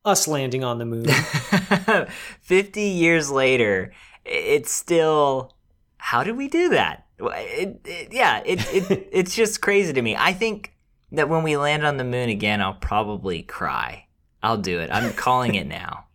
Us 0.05 0.25
landing 0.25 0.63
on 0.63 0.77
the 0.77 0.85
moon. 0.85 1.07
50 2.41 2.81
years 2.81 3.29
later, 3.29 3.91
it's 4.23 4.71
still 4.71 5.57
how 5.97 6.23
did 6.23 6.37
we 6.37 6.47
do 6.47 6.69
that? 6.69 7.07
It, 7.19 7.81
it, 7.83 8.13
yeah, 8.13 8.41
it, 8.45 8.61
it 8.73 9.09
it's 9.11 9.35
just 9.35 9.61
crazy 9.61 9.91
to 9.91 10.01
me. 10.01 10.15
I 10.15 10.31
think 10.31 10.73
that 11.11 11.27
when 11.27 11.43
we 11.43 11.57
land 11.57 11.85
on 11.85 11.97
the 11.97 12.05
moon 12.05 12.29
again, 12.29 12.61
I'll 12.61 12.73
probably 12.73 13.41
cry. 13.41 14.07
I'll 14.41 14.57
do 14.57 14.79
it. 14.79 14.89
I'm 14.93 15.11
calling 15.11 15.55
it 15.55 15.67
now. 15.67 16.05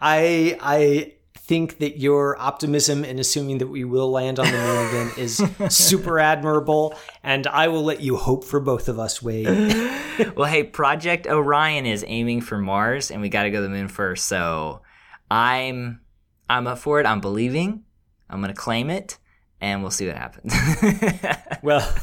I 0.00 0.58
I 0.60 1.12
think 1.46 1.78
that 1.78 1.98
your 1.98 2.36
optimism 2.40 3.04
in 3.04 3.20
assuming 3.20 3.58
that 3.58 3.68
we 3.68 3.84
will 3.84 4.10
land 4.10 4.40
on 4.40 4.46
the 4.46 4.58
moon 4.58 4.88
again 4.88 5.12
is 5.16 5.42
super 5.74 6.18
admirable, 6.18 6.94
and 7.22 7.46
I 7.46 7.68
will 7.68 7.84
let 7.84 8.00
you 8.00 8.16
hope 8.16 8.44
for 8.44 8.58
both 8.58 8.88
of 8.88 8.98
us, 8.98 9.22
Wade. 9.22 9.46
well, 10.36 10.50
hey, 10.50 10.64
Project 10.64 11.26
Orion 11.26 11.86
is 11.86 12.04
aiming 12.06 12.40
for 12.40 12.58
Mars, 12.58 13.10
and 13.10 13.20
we 13.20 13.28
got 13.28 13.44
to 13.44 13.50
go 13.50 13.58
to 13.58 13.62
the 13.62 13.68
moon 13.68 13.88
first. 13.88 14.26
So 14.26 14.82
I'm 15.30 16.00
I'm 16.50 16.66
up 16.66 16.78
for 16.78 17.00
it. 17.00 17.06
I'm 17.06 17.20
believing. 17.20 17.84
I'm 18.28 18.40
gonna 18.40 18.54
claim 18.54 18.90
it, 18.90 19.18
and 19.60 19.82
we'll 19.82 19.92
see 19.92 20.08
what 20.08 20.16
happens. 20.16 20.52
well, 21.62 21.94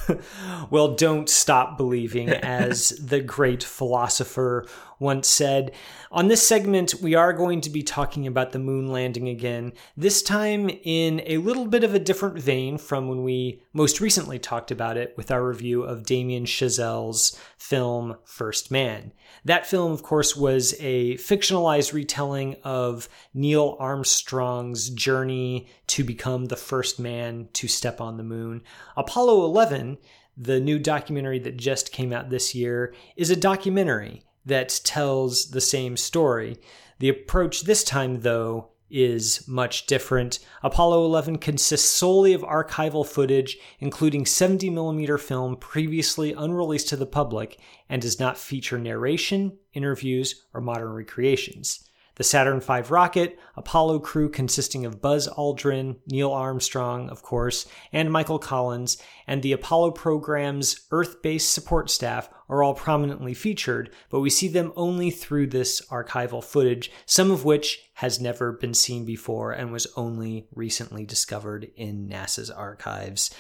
well, 0.70 0.96
don't 0.96 1.30
stop 1.30 1.78
believing, 1.78 2.30
as 2.30 2.90
the 2.90 3.20
great 3.20 3.62
philosopher 3.62 4.66
once 5.00 5.28
said. 5.28 5.72
On 6.12 6.28
this 6.28 6.48
segment, 6.48 6.96
we 7.02 7.16
are 7.16 7.34
going 7.34 7.62
to 7.62 7.70
be 7.70 7.84
talking 7.84 8.28
about 8.28 8.52
the 8.52 8.60
moon 8.60 8.88
landing 8.88 9.28
again, 9.28 9.74
this 9.98 10.22
time 10.22 10.70
in 10.84 11.22
a 11.26 11.38
little 11.38 11.66
bit 11.66 11.84
of 11.84 11.94
a 11.94 12.00
different 12.00 12.38
vein 12.38 12.78
from 12.78 13.08
when 13.08 13.24
we 13.24 13.64
most 13.74 14.00
recently 14.00 14.38
talked 14.38 14.72
about 14.72 14.98
it 14.98 15.14
with 15.18 15.32
our 15.32 15.44
review 15.44 15.84
of 15.84 16.06
Damien 16.06 16.46
Chazelle's 16.46 17.40
film 17.58 18.16
First 18.26 18.70
Man. 18.70 19.12
That 19.46 19.66
film, 19.66 19.92
of 19.92 20.04
course, 20.04 20.36
was 20.36 20.76
a 20.80 21.16
fictionalized 21.16 21.94
retelling 21.94 22.56
of 22.64 23.10
Neil 23.34 23.76
Armstrong's 23.80 24.90
journey 24.90 25.68
to 25.88 26.04
become 26.04 26.46
the 26.46 26.56
first 26.56 27.00
man 27.00 27.50
to 27.54 27.68
step 27.68 28.00
on 28.00 28.18
the 28.18 28.24
moon. 28.24 28.62
Apollo 28.96 29.46
11, 29.46 29.98
the 30.38 30.60
new 30.60 30.80
documentary 30.80 31.40
that 31.40 31.58
just 31.58 31.92
came 31.92 32.14
out 32.14 32.30
this 32.30 32.54
year, 32.54 32.94
is 33.16 33.30
a 33.30 33.36
documentary 33.36 34.24
that 34.46 34.82
tells 34.84 35.52
the 35.52 35.62
same 35.62 35.98
story. 35.98 36.58
The 37.00 37.10
approach 37.10 37.64
this 37.64 37.84
time, 37.84 38.22
though, 38.22 38.70
is 38.90 39.48
much 39.48 39.88
different. 39.88 40.38
Apollo 40.62 41.04
11 41.06 41.40
consists 41.40 41.90
solely 41.90 42.34
of 42.34 42.42
archival 42.42 43.06
footage, 43.06 43.58
including 43.80 44.24
70mm 44.24 45.20
film 45.20 45.56
previously 45.58 46.34
unreleased 46.34 46.90
to 46.90 46.96
the 46.96 47.08
public, 47.08 47.60
and 47.90 48.02
does 48.02 48.20
not 48.20 48.38
feature 48.38 48.78
narration, 48.78 49.58
interviews, 49.74 50.46
or 50.54 50.62
modern 50.62 50.90
recreations. 50.94 51.90
The 52.16 52.24
Saturn 52.24 52.62
V 52.62 52.82
rocket, 52.90 53.40
Apollo 53.56 54.00
crew 54.00 54.30
consisting 54.30 54.86
of 54.86 55.02
Buzz 55.02 55.28
Aldrin, 55.28 55.98
Neil 56.06 56.32
Armstrong, 56.32 57.10
of 57.10 57.24
course, 57.24 57.66
and 57.92 58.12
Michael 58.12 58.38
Collins, 58.38 58.98
and 59.26 59.42
the 59.42 59.52
Apollo 59.52 59.92
program's 59.92 60.86
Earth 60.92 61.24
based 61.24 61.52
support 61.52 61.90
staff 61.90 62.30
are 62.50 62.62
all 62.62 62.76
prominently 62.76 63.34
featured, 63.34 63.90
but 64.12 64.20
we 64.20 64.30
see 64.30 64.48
them 64.48 64.72
only 64.76 65.10
through 65.10 65.48
this 65.48 65.82
archival 65.88 66.44
footage, 66.44 66.92
some 67.08 67.32
of 67.32 67.46
which 67.46 67.90
has 67.96 68.22
never 68.22 68.52
been 68.52 68.76
seen 68.76 69.06
before 69.06 69.52
and 69.52 69.72
was 69.72 69.88
only 69.96 70.48
recently 70.54 71.06
discovered 71.06 71.72
in 71.76 72.08
NASA's 72.08 72.52
archives. 72.52 73.34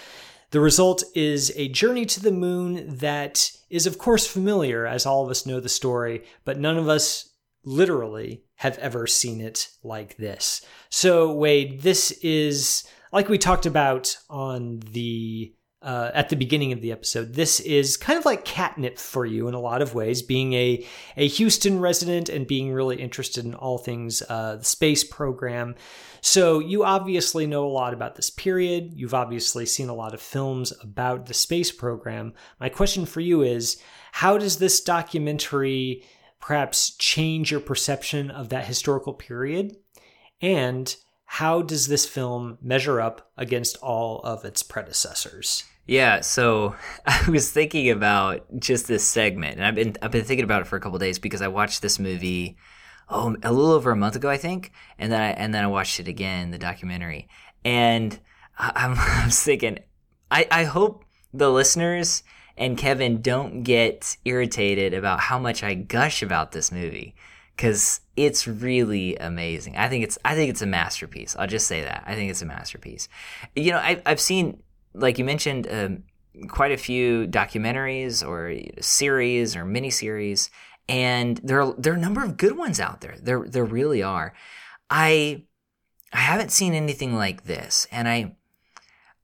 The 0.49 0.59
result 0.59 1.03
is 1.15 1.51
a 1.55 1.67
journey 1.69 2.05
to 2.07 2.19
the 2.19 2.32
moon 2.32 2.97
that 2.97 3.51
is, 3.69 3.88
of 3.88 3.97
course, 3.97 4.28
familiar, 4.28 4.86
as 4.86 5.05
all 5.05 5.24
of 5.24 5.32
us 5.32 5.45
know 5.45 5.59
the 5.59 5.69
story, 5.69 6.24
but 6.45 6.59
none 6.59 6.78
of 6.78 6.88
us 6.88 7.32
literally 7.66 8.43
have 8.55 8.78
ever 8.80 9.07
seen 9.07 9.41
it 9.41 9.70
like 9.84 10.18
this. 10.18 10.61
So, 10.89 11.34
Wade, 11.34 11.82
this 11.82 12.11
is 12.22 12.84
like 13.11 13.30
we 13.30 13.38
talked 13.38 13.66
about 13.66 14.18
on 14.30 14.80
the 14.91 15.53
uh, 15.84 16.11
at 16.14 16.30
the 16.30 16.36
beginning 16.38 16.72
of 16.72 16.82
the 16.82 16.93
episode. 16.93 17.34
This 17.34 17.59
is 17.59 17.97
kind 17.97 18.18
of 18.18 18.24
like 18.24 18.45
catnip 18.45 18.97
for 18.97 19.26
you 19.26 19.49
in 19.49 19.53
a 19.53 19.59
lot 19.59 19.82
of 19.82 19.93
ways, 19.93 20.22
being 20.22 20.53
a 20.53 20.86
a 21.18 21.28
Houston 21.28 21.80
resident 21.80 22.30
and 22.30 22.47
being 22.47 22.72
really 22.72 22.95
interested 22.95 23.43
in 23.45 23.53
all 23.53 23.78
things 23.78 24.24
uh, 24.30 24.55
the 24.55 24.66
space 24.66 25.03
program. 25.03 25.76
So 26.22 26.59
you 26.59 26.86
obviously 26.86 27.45
know 27.45 27.66
a 27.66 27.68
lot 27.68 27.93
about 27.93 28.16
this 28.16 28.30
period. 28.30 28.93
You've 28.95 29.14
obviously 29.14 29.66
seen 29.66 29.89
a 29.89 29.93
lot 29.93 30.14
of 30.14 30.22
films 30.22 30.72
about 30.82 31.26
the 31.26 31.34
space 31.34 31.70
program. 31.70 32.34
My 32.61 32.70
question 32.70 33.05
for 33.05 33.20
you 33.20 33.41
is, 33.41 33.82
how 34.14 34.38
does 34.38 34.57
this 34.57 34.80
documentary 34.80 36.05
perhaps 36.43 36.93
change 36.97 37.51
your 37.51 37.61
perception 37.61 38.29
of 38.29 38.49
that 38.49 38.65
historical 38.65 39.13
period? 39.13 39.77
And 40.41 40.93
how 41.23 41.61
does 41.61 41.87
this 41.87 42.05
film 42.05 42.57
measure 42.61 42.99
up 42.99 43.31
against 43.37 43.77
all 43.77 44.19
of 44.23 44.43
its 44.43 44.61
predecessors? 44.61 45.63
Yeah, 45.87 46.19
so 46.19 46.75
I 47.05 47.29
was 47.29 47.49
thinking 47.49 47.89
about 47.89 48.59
just 48.59 48.89
this 48.89 49.05
segment, 49.05 49.55
and 49.55 49.65
I've 49.65 49.75
been 49.75 49.95
I've 50.01 50.11
been 50.11 50.25
thinking 50.25 50.43
about 50.43 50.61
it 50.61 50.67
for 50.67 50.75
a 50.75 50.81
couple 50.81 50.99
days 50.99 51.17
because 51.17 51.41
I 51.41 51.47
watched 51.47 51.81
this 51.81 51.97
movie, 51.97 52.57
oh, 53.07 53.37
a 53.41 53.53
little 53.53 53.71
over 53.71 53.91
a 53.91 53.95
month 53.95 54.17
ago, 54.17 54.29
I 54.29 54.37
think, 54.37 54.73
and 54.99 55.13
then 55.13 55.21
I 55.21 55.29
and 55.29 55.55
then 55.55 55.63
I 55.63 55.67
watched 55.67 56.01
it 56.01 56.09
again, 56.09 56.51
the 56.51 56.57
documentary, 56.57 57.29
and 57.63 58.19
I'm, 58.57 58.95
I 58.97 59.23
was 59.27 59.41
thinking, 59.41 59.79
I 60.29 60.45
I 60.51 60.63
hope 60.65 61.05
the 61.33 61.49
listeners 61.49 62.21
and 62.57 62.77
Kevin 62.77 63.21
don't 63.21 63.63
get 63.63 64.17
irritated 64.25 64.93
about 64.93 65.19
how 65.19 65.39
much 65.39 65.63
I 65.63 65.73
gush 65.73 66.21
about 66.21 66.51
this 66.51 66.71
movie 66.71 67.15
because 67.55 68.01
it's 68.15 68.47
really 68.47 69.15
amazing. 69.17 69.75
I 69.77 69.89
think 69.89 70.03
it's 70.03 70.17
I 70.23 70.35
think 70.35 70.49
it's 70.49 70.61
a 70.61 70.67
masterpiece. 70.67 71.35
I'll 71.37 71.47
just 71.47 71.67
say 71.67 71.81
that 71.81 72.03
I 72.05 72.15
think 72.15 72.29
it's 72.29 72.41
a 72.41 72.45
masterpiece. 72.45 73.07
You 73.55 73.71
know, 73.71 73.77
I, 73.77 74.01
I've 74.05 74.19
seen 74.19 74.61
like 74.93 75.17
you 75.17 75.25
mentioned 75.25 75.67
um, 75.69 76.03
quite 76.47 76.71
a 76.71 76.77
few 76.77 77.27
documentaries 77.27 78.25
or 78.25 78.55
series 78.81 79.55
or 79.55 79.65
miniseries, 79.65 80.49
and 80.87 81.37
there 81.43 81.61
are 81.61 81.73
there 81.77 81.93
are 81.93 81.97
a 81.97 81.99
number 81.99 82.23
of 82.23 82.37
good 82.37 82.57
ones 82.57 82.79
out 82.79 83.01
there. 83.01 83.15
There 83.21 83.45
there 83.47 83.65
really 83.65 84.03
are. 84.03 84.33
I 84.89 85.43
I 86.11 86.17
haven't 86.17 86.51
seen 86.51 86.73
anything 86.73 87.15
like 87.15 87.45
this, 87.45 87.87
and 87.91 88.07
I. 88.07 88.35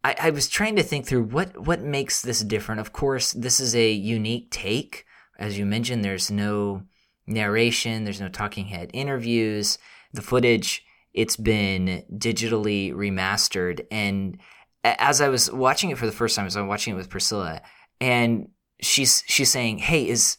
I, 0.03 0.15
I 0.19 0.29
was 0.29 0.47
trying 0.47 0.75
to 0.77 0.83
think 0.83 1.05
through 1.05 1.23
what, 1.23 1.57
what 1.57 1.81
makes 1.81 2.21
this 2.21 2.41
different. 2.41 2.81
Of 2.81 2.93
course, 2.93 3.33
this 3.33 3.59
is 3.59 3.75
a 3.75 3.91
unique 3.91 4.49
take. 4.51 5.05
As 5.37 5.57
you 5.57 5.65
mentioned, 5.65 6.03
there's 6.03 6.31
no 6.31 6.83
narration, 7.27 8.03
there's 8.03 8.21
no 8.21 8.29
talking 8.29 8.67
head 8.67 8.89
interviews. 8.93 9.77
The 10.13 10.21
footage, 10.21 10.83
it's 11.13 11.35
been 11.35 12.03
digitally 12.11 12.93
remastered. 12.93 13.85
And 13.91 14.37
as 14.83 15.21
I 15.21 15.29
was 15.29 15.51
watching 15.51 15.89
it 15.89 15.97
for 15.97 16.05
the 16.05 16.11
first 16.11 16.35
time, 16.35 16.45
as 16.45 16.57
I 16.57 16.61
was 16.61 16.69
watching 16.69 16.93
it 16.93 16.97
with 16.97 17.09
Priscilla, 17.09 17.61
and 17.99 18.49
she's 18.81 19.23
she's 19.27 19.51
saying, 19.51 19.79
"Hey, 19.79 20.07
is 20.07 20.37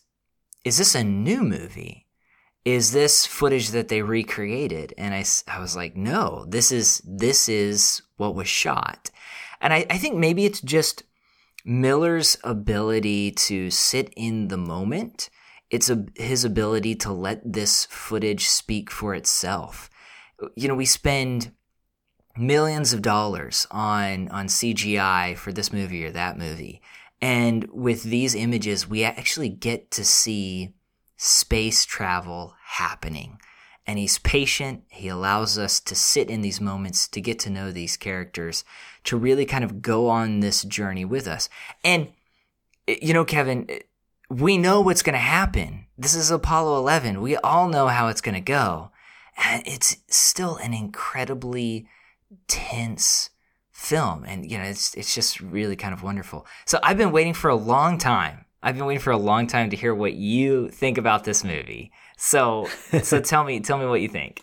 is 0.65 0.79
this 0.79 0.95
a 0.95 1.05
new 1.05 1.43
movie? 1.43 2.07
Is 2.65 2.93
this 2.93 3.27
footage 3.27 3.71
that 3.71 3.89
they 3.89 4.03
recreated?" 4.03 4.95
And 4.97 5.15
I, 5.15 5.25
I 5.47 5.61
was 5.61 5.77
like, 5.77 5.97
"No, 5.97 6.47
this 6.49 6.73
is 6.73 7.03
this 7.05 7.49
is 7.49 8.03
what 8.17 8.35
was 8.35 8.49
shot." 8.49 9.11
And 9.61 9.73
I, 9.73 9.87
I 9.91 9.99
think 9.99 10.17
maybe 10.17 10.45
it's 10.45 10.61
just 10.61 11.05
Miller's 11.65 12.39
ability 12.43 13.33
to 13.33 13.71
sit 13.71 14.13
in 14.17 14.49
the 14.49 14.57
moment. 14.57 15.29
It's 15.71 15.91
a, 15.91 16.07
his 16.17 16.45
ability 16.45 16.95
to 16.97 17.13
let 17.13 17.41
this 17.53 17.87
footage 17.87 18.49
speak 18.49 18.91
for 18.91 19.15
itself. 19.15 19.91
You 20.57 20.69
know, 20.69 20.75
we 20.75 20.87
spend 20.87 21.53
millions 22.37 22.93
of 22.93 23.03
dollars 23.03 23.67
on 23.71 24.29
on 24.29 24.47
CGI 24.47 25.37
for 25.37 25.53
this 25.53 25.73
movie 25.73 26.05
or 26.05 26.11
that 26.11 26.39
movie. 26.39 26.81
And 27.21 27.69
with 27.71 28.05
these 28.05 28.35
images, 28.35 28.89
we 28.89 29.05
actually 29.05 29.51
get 29.51 29.91
to 29.93 30.05
see 30.05 30.73
space 31.17 31.85
travel 31.85 32.55
happening. 32.65 33.39
And 33.87 33.99
he's 33.99 34.19
patient. 34.19 34.85
He 34.89 35.09
allows 35.09 35.59
us 35.59 35.81
to 35.81 35.95
sit 35.95 36.31
in 36.31 36.41
these 36.41 36.61
moments, 36.61 37.09
to 37.09 37.21
get 37.21 37.39
to 37.41 37.51
know 37.51 37.73
these 37.73 37.97
characters, 37.97 38.65
to 39.05 39.17
really 39.17 39.45
kind 39.45 39.65
of 39.65 39.83
go 39.83 40.09
on 40.09 40.41
this 40.41 40.63
journey 40.63 41.05
with 41.05 41.27
us. 41.27 41.49
And, 41.85 42.09
eh, 42.89 42.97
you 43.01 43.15
know, 43.15 43.25
Kevin, 43.25 43.67
eh, 43.69 43.81
we 44.29 44.59
know 44.59 44.81
what's 44.81 45.03
going 45.03 45.15
to 45.15 45.19
happen. 45.19 45.87
This 45.99 46.15
is 46.15 46.31
Apollo 46.31 46.79
11. 46.79 47.21
We 47.21 47.37
all 47.37 47.69
know 47.69 47.89
how 47.89 48.09
it's 48.09 48.21
going 48.21 48.37
to 48.37 48.41
go. 48.41 48.91
And 49.37 49.63
it's 49.67 49.97
still 50.09 50.57
an 50.57 50.75
incredibly 50.75 51.87
tense 52.47 53.31
film 53.81 54.25
and 54.27 54.49
you 54.51 54.59
know 54.59 54.65
it's 54.65 54.95
it's 54.95 55.15
just 55.15 55.41
really 55.41 55.75
kind 55.75 55.95
of 55.95 56.03
wonderful. 56.03 56.47
So 56.67 56.79
I've 56.83 56.99
been 56.99 57.13
waiting 57.13 57.35
for 57.35 57.49
a 57.49 57.57
long 57.57 57.97
time. 57.97 58.45
I've 58.63 58.77
been 58.77 58.85
waiting 58.85 59.01
for 59.01 59.11
a 59.11 59.17
long 59.17 59.47
time 59.47 59.71
to 59.71 59.77
hear 59.77 59.95
what 59.95 60.13
you 60.13 60.69
think 60.69 60.99
about 60.99 61.25
this 61.25 61.43
movie. 61.43 61.91
So 62.17 62.69
so 63.03 63.21
tell 63.33 63.43
me 63.43 63.61
tell 63.61 63.79
me 63.79 63.87
what 63.87 64.03
you 64.03 64.09
think. 64.09 64.43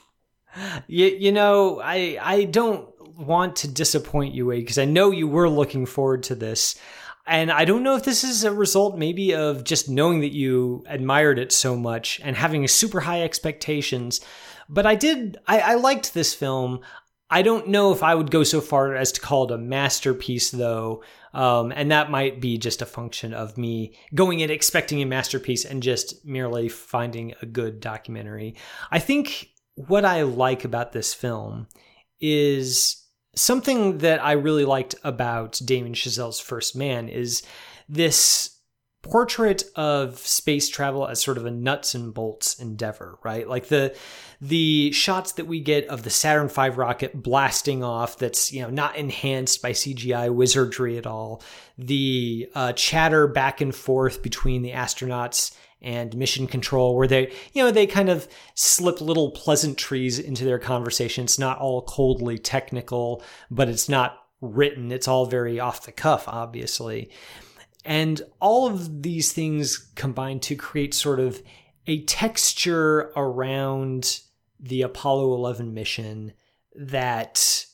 You, 0.87 1.05
you 1.05 1.31
know, 1.31 1.79
I 1.83 2.17
I 2.19 2.43
don't 2.45 2.89
want 3.17 3.57
to 3.57 3.67
disappoint 3.67 4.35
you, 4.35 4.45
Wade, 4.47 4.63
because 4.63 4.77
I 4.77 4.85
know 4.85 5.11
you 5.11 5.27
were 5.27 5.49
looking 5.49 5.85
forward 5.85 6.23
to 6.23 6.35
this. 6.35 6.75
And 7.25 7.51
I 7.51 7.65
don't 7.65 7.83
know 7.83 7.95
if 7.95 8.03
this 8.03 8.23
is 8.23 8.43
a 8.45 8.53
result 8.53 8.97
maybe 8.97 9.35
of 9.35 9.65
just 9.65 9.89
knowing 9.89 10.21
that 10.21 10.33
you 10.33 10.83
admired 10.87 11.39
it 11.39 11.51
so 11.51 11.75
much 11.75 12.21
and 12.23 12.37
having 12.37 12.65
super 12.67 13.01
high 13.01 13.23
expectations. 13.23 14.21
But 14.69 14.85
I 14.85 14.95
did, 14.95 15.37
I, 15.45 15.59
I 15.59 15.73
liked 15.75 16.13
this 16.13 16.33
film. 16.33 16.81
I 17.29 17.41
don't 17.41 17.67
know 17.67 17.91
if 17.91 18.01
I 18.01 18.15
would 18.15 18.31
go 18.31 18.43
so 18.43 18.61
far 18.61 18.95
as 18.95 19.11
to 19.11 19.21
call 19.21 19.45
it 19.45 19.51
a 19.51 19.57
masterpiece, 19.57 20.51
though. 20.51 21.03
Um, 21.33 21.73
and 21.75 21.91
that 21.91 22.09
might 22.09 22.39
be 22.39 22.57
just 22.57 22.81
a 22.81 22.85
function 22.85 23.33
of 23.33 23.57
me 23.57 23.97
going 24.15 24.39
in 24.39 24.49
expecting 24.49 25.01
a 25.01 25.05
masterpiece 25.05 25.65
and 25.65 25.83
just 25.83 26.25
merely 26.25 26.69
finding 26.69 27.33
a 27.41 27.45
good 27.45 27.81
documentary. 27.81 28.55
I 28.89 28.99
think 28.99 29.49
what 29.75 30.05
I 30.05 30.21
like 30.21 30.63
about 30.63 30.93
this 30.93 31.13
film 31.13 31.67
is 32.21 33.03
something 33.37 33.99
that 33.99 34.23
I 34.23 34.33
really 34.33 34.65
liked 34.65 34.95
about 35.03 35.59
Damien 35.63 35.93
Chazelle's 35.93 36.39
First 36.39 36.75
Man 36.75 37.07
is 37.07 37.43
this 37.87 38.57
portrait 39.03 39.63
of 39.75 40.17
space 40.19 40.67
travel 40.67 41.07
as 41.07 41.21
sort 41.21 41.37
of 41.37 41.45
a 41.45 41.51
nuts 41.51 41.95
and 41.95 42.13
bolts 42.13 42.59
endeavor, 42.59 43.17
right? 43.23 43.47
Like 43.47 43.67
the 43.67 43.95
the 44.41 44.91
shots 44.91 45.33
that 45.33 45.45
we 45.45 45.61
get 45.61 45.87
of 45.87 46.03
the 46.03 46.09
Saturn 46.09 46.49
V 46.49 46.69
rocket 46.69 47.23
blasting 47.23 47.83
off 47.83 48.17
that's, 48.17 48.51
you 48.51 48.61
know, 48.61 48.69
not 48.69 48.95
enhanced 48.95 49.61
by 49.61 49.71
CGI 49.71 50.33
wizardry 50.33 50.97
at 50.97 51.07
all. 51.07 51.41
The 51.77 52.49
uh, 52.53 52.73
chatter 52.73 53.27
back 53.27 53.61
and 53.61 53.73
forth 53.73 54.21
between 54.21 54.61
the 54.61 54.71
astronauts 54.71 55.55
and 55.81 56.15
mission 56.17 56.47
control 56.47 56.95
where 56.95 57.07
they 57.07 57.31
you 57.53 57.63
know 57.63 57.71
they 57.71 57.85
kind 57.85 58.09
of 58.09 58.27
slip 58.55 58.99
little 58.99 59.31
pleasantries 59.31 60.19
into 60.19 60.43
their 60.43 60.59
conversation. 60.59 61.25
It's 61.25 61.39
not 61.39 61.59
all 61.59 61.81
coldly 61.83 62.37
technical 62.37 63.23
but 63.51 63.69
it's 63.69 63.89
not 63.89 64.23
written. 64.41 64.91
It's 64.91 65.07
all 65.07 65.25
very 65.25 65.59
off 65.59 65.85
the 65.85 65.91
cuff 65.91 66.27
obviously. 66.27 67.11
And 67.85 68.21
all 68.41 68.67
of 68.67 69.01
these 69.03 69.31
things 69.31 69.77
combine 69.95 70.39
to 70.41 70.55
create 70.55 70.93
sort 70.93 71.19
of 71.19 71.41
a 71.85 72.03
texture 72.03 73.13
around 73.15 74.19
the 74.59 74.81
Apollo 74.81 75.33
11 75.35 75.73
mission 75.73 76.33
that 76.75 77.65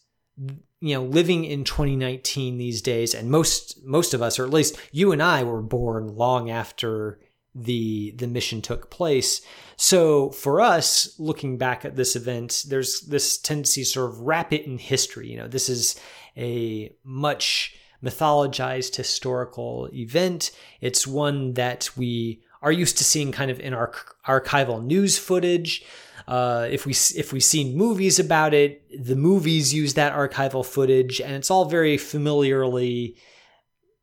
you 0.82 0.95
know 0.95 1.04
living 1.04 1.45
in 1.45 1.64
2019 1.64 2.58
these 2.58 2.82
days 2.82 3.14
and 3.14 3.30
most 3.30 3.84
most 3.86 4.14
of 4.14 4.22
us 4.22 4.39
or 4.39 4.45
at 4.45 4.49
least 4.51 4.78
you 4.91 5.12
and 5.12 5.22
I 5.22 5.43
were 5.43 5.62
born 5.62 6.16
long 6.16 6.49
after 6.49 7.20
the 7.56 8.12
the 8.18 8.28
mission 8.28 8.62
took 8.62 8.89
place 8.89 9.41
so 9.76 10.30
for 10.30 10.60
us 10.60 11.14
looking 11.20 11.58
back 11.58 11.86
at 11.86 11.95
this 11.95 12.16
event 12.16 12.66
there's 12.68 13.01
this 13.01 13.38
tendency 13.38 13.82
to 13.84 13.89
sort 13.89 14.10
of 14.10 14.20
wrap 14.22 14.51
it 14.51 14.66
in 14.66 14.78
history 14.78 15.28
you 15.30 15.38
know 15.38 15.47
this 15.47 15.70
is 15.70 15.99
a 16.38 16.91
much 17.04 17.76
mythologized 18.04 18.95
historical 18.95 19.89
event. 19.93 20.51
It's 20.82 21.08
one 21.08 21.54
that 21.54 21.89
we 21.95 22.43
are 22.62 22.72
used 22.72 22.97
to 22.97 23.04
seeing 23.04 23.32
kind 23.32 23.49
of 23.49 23.60
in 23.60 23.74
our 23.74 23.93
archival 24.28 24.84
news 24.84 25.18
footage. 25.18 25.86
Uh, 26.28 26.68
if 26.70 26.86
we 26.86 26.91
if 26.91 27.34
we've 27.34 27.43
seen 27.43 27.78
movies 27.78 28.20
about 28.20 28.54
it, 28.54 28.82
the 29.04 29.16
movies 29.16 29.74
use 29.74 29.93
that 29.95 30.14
archival 30.14 30.66
footage, 30.66 31.20
and 31.20 31.34
it's 31.34 31.51
all 31.51 31.66
very 31.66 31.97
familiarly 31.97 33.16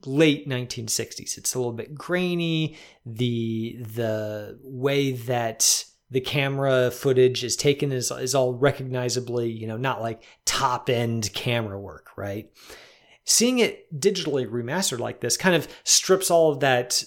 late 0.07 0.49
1960s. 0.49 1.37
It's 1.39 1.55
a 1.55 1.59
little 1.59 1.73
bit 1.73 1.95
grainy. 1.95 2.77
The 3.05 3.77
the 3.81 4.59
way 4.63 5.13
that 5.13 5.85
the 6.11 6.21
camera 6.21 6.91
footage 6.91 7.45
is 7.45 7.57
taken 7.57 7.93
is 7.93 8.11
is 8.11 8.35
all 8.35 8.55
recognizably, 8.55 9.51
you 9.51 9.67
know, 9.67 9.77
not 9.77 10.01
like 10.01 10.23
top 10.45 10.91
end 10.91 11.33
camera 11.35 11.81
work, 11.81 12.09
right? 12.17 12.51
seeing 13.31 13.61
it 13.61 13.87
digitally 13.99 14.45
remastered 14.45 14.99
like 14.99 15.21
this 15.21 15.37
kind 15.37 15.55
of 15.55 15.69
strips 15.85 16.31
all 16.33 16.51
of 16.51 16.61
that 16.61 17.05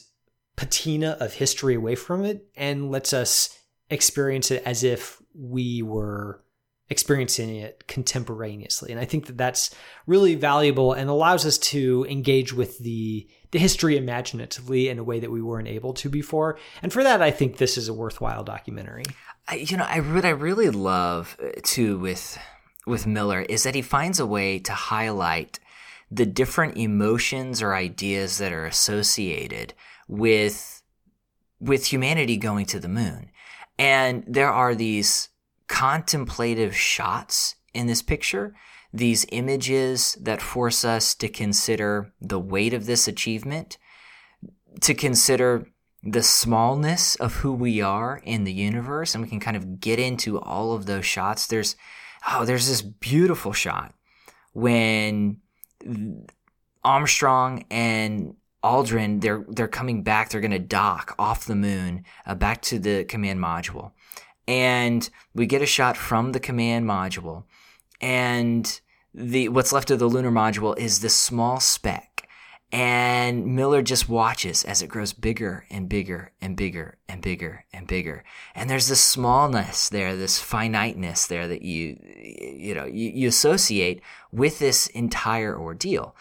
patina 0.55 1.17
of 1.19 1.33
history 1.33 1.75
away 1.75 1.95
from 1.95 2.23
it 2.23 2.47
and 2.55 2.91
lets 2.91 3.11
us 3.11 3.59
experience 3.89 4.49
it 4.49 4.63
as 4.65 4.83
if 4.85 5.21
we 5.33 5.81
were 5.81 6.41
experiencing 6.89 7.55
it 7.55 7.87
contemporaneously. 7.87 8.91
And 8.91 8.99
i 8.99 9.05
think 9.05 9.27
that 9.27 9.37
that's 9.37 9.73
really 10.05 10.35
valuable 10.35 10.93
and 10.93 11.09
allows 11.09 11.45
us 11.45 11.57
to 11.59 12.05
engage 12.09 12.53
with 12.53 12.79
the 12.79 13.27
the 13.51 13.59
history 13.59 13.97
imaginatively 13.97 14.89
in 14.89 14.97
a 14.97 15.03
way 15.03 15.19
that 15.19 15.31
we 15.31 15.41
weren't 15.41 15.67
able 15.67 15.93
to 15.93 16.09
before. 16.09 16.57
And 16.81 16.91
for 16.91 17.03
that 17.03 17.21
i 17.21 17.31
think 17.31 17.57
this 17.57 17.77
is 17.77 17.87
a 17.87 17.93
worthwhile 17.93 18.43
documentary. 18.43 19.03
I, 19.47 19.55
you 19.55 19.77
know 19.77 19.85
I, 19.87 19.99
what 19.99 20.25
i 20.25 20.29
really 20.29 20.69
love 20.69 21.37
uh, 21.43 21.49
too 21.63 21.99
with 21.99 22.37
with 22.85 23.07
miller 23.07 23.41
is 23.41 23.63
that 23.63 23.75
he 23.75 23.81
finds 23.81 24.19
a 24.19 24.25
way 24.25 24.59
to 24.59 24.73
highlight 24.73 25.59
the 26.11 26.25
different 26.25 26.77
emotions 26.77 27.61
or 27.61 27.73
ideas 27.73 28.37
that 28.37 28.53
are 28.53 28.65
associated 28.65 29.73
with 30.07 30.83
with 31.59 31.85
humanity 31.85 32.37
going 32.37 32.65
to 32.67 32.79
the 32.79 32.89
moon. 32.89 33.31
And 33.79 34.23
there 34.27 34.51
are 34.51 34.75
these 34.75 35.29
contemplative 35.67 36.75
shots 36.75 37.55
in 37.73 37.87
this 37.87 38.01
picture, 38.01 38.53
these 38.93 39.25
images 39.31 40.17
that 40.21 40.41
force 40.41 40.85
us 40.85 41.15
to 41.15 41.27
consider 41.27 42.13
the 42.21 42.39
weight 42.39 42.73
of 42.73 42.85
this 42.85 43.07
achievement, 43.07 43.77
to 44.81 44.93
consider 44.93 45.67
the 46.03 46.23
smallness 46.23 47.15
of 47.15 47.35
who 47.35 47.53
we 47.53 47.81
are 47.81 48.21
in 48.23 48.43
the 48.43 48.53
universe, 48.53 49.15
and 49.15 49.23
we 49.23 49.29
can 49.29 49.39
kind 49.39 49.57
of 49.57 49.79
get 49.79 49.99
into 49.99 50.39
all 50.39 50.73
of 50.73 50.85
those 50.85 51.05
shots. 51.05 51.47
There's 51.47 51.75
oh, 52.29 52.45
there's 52.45 52.67
this 52.67 52.81
beautiful 52.81 53.53
shot 53.53 53.93
when 54.51 55.37
Armstrong 56.83 57.65
and 57.71 58.35
Aldrin 58.63 59.21
they're 59.21 59.45
they're 59.47 59.67
coming 59.67 60.03
back. 60.03 60.29
They're 60.29 60.41
going 60.41 60.51
to 60.51 60.59
dock 60.59 61.15
off 61.17 61.45
the 61.45 61.55
moon 61.55 62.05
uh, 62.25 62.35
back 62.35 62.61
to 62.63 62.79
the 62.79 63.05
command 63.05 63.39
module, 63.39 63.91
and 64.47 65.09
we 65.33 65.45
get 65.45 65.61
a 65.61 65.67
shot 65.67 65.97
from 65.97 66.31
the 66.31 66.39
command 66.39 66.85
module, 66.85 67.43
and 68.01 68.81
the 69.13 69.49
what's 69.49 69.71
left 69.71 69.91
of 69.91 69.99
the 69.99 70.07
lunar 70.07 70.31
module 70.31 70.77
is 70.77 70.99
this 70.99 71.15
small 71.15 71.59
speck. 71.59 72.09
And 72.71 73.55
Miller 73.55 73.83
just 73.83 74.09
watches 74.09 74.63
as 74.63 74.81
it 74.81 74.87
grows 74.87 75.13
bigger 75.13 75.67
and 75.69 75.87
bigger 75.87 76.31
and 76.41 76.57
bigger 76.57 76.97
and 77.07 77.21
bigger 77.21 77.65
and 77.71 77.85
bigger. 77.85 78.23
And 78.55 78.67
there's 78.67 78.87
this 78.87 79.03
smallness 79.03 79.89
there, 79.89 80.15
this 80.15 80.39
finiteness 80.39 81.27
there 81.27 81.47
that 81.47 81.61
you, 81.61 81.99
you 82.03 82.73
know, 82.73 82.85
you, 82.85 83.11
you 83.11 83.27
associate 83.27 84.01
with 84.31 84.57
this 84.57 84.87
entire 84.87 85.55
ordeal. 85.55 86.15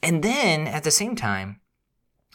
And 0.00 0.22
then 0.22 0.68
at 0.68 0.84
the 0.84 0.92
same 0.92 1.16
time, 1.16 1.58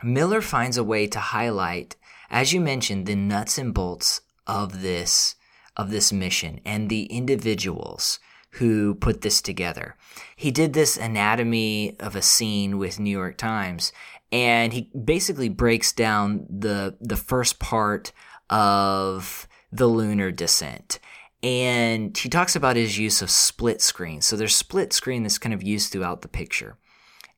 Miller 0.04 0.42
finds 0.42 0.76
a 0.76 0.84
way 0.84 1.08
to 1.08 1.20
highlight, 1.20 1.96
as 2.30 2.52
you 2.52 2.60
mentioned, 2.60 3.06
the 3.06 3.16
nuts 3.16 3.58
and 3.58 3.74
bolts 3.74 4.20
of 4.48 4.82
this 4.82 5.36
of 5.78 5.90
this 5.90 6.12
mission 6.12 6.60
and 6.66 6.90
the 6.90 7.04
individuals 7.06 8.20
who 8.56 8.94
put 8.96 9.22
this 9.22 9.42
together. 9.42 9.96
He 10.36 10.52
did 10.52 10.74
this 10.74 10.98
anatomy 10.98 11.96
of 12.00 12.16
a 12.16 12.22
scene 12.22 12.78
with 12.78 13.00
New 13.00 13.10
York 13.10 13.38
Times, 13.38 13.94
and 14.32 14.74
he 14.74 14.90
basically 15.06 15.50
breaks 15.50 15.94
down 15.94 16.46
the 16.50 16.98
the 17.00 17.16
first 17.16 17.60
part 17.60 18.12
of 18.50 19.48
the 19.72 19.88
lunar 19.88 20.32
descent. 20.32 21.00
And 21.44 22.16
he 22.16 22.30
talks 22.30 22.56
about 22.56 22.76
his 22.76 23.00
use 23.00 23.22
of 23.22 23.32
split 23.32 23.82
screen. 23.82 24.22
So 24.22 24.36
there's 24.36 24.56
split 24.56 24.94
screen 24.94 25.24
that's 25.24 25.40
kind 25.40 25.56
of 25.56 25.64
used 25.64 25.92
throughout 25.92 26.22
the 26.22 26.28
picture. 26.28 26.78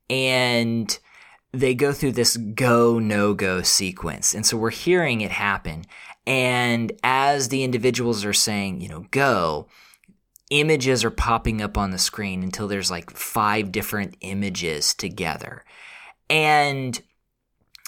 And 0.09 0.97
they 1.53 1.75
go 1.75 1.93
through 1.93 2.13
this 2.13 2.35
go 2.35 2.99
no 2.99 3.33
go 3.33 3.61
sequence. 3.61 4.33
And 4.33 4.45
so 4.45 4.57
we're 4.57 4.71
hearing 4.71 5.21
it 5.21 5.31
happen. 5.31 5.85
And 6.25 6.91
as 7.03 7.49
the 7.49 7.63
individuals 7.63 8.25
are 8.25 8.33
saying, 8.33 8.81
you 8.81 8.89
know, 8.89 9.05
go, 9.11 9.67
images 10.49 11.03
are 11.03 11.11
popping 11.11 11.61
up 11.61 11.77
on 11.77 11.91
the 11.91 11.97
screen 11.97 12.43
until 12.43 12.67
there's 12.67 12.91
like 12.91 13.11
five 13.11 13.71
different 13.71 14.15
images 14.21 14.93
together. 14.93 15.63
And 16.29 17.01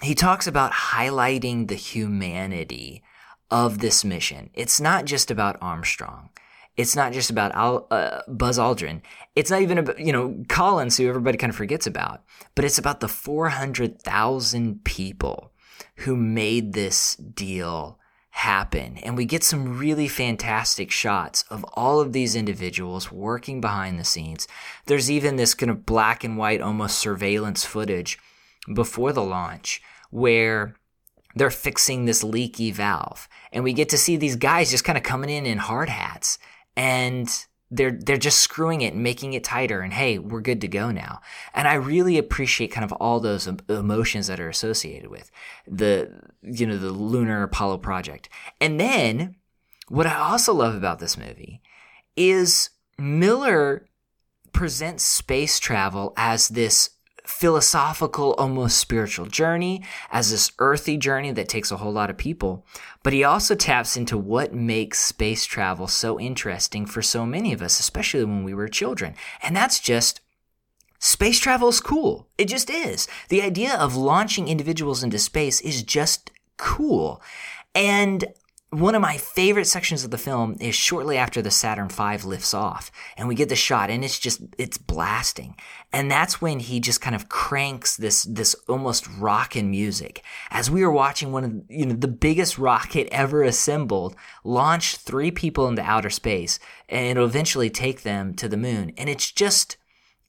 he 0.04 0.14
talks 0.14 0.46
about 0.46 0.72
highlighting 0.72 1.68
the 1.68 1.76
humanity 1.76 3.04
of 3.50 3.80
this 3.80 4.04
mission. 4.04 4.50
It's 4.54 4.82
not 4.82 5.06
just 5.06 5.32
about 5.32 5.58
Armstrong. 5.62 6.30
It's 6.78 6.96
not 6.96 7.14
just 7.14 7.30
about 7.30 7.54
Al, 7.54 7.88
uh, 7.90 8.22
Buzz 8.28 8.58
Aldrin. 8.58 9.02
It's 9.36 9.50
not 9.50 9.62
even 9.62 9.78
about, 9.78 10.00
you 10.00 10.12
know, 10.12 10.44
Collins, 10.50 10.98
who 10.98 11.08
everybody 11.08 11.38
kind 11.38 11.50
of 11.50 11.56
forgets 11.56 11.88
about, 11.88 12.24
but 12.54 12.66
it's 12.66 12.78
about 12.78 13.00
the 13.00 13.08
400,000 13.08 14.84
people 14.84 15.52
who 15.98 16.16
made 16.16 16.74
this 16.74 17.16
deal 17.16 18.00
happen. 18.32 18.98
And 18.98 19.16
we 19.16 19.24
get 19.24 19.44
some 19.44 19.78
really 19.78 20.10
fantastic 20.10 20.92
shots 20.92 21.46
of 21.50 21.64
all 21.74 22.02
of 22.02 22.12
these 22.12 22.36
individuals 22.36 23.10
working 23.10 23.62
behind 23.62 23.98
the 23.98 24.04
scenes. 24.04 24.46
There's 24.88 25.10
even 25.10 25.38
this 25.38 25.54
kind 25.54 25.70
of 25.70 25.86
black 25.86 26.26
and 26.26 26.38
white, 26.38 26.60
almost 26.60 27.00
surveillance 27.00 27.64
footage 27.64 28.20
before 28.74 29.14
the 29.14 29.24
launch 29.24 29.82
where 30.12 30.76
they're 31.36 31.50
fixing 31.50 32.06
this 32.06 32.24
leaky 32.24 32.72
valve. 32.72 33.30
And 33.54 33.64
we 33.64 33.72
get 33.72 33.88
to 33.90 33.98
see 33.98 34.18
these 34.18 34.36
guys 34.36 34.72
just 34.72 34.84
kind 34.84 34.98
of 34.98 35.04
coming 35.04 35.30
in 35.30 35.46
in 35.46 35.58
hard 35.58 35.88
hats 35.88 36.38
and 36.76 37.46
they're 37.72 37.92
they're 37.92 38.18
just 38.18 38.40
screwing 38.40 38.82
it 38.82 38.94
and 38.94 39.04
making 39.04 39.34
it 39.34 39.44
tighter 39.44 39.82
and 39.82 39.94
hey 39.94 40.20
we're 40.20 40.42
good 40.42 40.62
to 40.62 40.68
go 40.68 40.92
now. 40.92 41.22
And 41.54 41.68
i 41.68 41.74
really 41.74 42.18
appreciate 42.18 42.72
kind 42.72 42.86
of 42.86 42.92
all 42.94 43.20
those 43.20 43.48
emotions 43.70 44.28
that 44.28 44.40
are 44.40 44.50
associated 44.50 45.10
with 45.10 45.32
the 45.68 46.12
you 46.42 46.68
know 46.68 46.78
the 46.78 46.92
lunar 46.92 47.44
apollo 47.44 47.78
project. 47.80 48.30
And 48.62 48.80
then 48.80 49.36
what 49.88 50.08
i 50.08 50.16
also 50.16 50.54
love 50.54 50.76
about 50.76 51.00
this 51.00 51.18
movie 51.18 51.62
is 52.16 52.70
miller 52.98 53.88
presents 54.54 55.04
space 55.04 55.60
travel 55.60 56.14
as 56.16 56.50
this 56.50 56.92
philosophical, 57.26 58.34
almost 58.34 58.78
spiritual 58.78 59.26
journey, 59.26 59.84
as 60.12 60.32
this 60.32 60.52
earthy 60.60 60.98
journey 60.98 61.32
that 61.32 61.50
takes 61.50 61.72
a 61.72 61.78
whole 61.78 61.92
lot 61.92 62.10
of 62.10 62.18
people. 62.18 62.66
But 63.04 63.14
he 63.14 63.24
also 63.24 63.56
taps 63.56 63.98
into 63.98 64.18
what 64.18 64.54
makes 64.54 65.00
space 65.00 65.46
travel 65.46 65.88
so 65.88 66.20
interesting 66.20 66.86
for 66.86 67.02
so 67.02 67.26
many 67.26 67.54
of 67.54 67.62
us, 67.62 67.80
especially 67.80 68.26
when 68.26 68.44
we 68.44 68.54
were 68.54 68.68
children. 68.68 69.16
And 69.44 69.56
that's 69.56 69.80
just 69.80 70.22
space 71.00 71.40
travel 71.40 71.70
is 71.70 71.80
cool. 71.80 72.28
It 72.38 72.48
just 72.48 72.70
is. 72.70 73.08
The 73.30 73.42
idea 73.42 73.76
of 73.76 73.96
launching 73.96 74.48
individuals 74.48 75.04
into 75.04 75.20
space 75.20 75.62
is 75.62 75.84
just 75.84 76.32
cool. 76.58 77.22
And 77.74 78.26
one 78.70 78.96
of 78.96 79.02
my 79.02 79.18
favorite 79.18 79.66
sections 79.66 80.04
of 80.04 80.12
the 80.12 80.18
film 80.18 80.58
is 80.60 80.76
shortly 80.76 81.18
after 81.18 81.42
the 81.42 81.52
Saturn 81.52 81.88
V 81.88 82.18
lifts 82.28 82.54
off 82.54 82.92
and 83.16 83.28
we 83.28 83.36
get 83.36 83.50
the 83.50 83.56
shot 83.56 83.90
and 83.90 84.04
it's 84.04 84.20
just 84.20 84.42
it's 84.58 84.78
blasting. 84.78 85.56
And 85.96 86.12
that's 86.12 86.42
when 86.42 86.60
he 86.60 86.82
just 86.82 87.00
kind 87.00 87.16
of 87.16 87.30
cranks 87.30 87.96
this 87.96 88.24
this 88.24 88.54
almost 88.68 89.08
rockin' 89.18 89.72
music. 89.72 90.26
As 90.52 90.70
we 90.70 90.84
were 90.84 90.92
watching 90.92 91.32
one 91.32 91.44
of 91.46 91.54
you 91.70 91.86
know 91.86 91.96
the 91.96 92.10
biggest 92.10 92.58
rocket 92.58 93.08
ever 93.14 93.44
assembled 93.44 94.14
launch 94.44 94.98
three 94.98 95.32
people 95.32 95.70
into 95.70 95.82
outer 95.82 96.10
space 96.10 96.60
and 96.90 97.06
it'll 97.06 97.24
eventually 97.24 97.70
take 97.70 98.02
them 98.02 98.34
to 98.34 98.50
the 98.50 98.58
moon. 98.58 98.92
And 98.98 99.08
it's 99.08 99.32
just 99.32 99.78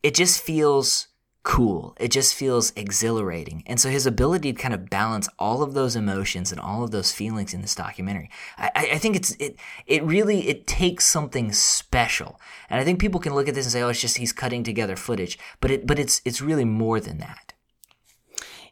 it 0.05 0.15
just 0.15 0.41
feels 0.41 1.09
cool. 1.47 1.97
It 2.01 2.11
just 2.11 2.35
feels 2.35 2.73
exhilarating. 2.75 3.63
And 3.67 3.79
so 3.79 3.89
his 3.89 4.05
ability 4.05 4.53
to 4.53 4.61
kind 4.61 4.75
of 4.75 4.91
balance 4.91 5.29
all 5.39 5.63
of 5.63 5.75
those 5.75 5.95
emotions 5.95 6.51
and 6.51 6.61
all 6.61 6.83
of 6.83 6.91
those 6.91 7.13
feelings 7.13 7.55
in 7.55 7.63
this 7.63 7.77
documentary, 7.77 8.31
I, 8.59 8.71
I, 8.75 8.99
think 8.99 9.15
it's 9.15 9.31
it 9.39 9.57
it 9.87 10.03
really 10.03 10.49
it 10.49 10.67
takes 10.67 11.07
something 11.07 11.53
special. 11.53 12.41
And 12.69 12.81
I 12.81 12.85
think 12.85 13.01
people 13.01 13.21
can 13.21 13.33
look 13.33 13.47
at 13.47 13.55
this 13.55 13.65
and 13.65 13.73
say, 13.73 13.83
oh, 13.83 13.91
it's 13.91 14.01
just 14.01 14.17
he's 14.17 14.33
cutting 14.33 14.65
together 14.65 14.97
footage, 14.97 15.39
but 15.61 15.71
it 15.71 15.87
but 15.87 16.01
it's 16.01 16.21
it's 16.25 16.41
really 16.43 16.65
more 16.65 16.99
than 16.99 17.19
that. 17.19 17.53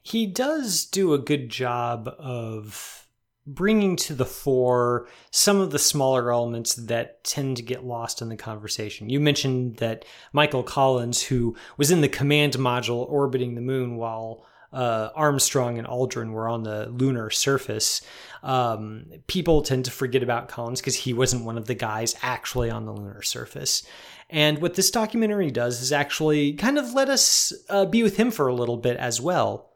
He 0.02 0.26
does 0.26 0.84
do 0.84 1.14
a 1.14 1.18
good 1.18 1.50
job 1.50 2.08
of 2.18 3.03
bringing 3.46 3.94
to 3.96 4.14
the 4.14 4.24
fore 4.24 5.06
some 5.30 5.60
of 5.60 5.70
the 5.70 5.78
smaller 5.78 6.32
elements 6.32 6.74
that 6.74 7.22
tend 7.24 7.56
to 7.58 7.62
get 7.62 7.84
lost 7.84 8.22
in 8.22 8.28
the 8.28 8.36
conversation. 8.36 9.10
You 9.10 9.20
mentioned 9.20 9.76
that 9.76 10.04
Michael 10.32 10.62
Collins, 10.62 11.22
who 11.22 11.54
was 11.76 11.90
in 11.90 12.00
the 12.00 12.08
command 12.08 12.54
module 12.54 13.08
orbiting 13.08 13.54
the 13.54 13.60
moon 13.60 13.96
while 13.96 14.46
uh, 14.72 15.10
Armstrong 15.14 15.78
and 15.78 15.86
Aldrin 15.86 16.32
were 16.32 16.48
on 16.48 16.64
the 16.64 16.86
lunar 16.86 17.30
surface, 17.30 18.00
um, 18.42 19.06
people 19.26 19.62
tend 19.62 19.84
to 19.84 19.90
forget 19.90 20.22
about 20.22 20.48
Collins 20.48 20.80
because 20.80 20.96
he 20.96 21.12
wasn't 21.12 21.44
one 21.44 21.58
of 21.58 21.66
the 21.66 21.74
guys 21.74 22.16
actually 22.22 22.70
on 22.70 22.86
the 22.86 22.92
lunar 22.92 23.22
surface. 23.22 23.86
And 24.30 24.60
what 24.60 24.74
this 24.74 24.90
documentary 24.90 25.50
does 25.50 25.80
is 25.80 25.92
actually 25.92 26.54
kind 26.54 26.78
of 26.78 26.92
let 26.92 27.08
us 27.08 27.52
uh, 27.68 27.84
be 27.84 28.02
with 28.02 28.16
him 28.16 28.30
for 28.30 28.48
a 28.48 28.54
little 28.54 28.78
bit 28.78 28.96
as 28.96 29.20
well. 29.20 29.73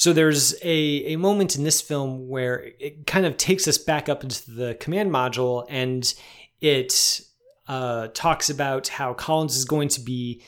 So 0.00 0.14
there's 0.14 0.54
a, 0.62 1.12
a 1.12 1.16
moment 1.16 1.56
in 1.56 1.64
this 1.64 1.82
film 1.82 2.26
where 2.26 2.70
it 2.78 3.06
kind 3.06 3.26
of 3.26 3.36
takes 3.36 3.68
us 3.68 3.76
back 3.76 4.08
up 4.08 4.22
into 4.22 4.50
the 4.50 4.74
command 4.80 5.10
module 5.10 5.66
and 5.68 6.14
it 6.62 7.20
uh, 7.68 8.08
talks 8.14 8.48
about 8.48 8.88
how 8.88 9.12
Collins 9.12 9.58
is 9.58 9.66
going 9.66 9.88
to 9.88 10.00
be 10.00 10.42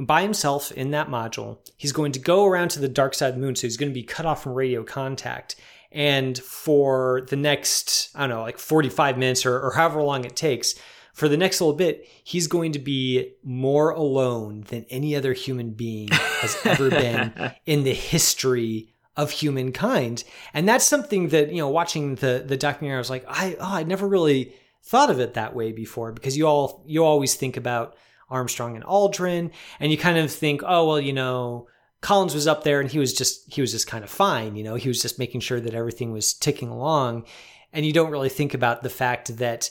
by 0.00 0.22
himself 0.22 0.72
in 0.72 0.90
that 0.90 1.06
module. 1.06 1.58
He's 1.76 1.92
going 1.92 2.10
to 2.10 2.18
go 2.18 2.44
around 2.44 2.70
to 2.70 2.80
the 2.80 2.88
dark 2.88 3.14
side 3.14 3.28
of 3.28 3.34
the 3.36 3.40
moon, 3.40 3.54
so 3.54 3.68
he's 3.68 3.76
going 3.76 3.92
to 3.92 3.94
be 3.94 4.02
cut 4.02 4.26
off 4.26 4.42
from 4.42 4.54
radio 4.54 4.82
contact. 4.82 5.54
And 5.92 6.36
for 6.36 7.24
the 7.30 7.36
next, 7.36 8.10
I 8.16 8.26
don't 8.26 8.30
know, 8.30 8.42
like 8.42 8.58
45 8.58 9.16
minutes 9.16 9.46
or, 9.46 9.60
or 9.60 9.74
however 9.74 10.02
long 10.02 10.24
it 10.24 10.34
takes, 10.34 10.74
for 11.18 11.28
the 11.28 11.36
next 11.36 11.60
little 11.60 11.74
bit, 11.74 12.08
he's 12.22 12.46
going 12.46 12.70
to 12.70 12.78
be 12.78 13.32
more 13.42 13.90
alone 13.90 14.64
than 14.68 14.86
any 14.88 15.16
other 15.16 15.32
human 15.32 15.72
being 15.72 16.06
has 16.12 16.56
ever 16.64 16.88
been 16.90 17.52
in 17.66 17.82
the 17.82 17.92
history 17.92 18.94
of 19.16 19.32
humankind. 19.32 20.22
And 20.54 20.68
that's 20.68 20.86
something 20.86 21.30
that, 21.30 21.50
you 21.50 21.56
know, 21.56 21.68
watching 21.68 22.14
the 22.14 22.44
the 22.46 22.56
documentary, 22.56 22.94
I 22.94 22.98
was 22.98 23.10
like, 23.10 23.24
I 23.26 23.56
oh, 23.58 23.74
I 23.74 23.82
never 23.82 24.06
really 24.06 24.54
thought 24.84 25.10
of 25.10 25.18
it 25.18 25.34
that 25.34 25.56
way 25.56 25.72
before 25.72 26.12
because 26.12 26.36
you 26.36 26.46
all 26.46 26.84
you 26.86 27.04
always 27.04 27.34
think 27.34 27.56
about 27.56 27.96
Armstrong 28.30 28.76
and 28.76 28.84
Aldrin, 28.84 29.50
and 29.80 29.90
you 29.90 29.98
kind 29.98 30.18
of 30.18 30.30
think, 30.30 30.62
oh 30.64 30.86
well, 30.86 31.00
you 31.00 31.12
know, 31.12 31.66
Collins 32.00 32.32
was 32.32 32.46
up 32.46 32.62
there 32.62 32.80
and 32.80 32.88
he 32.88 33.00
was 33.00 33.12
just 33.12 33.52
he 33.52 33.60
was 33.60 33.72
just 33.72 33.88
kind 33.88 34.04
of 34.04 34.10
fine, 34.10 34.54
you 34.54 34.62
know, 34.62 34.76
he 34.76 34.86
was 34.86 35.02
just 35.02 35.18
making 35.18 35.40
sure 35.40 35.58
that 35.58 35.74
everything 35.74 36.12
was 36.12 36.32
ticking 36.32 36.68
along. 36.68 37.24
And 37.72 37.84
you 37.84 37.92
don't 37.92 38.12
really 38.12 38.28
think 38.28 38.54
about 38.54 38.84
the 38.84 38.88
fact 38.88 39.36
that 39.38 39.68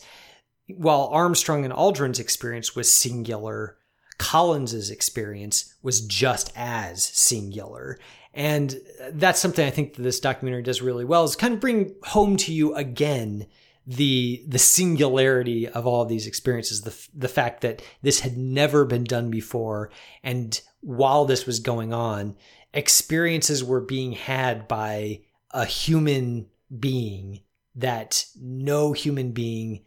while 0.68 1.10
Armstrong 1.12 1.64
and 1.64 1.74
Aldrin's 1.74 2.20
experience 2.20 2.76
was 2.76 2.92
singular, 2.92 3.78
Collins's 4.18 4.90
experience 4.90 5.76
was 5.82 6.02
just 6.02 6.52
as 6.56 7.04
singular. 7.04 8.00
And 8.34 8.80
that's 9.12 9.40
something 9.40 9.66
I 9.66 9.72
think 9.72 9.96
that 9.96 10.04
this 10.04 10.20
documentary 10.20 10.64
does 10.64 10.82
really 10.82 11.06
well 11.06 11.24
is 11.24 11.36
kind 11.36 11.54
of 11.54 11.60
bring 11.60 11.96
home 12.04 12.38
to 12.38 12.54
you 12.54 12.76
again 12.76 13.48
the 13.88 14.44
the 14.46 14.60
singularity 14.60 15.66
of 15.68 15.88
all 15.88 16.02
of 16.02 16.10
these 16.10 16.28
experiences 16.28 16.82
the 16.82 17.08
the 17.18 17.30
fact 17.30 17.62
that 17.62 17.82
this 18.02 18.20
had 18.20 18.38
never 18.38 18.84
been 18.84 19.06
done 19.06 19.32
before 19.32 19.90
and 20.24 20.60
while 20.82 21.24
this 21.24 21.46
was 21.46 21.62
going 21.62 21.94
on 21.94 22.36
experiences 22.74 23.64
were 23.64 23.80
being 23.80 24.12
had 24.12 24.68
by 24.68 25.22
a 25.52 25.64
human 25.64 26.48
being 26.78 27.40
that 27.76 28.26
no 28.36 28.92
human 28.92 29.32
being 29.32 29.86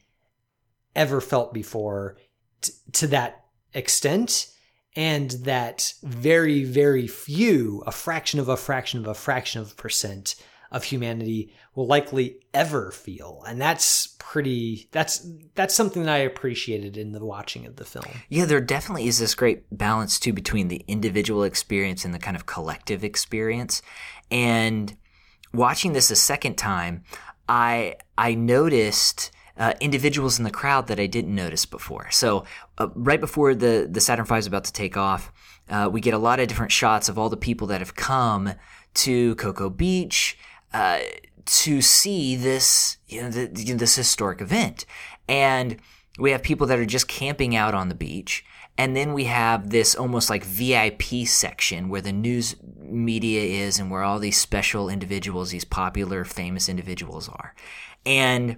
ever 1.01 1.21
felt 1.21 1.55
before 1.55 2.19
t- 2.61 2.73
to 2.93 3.07
that 3.09 3.45
extent. 3.73 4.49
And 4.97 5.31
that 5.45 5.95
very 6.03 6.65
very 6.65 7.07
few 7.07 7.83
a 7.87 7.93
fraction 7.93 8.41
of 8.41 8.49
a 8.49 8.57
fraction 8.57 8.99
of 9.01 9.07
a 9.07 9.15
fraction 9.15 9.61
of 9.61 9.73
a 9.73 9.75
percent 9.75 10.35
of 10.73 10.85
humanity 10.85 11.53
will 11.75 11.87
likely 11.87 12.41
ever 12.55 12.91
feel. 12.91 13.43
And 13.47 13.61
that's 13.61 14.17
pretty 14.19 14.89
that's 14.93 15.27
that's 15.55 15.75
something 15.75 16.05
that 16.05 16.13
i 16.13 16.19
appreciated 16.19 16.97
in 16.97 17.13
the 17.13 17.25
watching 17.25 17.67
of 17.67 17.77
the 17.77 17.85
film. 17.85 18.05
Yeah, 18.29 18.45
there 18.45 18.61
definitely 18.61 19.07
is 19.07 19.19
this 19.19 19.35
great 19.35 19.65
balance 19.77 20.21
too 20.21 20.33
between 20.33 20.69
the 20.69 20.85
individual 20.87 21.45
experience 21.45 22.05
and 22.05 22.13
the 22.13 22.19
kind 22.19 22.37
of 22.37 22.47
collective 22.47 23.03
experience. 23.05 23.83
And 24.31 24.97
watching 25.55 25.93
this 25.93 26.11
a 26.11 26.17
second 26.17 26.57
time, 26.57 27.05
I 27.49 27.97
I 28.19 28.35
noticed 28.35 29.31
uh, 29.61 29.75
individuals 29.79 30.39
in 30.39 30.45
the 30.45 30.51
crowd 30.51 30.87
that 30.87 30.99
I 30.99 31.07
didn't 31.07 31.35
notice 31.35 31.67
before. 31.67 32.11
So 32.11 32.45
uh, 32.79 32.89
right 32.95 33.21
before 33.21 33.55
the 33.55 33.87
the 33.89 34.01
Saturn 34.01 34.25
V 34.25 34.37
is 34.37 34.47
about 34.47 34.65
to 34.65 34.73
take 34.73 34.97
off, 34.97 35.31
uh, 35.69 35.89
we 35.93 36.01
get 36.01 36.15
a 36.15 36.19
lot 36.19 36.41
of 36.41 36.49
different 36.49 36.73
shots 36.73 37.11
of 37.11 37.19
all 37.19 37.29
the 37.29 37.37
people 37.37 37.67
that 37.69 37.81
have 37.81 37.95
come 37.95 38.55
to 38.95 39.35
Cocoa 39.37 39.69
Beach 39.69 40.39
uh, 40.73 41.01
to 41.45 41.83
see 41.83 42.37
this 42.37 42.97
you 43.07 43.23
know, 43.23 43.31
the, 43.31 43.63
you 43.63 43.75
know, 43.75 43.79
this 43.79 43.95
historic 43.95 44.41
event, 44.41 44.87
and 45.29 45.77
we 46.19 46.31
have 46.31 46.43
people 46.43 46.67
that 46.67 46.79
are 46.79 46.87
just 46.87 47.07
camping 47.07 47.55
out 47.55 47.75
on 47.75 47.91
the 47.91 47.95
beach. 47.95 48.45
And 48.79 48.97
then 48.97 49.13
we 49.13 49.25
have 49.25 49.69
this 49.69 49.95
almost 49.95 50.31
like 50.31 50.43
VIP 50.43 51.27
section 51.27 51.91
where 51.91 52.01
the 52.01 52.13
news 52.13 52.57
media 52.79 53.43
is 53.43 53.79
and 53.79 53.91
where 53.91 54.03
all 54.03 54.19
these 54.19 54.39
special 54.39 54.89
individuals, 54.89 55.51
these 55.51 55.67
popular, 55.67 56.25
famous 56.25 56.67
individuals 56.67 57.29
are. 57.29 57.55
And 58.07 58.57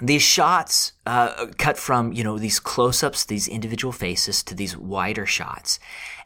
these 0.00 0.22
shots 0.22 0.92
uh, 1.06 1.46
cut 1.58 1.78
from, 1.78 2.12
you 2.12 2.22
know, 2.22 2.38
these 2.38 2.60
close 2.60 3.02
ups, 3.02 3.24
these 3.24 3.48
individual 3.48 3.92
faces 3.92 4.42
to 4.44 4.54
these 4.54 4.76
wider 4.76 5.26
shots. 5.26 5.78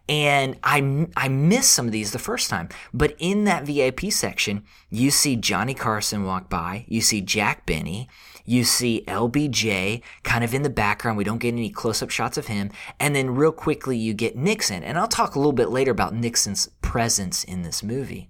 And 0.09 0.59
I, 0.65 1.07
I 1.17 1.29
missed 1.29 1.71
some 1.71 1.87
of 1.87 1.93
these 1.93 2.11
the 2.11 2.19
first 2.19 2.51
time. 2.51 2.69
But 2.93 3.15
in 3.19 3.45
that 3.45 3.65
VIP 3.65 4.11
section, 4.11 4.65
you 4.91 5.13
see 5.13 5.37
Johnny 5.37 5.75
Carson 5.75 6.25
walk 6.25 6.51
by, 6.51 6.85
you 6.89 7.01
see 7.01 7.21
Jack 7.21 7.65
Benny, 7.65 8.09
you 8.45 8.65
see 8.65 9.05
LBJ 9.07 10.03
kind 10.25 10.43
of 10.43 10.53
in 10.53 10.63
the 10.63 10.71
background. 10.71 11.17
We 11.17 11.23
don't 11.23 11.39
get 11.39 11.55
any 11.55 11.71
close 11.71 12.03
up 12.03 12.11
shots 12.11 12.37
of 12.37 12.49
him. 12.49 12.73
And 12.99 13.15
then, 13.15 13.37
real 13.37 13.53
quickly, 13.53 13.97
you 13.97 14.13
get 14.13 14.37
Nixon. 14.37 14.83
And 14.83 14.99
I'll 14.99 15.07
talk 15.07 15.37
a 15.37 15.39
little 15.39 15.53
bit 15.53 15.71
later 15.71 15.93
about 15.93 16.15
Nixon's 16.15 16.69
presence 16.83 17.45
in 17.45 17.63
this 17.63 17.81
movie. 17.85 18.29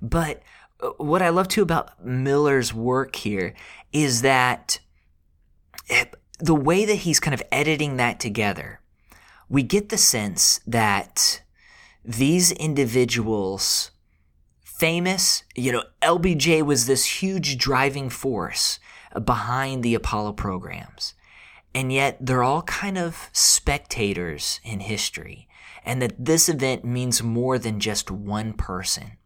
But 0.00 0.42
uh, 0.80 0.90
what 0.98 1.22
I 1.22 1.30
love 1.30 1.48
too 1.48 1.62
about 1.62 2.04
Miller's 2.04 2.72
work 2.72 3.16
here 3.16 3.54
is 3.92 4.22
that 4.22 4.80
eh, 5.88 6.06
the 6.38 6.54
way 6.54 6.84
that 6.84 6.96
he's 6.96 7.20
kind 7.20 7.34
of 7.34 7.42
editing 7.50 7.96
that 7.96 8.20
together, 8.20 8.80
we 9.48 9.62
get 9.62 9.88
the 9.88 9.98
sense 9.98 10.60
that 10.66 11.42
these 12.04 12.52
individuals 12.52 13.90
famous. 14.78 15.42
You 15.54 15.72
know, 15.72 15.82
LBJ 16.02 16.62
was 16.62 16.86
this 16.86 17.22
huge 17.22 17.58
driving 17.58 18.08
force 18.08 18.78
behind 19.24 19.82
the 19.82 19.94
Apollo 19.94 20.34
programs. 20.34 21.14
And 21.74 21.92
yet 21.92 22.16
they're 22.20 22.42
all 22.42 22.62
kind 22.62 22.96
of 22.96 23.28
spectators 23.32 24.60
in 24.64 24.80
history. 24.80 25.48
And 25.84 26.00
that 26.02 26.24
this 26.24 26.48
event 26.48 26.84
means 26.84 27.22
more 27.22 27.58
than 27.58 27.80
just 27.80 28.10
one 28.10 28.52
person, 28.52 29.17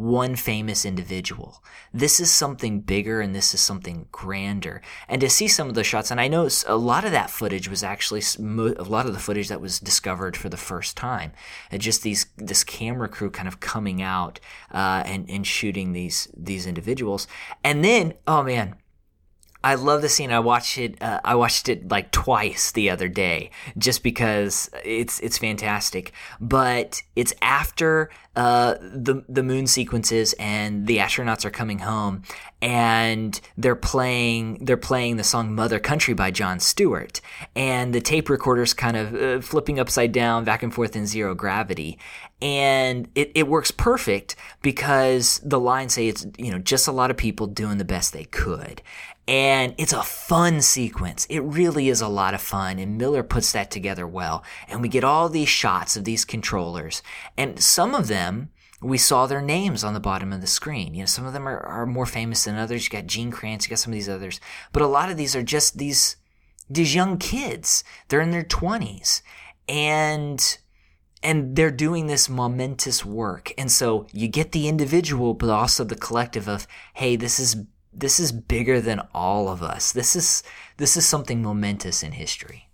one 0.00 0.34
famous 0.34 0.86
individual. 0.86 1.62
This 1.92 2.20
is 2.20 2.32
something 2.32 2.80
bigger 2.80 3.20
and 3.20 3.34
this 3.34 3.52
is 3.52 3.60
something 3.60 4.06
grander. 4.10 4.80
And 5.08 5.20
to 5.20 5.28
see 5.28 5.46
some 5.46 5.68
of 5.68 5.74
the 5.74 5.84
shots, 5.84 6.10
and 6.10 6.18
I 6.18 6.26
know 6.26 6.48
a 6.66 6.76
lot 6.76 7.04
of 7.04 7.12
that 7.12 7.28
footage 7.28 7.68
was 7.68 7.82
actually 7.82 8.22
a 8.38 8.82
lot 8.82 9.04
of 9.04 9.12
the 9.12 9.18
footage 9.18 9.48
that 9.48 9.60
was 9.60 9.78
discovered 9.78 10.38
for 10.38 10.48
the 10.48 10.56
first 10.56 10.96
time. 10.96 11.32
And 11.70 11.82
just 11.82 12.02
these 12.02 12.26
this 12.38 12.64
camera 12.64 13.10
crew 13.10 13.30
kind 13.30 13.46
of 13.46 13.60
coming 13.60 14.00
out 14.00 14.40
uh, 14.72 15.02
and 15.04 15.28
and 15.28 15.46
shooting 15.46 15.92
these 15.92 16.28
these 16.34 16.66
individuals. 16.66 17.28
And 17.62 17.84
then, 17.84 18.14
oh 18.26 18.42
man, 18.42 18.76
I 19.62 19.74
love 19.74 20.00
the 20.00 20.08
scene. 20.08 20.32
I 20.32 20.40
watched 20.40 20.78
it. 20.78 21.00
Uh, 21.02 21.20
I 21.22 21.34
watched 21.34 21.68
it 21.68 21.90
like 21.90 22.10
twice 22.12 22.72
the 22.72 22.88
other 22.88 23.08
day, 23.08 23.50
just 23.76 24.02
because 24.02 24.70
it's 24.84 25.20
it's 25.20 25.36
fantastic. 25.36 26.12
But 26.40 27.02
it's 27.14 27.34
after 27.42 28.08
uh, 28.36 28.76
the 28.80 29.22
the 29.28 29.42
moon 29.42 29.66
sequences 29.66 30.34
and 30.38 30.86
the 30.86 30.96
astronauts 30.96 31.44
are 31.44 31.50
coming 31.50 31.80
home, 31.80 32.22
and 32.62 33.38
they're 33.58 33.76
playing 33.76 34.64
they're 34.64 34.78
playing 34.78 35.16
the 35.16 35.24
song 35.24 35.54
"Mother 35.54 35.78
Country" 35.78 36.14
by 36.14 36.30
John 36.30 36.58
Stewart, 36.58 37.20
and 37.54 37.94
the 37.94 38.00
tape 38.00 38.30
recorder's 38.30 38.72
kind 38.72 38.96
of 38.96 39.14
uh, 39.14 39.40
flipping 39.42 39.78
upside 39.78 40.12
down, 40.12 40.44
back 40.44 40.62
and 40.62 40.72
forth 40.72 40.96
in 40.96 41.06
zero 41.06 41.34
gravity, 41.34 41.98
and 42.40 43.08
it, 43.14 43.30
it 43.34 43.46
works 43.46 43.70
perfect 43.70 44.36
because 44.62 45.38
the 45.44 45.60
lines 45.60 45.92
say 45.92 46.08
it's 46.08 46.26
you 46.38 46.50
know 46.50 46.58
just 46.58 46.88
a 46.88 46.92
lot 46.92 47.10
of 47.10 47.18
people 47.18 47.46
doing 47.46 47.76
the 47.76 47.84
best 47.84 48.14
they 48.14 48.24
could 48.24 48.80
and 49.30 49.76
it's 49.78 49.92
a 49.92 50.02
fun 50.02 50.60
sequence. 50.60 51.24
It 51.26 51.38
really 51.38 51.88
is 51.88 52.00
a 52.00 52.08
lot 52.08 52.34
of 52.34 52.42
fun, 52.42 52.80
and 52.80 52.98
Miller 52.98 53.22
puts 53.22 53.52
that 53.52 53.70
together 53.70 54.04
well. 54.04 54.42
And 54.68 54.82
we 54.82 54.88
get 54.88 55.04
all 55.04 55.28
these 55.28 55.48
shots 55.48 55.96
of 55.96 56.02
these 56.02 56.24
controllers, 56.24 57.00
and 57.38 57.62
some 57.62 57.94
of 57.94 58.08
them 58.08 58.50
we 58.82 58.98
saw 58.98 59.26
their 59.26 59.42
names 59.42 59.84
on 59.84 59.94
the 59.94 60.00
bottom 60.00 60.32
of 60.32 60.40
the 60.40 60.46
screen. 60.46 60.94
You 60.94 61.00
know, 61.00 61.06
some 61.06 61.26
of 61.26 61.34
them 61.34 61.46
are, 61.46 61.60
are 61.60 61.84
more 61.84 62.06
famous 62.06 62.44
than 62.44 62.56
others. 62.56 62.84
You 62.84 62.90
got 62.90 63.06
Gene 63.06 63.30
Kranz, 63.30 63.66
you 63.66 63.70
got 63.70 63.78
some 63.78 63.92
of 63.92 63.94
these 63.94 64.08
others, 64.08 64.40
but 64.72 64.82
a 64.82 64.86
lot 64.86 65.10
of 65.10 65.16
these 65.16 65.36
are 65.36 65.42
just 65.42 65.78
these 65.78 66.16
these 66.68 66.94
young 66.94 67.16
kids. 67.16 67.84
They're 68.08 68.20
in 68.20 68.32
their 68.32 68.42
twenties, 68.42 69.22
and 69.68 70.58
and 71.22 71.54
they're 71.54 71.70
doing 71.70 72.08
this 72.08 72.28
momentous 72.28 73.04
work. 73.04 73.52
And 73.56 73.70
so 73.70 74.08
you 74.12 74.26
get 74.26 74.50
the 74.50 74.66
individual, 74.66 75.34
but 75.34 75.50
also 75.50 75.84
the 75.84 75.94
collective 75.94 76.48
of, 76.48 76.66
hey, 76.94 77.14
this 77.14 77.38
is 77.38 77.58
this 77.92 78.20
is 78.20 78.32
bigger 78.32 78.80
than 78.80 79.00
all 79.14 79.48
of 79.48 79.62
us. 79.62 79.92
This 79.92 80.14
is 80.16 80.42
this 80.76 80.96
is 80.96 81.06
something 81.06 81.42
momentous 81.42 82.02
in 82.02 82.12
history. 82.12 82.68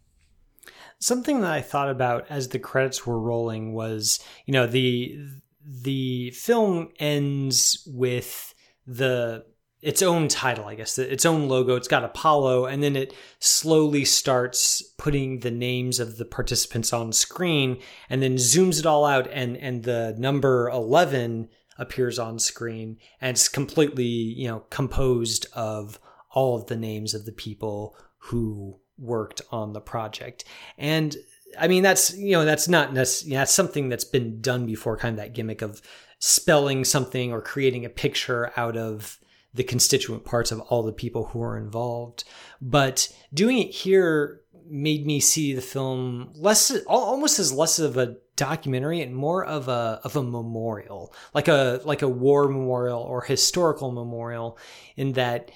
Something 0.98 1.40
that 1.40 1.52
I 1.52 1.60
thought 1.60 1.90
about 1.90 2.26
as 2.30 2.48
the 2.48 2.58
credits 2.58 3.06
were 3.06 3.20
rolling 3.20 3.74
was, 3.74 4.20
you 4.46 4.52
know, 4.52 4.66
the 4.66 5.18
the 5.64 6.30
film 6.30 6.90
ends 6.98 7.86
with 7.86 8.54
the 8.86 9.44
its 9.82 10.02
own 10.02 10.26
title, 10.26 10.66
I 10.66 10.74
guess, 10.74 10.98
its 10.98 11.26
own 11.26 11.48
logo. 11.48 11.76
It's 11.76 11.88
got 11.88 12.02
Apollo, 12.02 12.66
and 12.66 12.82
then 12.82 12.96
it 12.96 13.14
slowly 13.38 14.04
starts 14.04 14.82
putting 14.96 15.40
the 15.40 15.50
names 15.50 16.00
of 16.00 16.16
the 16.16 16.24
participants 16.24 16.92
on 16.92 17.12
screen, 17.12 17.80
and 18.08 18.22
then 18.22 18.36
zooms 18.36 18.78
it 18.78 18.86
all 18.86 19.04
out, 19.04 19.28
and 19.32 19.56
and 19.56 19.84
the 19.84 20.14
number 20.18 20.68
eleven 20.68 21.48
appears 21.78 22.18
on 22.18 22.38
screen 22.38 22.98
and 23.20 23.36
it's 23.36 23.48
completely 23.48 24.04
you 24.04 24.48
know 24.48 24.60
composed 24.70 25.46
of 25.52 25.98
all 26.30 26.56
of 26.56 26.66
the 26.66 26.76
names 26.76 27.14
of 27.14 27.24
the 27.24 27.32
people 27.32 27.96
who 28.18 28.78
worked 28.98 29.42
on 29.50 29.72
the 29.72 29.80
project. 29.80 30.44
And 30.78 31.16
i 31.58 31.68
mean 31.68 31.82
that's 31.82 32.14
you 32.16 32.32
know 32.32 32.44
that's 32.44 32.68
not 32.68 32.92
necessarily 32.92 33.36
that's 33.36 33.52
something 33.52 33.88
that's 33.88 34.04
been 34.04 34.40
done 34.40 34.66
before 34.66 34.96
kind 34.96 35.12
of 35.12 35.24
that 35.24 35.32
gimmick 35.32 35.62
of 35.62 35.80
spelling 36.18 36.84
something 36.84 37.32
or 37.32 37.40
creating 37.40 37.84
a 37.84 37.88
picture 37.88 38.52
out 38.56 38.76
of 38.76 39.18
the 39.54 39.64
constituent 39.64 40.24
parts 40.24 40.52
of 40.52 40.60
all 40.60 40.82
the 40.82 40.92
people 40.92 41.26
who 41.26 41.42
are 41.42 41.56
involved. 41.56 42.24
But 42.60 43.12
doing 43.32 43.58
it 43.58 43.70
here 43.70 44.42
made 44.68 45.06
me 45.06 45.20
see 45.20 45.54
the 45.54 45.62
film 45.62 46.30
less 46.34 46.70
almost 46.86 47.38
as 47.38 47.52
less 47.52 47.78
of 47.78 47.96
a 47.96 48.16
documentary 48.36 49.00
and 49.00 49.14
more 49.14 49.44
of 49.44 49.68
a 49.68 50.00
of 50.04 50.14
a 50.16 50.22
memorial 50.22 51.12
like 51.34 51.48
a 51.48 51.80
like 51.84 52.02
a 52.02 52.08
war 52.08 52.48
memorial 52.48 53.00
or 53.00 53.22
historical 53.22 53.90
memorial 53.90 54.58
in 54.96 55.12
that 55.14 55.50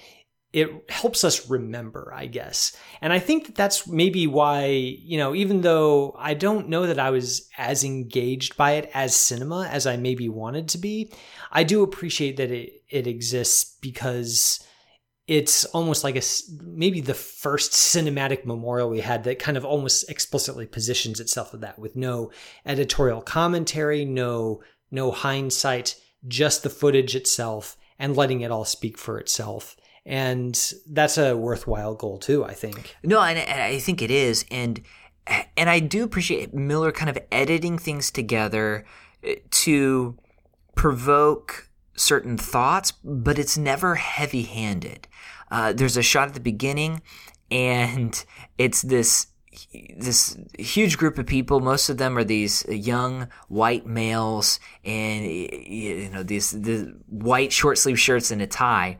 it 0.51 0.69
helps 0.89 1.23
us 1.23 1.49
remember 1.49 2.11
i 2.15 2.25
guess. 2.25 2.75
And 3.01 3.13
i 3.13 3.19
think 3.19 3.45
that 3.45 3.55
that's 3.55 3.87
maybe 3.87 4.27
why 4.27 4.65
you 4.65 5.17
know 5.17 5.33
even 5.35 5.61
though 5.61 6.15
i 6.17 6.33
don't 6.33 6.69
know 6.69 6.87
that 6.87 6.99
i 6.99 7.09
was 7.09 7.47
as 7.57 7.83
engaged 7.83 8.57
by 8.57 8.71
it 8.73 8.89
as 8.93 9.15
cinema 9.15 9.69
as 9.71 9.87
i 9.87 9.95
maybe 9.95 10.27
wanted 10.27 10.67
to 10.69 10.77
be 10.77 11.11
i 11.51 11.63
do 11.63 11.83
appreciate 11.83 12.37
that 12.37 12.51
it 12.51 12.83
it 12.89 13.07
exists 13.07 13.77
because 13.81 14.65
it's 15.31 15.63
almost 15.65 16.03
like 16.03 16.17
a 16.17 16.21
maybe 16.61 16.99
the 16.99 17.13
first 17.13 17.71
cinematic 17.71 18.45
memorial 18.45 18.89
we 18.89 18.99
had 18.99 19.23
that 19.23 19.39
kind 19.39 19.55
of 19.55 19.63
almost 19.63 20.09
explicitly 20.09 20.65
positions 20.65 21.21
itself 21.21 21.53
with 21.53 21.61
that 21.61 21.79
with 21.79 21.95
no 21.95 22.29
editorial 22.65 23.21
commentary 23.21 24.03
no 24.03 24.61
no 24.91 25.09
hindsight 25.11 25.95
just 26.27 26.63
the 26.63 26.69
footage 26.69 27.15
itself 27.15 27.77
and 27.97 28.17
letting 28.17 28.41
it 28.41 28.51
all 28.51 28.65
speak 28.65 28.97
for 28.97 29.19
itself. 29.19 29.77
And 30.05 30.59
that's 30.89 31.17
a 31.17 31.37
worthwhile 31.37 31.93
goal 31.95 32.17
too 32.17 32.43
i 32.43 32.53
think. 32.53 32.95
No, 33.03 33.21
and, 33.21 33.39
I 33.39 33.79
think 33.79 34.01
it 34.01 34.11
is, 34.11 34.43
and 34.51 34.81
and 35.55 35.69
I 35.69 35.79
do 35.79 36.03
appreciate 36.03 36.53
Miller 36.53 36.91
kind 36.91 37.09
of 37.09 37.17
editing 37.31 37.77
things 37.77 38.09
together 38.09 38.83
uh, 39.25 39.33
to 39.51 40.17
provoke 40.75 41.69
certain 42.01 42.37
thoughts, 42.37 42.91
but 43.03 43.37
it's 43.37 43.57
never 43.57 43.95
heavy-handed. 43.95 45.07
Uh, 45.49 45.73
there's 45.73 45.97
a 45.97 46.01
shot 46.01 46.27
at 46.29 46.33
the 46.33 46.39
beginning, 46.39 47.01
and 47.49 48.25
it's 48.57 48.81
this 48.81 49.27
this 49.97 50.37
huge 50.57 50.97
group 50.97 51.17
of 51.17 51.25
people. 51.25 51.59
Most 51.59 51.89
of 51.89 51.97
them 51.97 52.17
are 52.17 52.23
these 52.23 52.65
young 52.69 53.27
white 53.49 53.85
males, 53.85 54.59
and 54.85 55.25
you 55.25 56.09
know 56.09 56.23
these 56.23 56.51
the 56.51 56.95
white 57.07 57.51
short 57.51 57.77
sleeve 57.77 57.99
shirts 57.99 58.31
and 58.31 58.41
a 58.41 58.47
tie, 58.47 58.97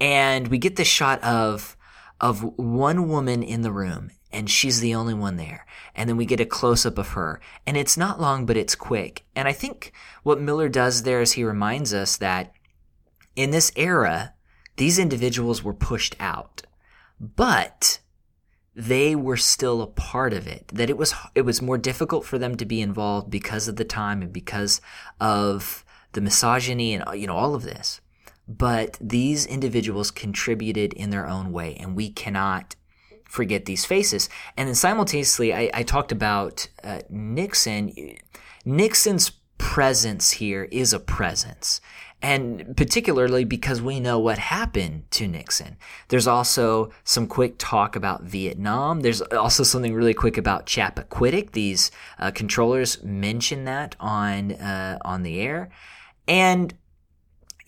and 0.00 0.48
we 0.48 0.58
get 0.58 0.76
this 0.76 0.88
shot 0.88 1.22
of 1.22 1.76
of 2.20 2.42
one 2.58 3.08
woman 3.08 3.42
in 3.42 3.62
the 3.62 3.72
room 3.72 4.10
and 4.32 4.48
she's 4.48 4.80
the 4.80 4.94
only 4.94 5.14
one 5.14 5.36
there. 5.36 5.66
And 5.94 6.08
then 6.08 6.16
we 6.16 6.26
get 6.26 6.40
a 6.40 6.46
close 6.46 6.86
up 6.86 6.98
of 6.98 7.10
her. 7.10 7.40
And 7.66 7.76
it's 7.76 7.96
not 7.96 8.20
long, 8.20 8.46
but 8.46 8.56
it's 8.56 8.74
quick. 8.74 9.24
And 9.34 9.48
I 9.48 9.52
think 9.52 9.92
what 10.22 10.40
Miller 10.40 10.68
does 10.68 11.02
there 11.02 11.20
is 11.20 11.32
he 11.32 11.44
reminds 11.44 11.92
us 11.92 12.16
that 12.18 12.52
in 13.36 13.50
this 13.50 13.72
era, 13.76 14.34
these 14.76 14.98
individuals 14.98 15.62
were 15.62 15.74
pushed 15.74 16.16
out, 16.20 16.62
but 17.18 18.00
they 18.74 19.14
were 19.14 19.36
still 19.36 19.82
a 19.82 19.86
part 19.86 20.32
of 20.32 20.46
it. 20.46 20.68
That 20.68 20.90
it 20.90 20.96
was 20.96 21.14
it 21.34 21.42
was 21.42 21.60
more 21.60 21.78
difficult 21.78 22.24
for 22.24 22.38
them 22.38 22.56
to 22.56 22.64
be 22.64 22.80
involved 22.80 23.30
because 23.30 23.68
of 23.68 23.76
the 23.76 23.84
time 23.84 24.22
and 24.22 24.32
because 24.32 24.80
of 25.20 25.84
the 26.12 26.20
misogyny 26.20 26.94
and 26.94 27.04
you 27.20 27.26
know 27.26 27.36
all 27.36 27.54
of 27.54 27.62
this. 27.62 28.00
But 28.48 28.96
these 29.00 29.46
individuals 29.46 30.10
contributed 30.10 30.92
in 30.94 31.10
their 31.10 31.28
own 31.28 31.52
way, 31.52 31.76
and 31.76 31.94
we 31.94 32.10
cannot 32.10 32.74
forget 33.30 33.64
these 33.64 33.84
faces. 33.84 34.28
And 34.56 34.68
then 34.68 34.74
simultaneously, 34.74 35.54
I, 35.54 35.70
I 35.72 35.82
talked 35.84 36.12
about 36.12 36.68
uh, 36.82 37.00
Nixon. 37.08 37.92
Nixon's 38.64 39.30
presence 39.56 40.32
here 40.32 40.66
is 40.70 40.92
a 40.92 40.98
presence. 40.98 41.80
And 42.22 42.76
particularly 42.76 43.44
because 43.44 43.80
we 43.80 43.98
know 44.00 44.18
what 44.18 44.38
happened 44.38 45.10
to 45.12 45.26
Nixon. 45.26 45.76
There's 46.08 46.26
also 46.26 46.90
some 47.04 47.26
quick 47.26 47.54
talk 47.56 47.96
about 47.96 48.24
Vietnam. 48.24 49.00
There's 49.00 49.22
also 49.22 49.62
something 49.62 49.94
really 49.94 50.12
quick 50.12 50.36
about 50.36 50.66
Chappaquiddick. 50.66 51.52
These 51.52 51.90
uh, 52.18 52.30
controllers 52.32 53.02
mention 53.02 53.64
that 53.64 53.96
on 54.00 54.52
uh, 54.52 54.98
on 55.02 55.22
the 55.22 55.40
air, 55.40 55.70
and 56.28 56.74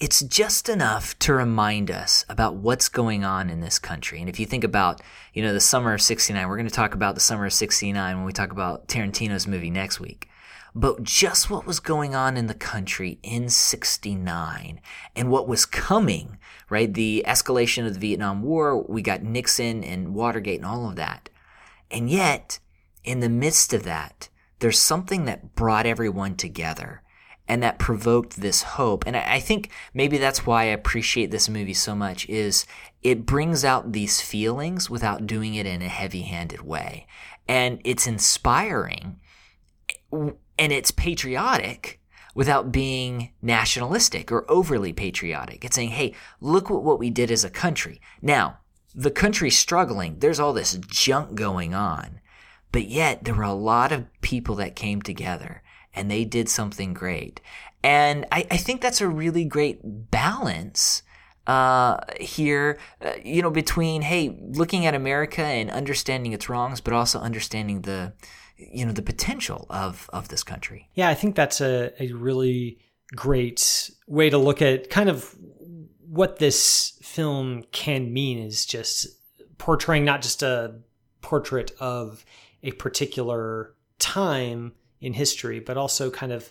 it's 0.02 0.20
just 0.22 0.68
enough 0.68 1.16
to 1.20 1.32
remind 1.32 1.88
us 1.88 2.24
about 2.28 2.56
what's 2.56 2.88
going 2.88 3.24
on 3.24 3.48
in 3.48 3.60
this 3.60 3.78
country. 3.78 4.18
And 4.18 4.28
if 4.28 4.40
you 4.40 4.46
think 4.46 4.64
about, 4.64 5.00
you 5.32 5.44
know, 5.44 5.52
the 5.52 5.60
summer 5.60 5.94
of 5.94 6.02
69, 6.02 6.48
we're 6.48 6.56
going 6.56 6.68
to 6.68 6.74
talk 6.74 6.92
about 6.92 7.14
the 7.14 7.20
summer 7.20 7.46
of 7.46 7.52
69 7.52 8.16
when 8.16 8.24
we 8.24 8.32
talk 8.32 8.50
about 8.50 8.88
Tarantino's 8.88 9.46
movie 9.46 9.70
next 9.70 10.00
week. 10.00 10.28
But 10.74 11.04
just 11.04 11.50
what 11.50 11.66
was 11.66 11.78
going 11.78 12.16
on 12.16 12.36
in 12.36 12.48
the 12.48 12.52
country 12.54 13.20
in 13.22 13.48
69 13.48 14.80
and 15.14 15.30
what 15.30 15.46
was 15.46 15.64
coming, 15.64 16.36
right? 16.68 16.92
The 16.92 17.22
escalation 17.24 17.86
of 17.86 17.94
the 17.94 18.00
Vietnam 18.00 18.42
War, 18.42 18.82
we 18.82 19.02
got 19.02 19.22
Nixon 19.22 19.84
and 19.84 20.16
Watergate 20.16 20.58
and 20.58 20.66
all 20.66 20.88
of 20.88 20.96
that. 20.96 21.28
And 21.92 22.10
yet, 22.10 22.58
in 23.04 23.20
the 23.20 23.28
midst 23.28 23.72
of 23.72 23.84
that, 23.84 24.30
there's 24.58 24.80
something 24.80 25.26
that 25.26 25.54
brought 25.54 25.86
everyone 25.86 26.34
together 26.34 27.02
and 27.48 27.62
that 27.62 27.78
provoked 27.78 28.40
this 28.40 28.62
hope. 28.62 29.04
And 29.06 29.16
I 29.16 29.40
think 29.40 29.70
maybe 29.92 30.18
that's 30.18 30.46
why 30.46 30.62
I 30.62 30.66
appreciate 30.66 31.30
this 31.30 31.48
movie 31.48 31.74
so 31.74 31.94
much 31.94 32.28
is 32.28 32.66
it 33.02 33.26
brings 33.26 33.64
out 33.64 33.92
these 33.92 34.20
feelings 34.20 34.88
without 34.88 35.26
doing 35.26 35.54
it 35.54 35.66
in 35.66 35.82
a 35.82 35.88
heavy-handed 35.88 36.62
way. 36.62 37.06
And 37.48 37.80
it's 37.84 38.06
inspiring 38.06 39.20
and 40.12 40.72
it's 40.72 40.90
patriotic 40.90 42.00
without 42.34 42.72
being 42.72 43.32
nationalistic 43.42 44.30
or 44.32 44.50
overly 44.50 44.92
patriotic. 44.92 45.64
It's 45.64 45.76
saying, 45.76 45.90
hey, 45.90 46.14
look 46.40 46.70
what, 46.70 46.82
what 46.82 46.98
we 46.98 47.10
did 47.10 47.30
as 47.30 47.44
a 47.44 47.50
country. 47.50 48.00
Now, 48.22 48.58
the 48.94 49.10
country's 49.10 49.58
struggling. 49.58 50.18
There's 50.18 50.40
all 50.40 50.52
this 50.52 50.78
junk 50.86 51.34
going 51.34 51.74
on. 51.74 52.20
But 52.70 52.88
yet, 52.88 53.24
there 53.24 53.34
were 53.34 53.42
a 53.42 53.52
lot 53.52 53.92
of 53.92 54.06
people 54.22 54.54
that 54.56 54.76
came 54.76 55.02
together 55.02 55.62
and 55.94 56.10
they 56.10 56.24
did 56.24 56.48
something 56.48 56.94
great. 56.94 57.40
And 57.84 58.26
I, 58.30 58.46
I 58.50 58.56
think 58.56 58.80
that's 58.80 59.00
a 59.00 59.08
really 59.08 59.44
great 59.44 59.80
balance 59.82 61.02
uh, 61.46 61.98
here, 62.20 62.78
uh, 63.04 63.12
you 63.24 63.42
know, 63.42 63.50
between, 63.50 64.02
hey, 64.02 64.38
looking 64.40 64.86
at 64.86 64.94
America 64.94 65.42
and 65.42 65.70
understanding 65.70 66.32
its 66.32 66.48
wrongs, 66.48 66.80
but 66.80 66.94
also 66.94 67.18
understanding 67.18 67.82
the, 67.82 68.12
you 68.56 68.86
know, 68.86 68.92
the 68.92 69.02
potential 69.02 69.66
of, 69.68 70.08
of 70.12 70.28
this 70.28 70.44
country. 70.44 70.88
Yeah, 70.94 71.08
I 71.08 71.14
think 71.14 71.34
that's 71.34 71.60
a, 71.60 71.92
a 72.00 72.12
really 72.12 72.78
great 73.16 73.90
way 74.06 74.30
to 74.30 74.38
look 74.38 74.62
at 74.62 74.88
kind 74.88 75.08
of 75.08 75.36
what 76.08 76.38
this 76.38 76.98
film 77.02 77.64
can 77.72 78.12
mean 78.12 78.38
is 78.38 78.64
just 78.64 79.06
portraying 79.58 80.04
not 80.04 80.22
just 80.22 80.42
a 80.42 80.76
portrait 81.22 81.72
of 81.80 82.24
a 82.62 82.70
particular 82.72 83.74
time 83.98 84.72
in 85.02 85.12
history, 85.12 85.60
but 85.60 85.76
also 85.76 86.10
kind 86.10 86.32
of 86.32 86.50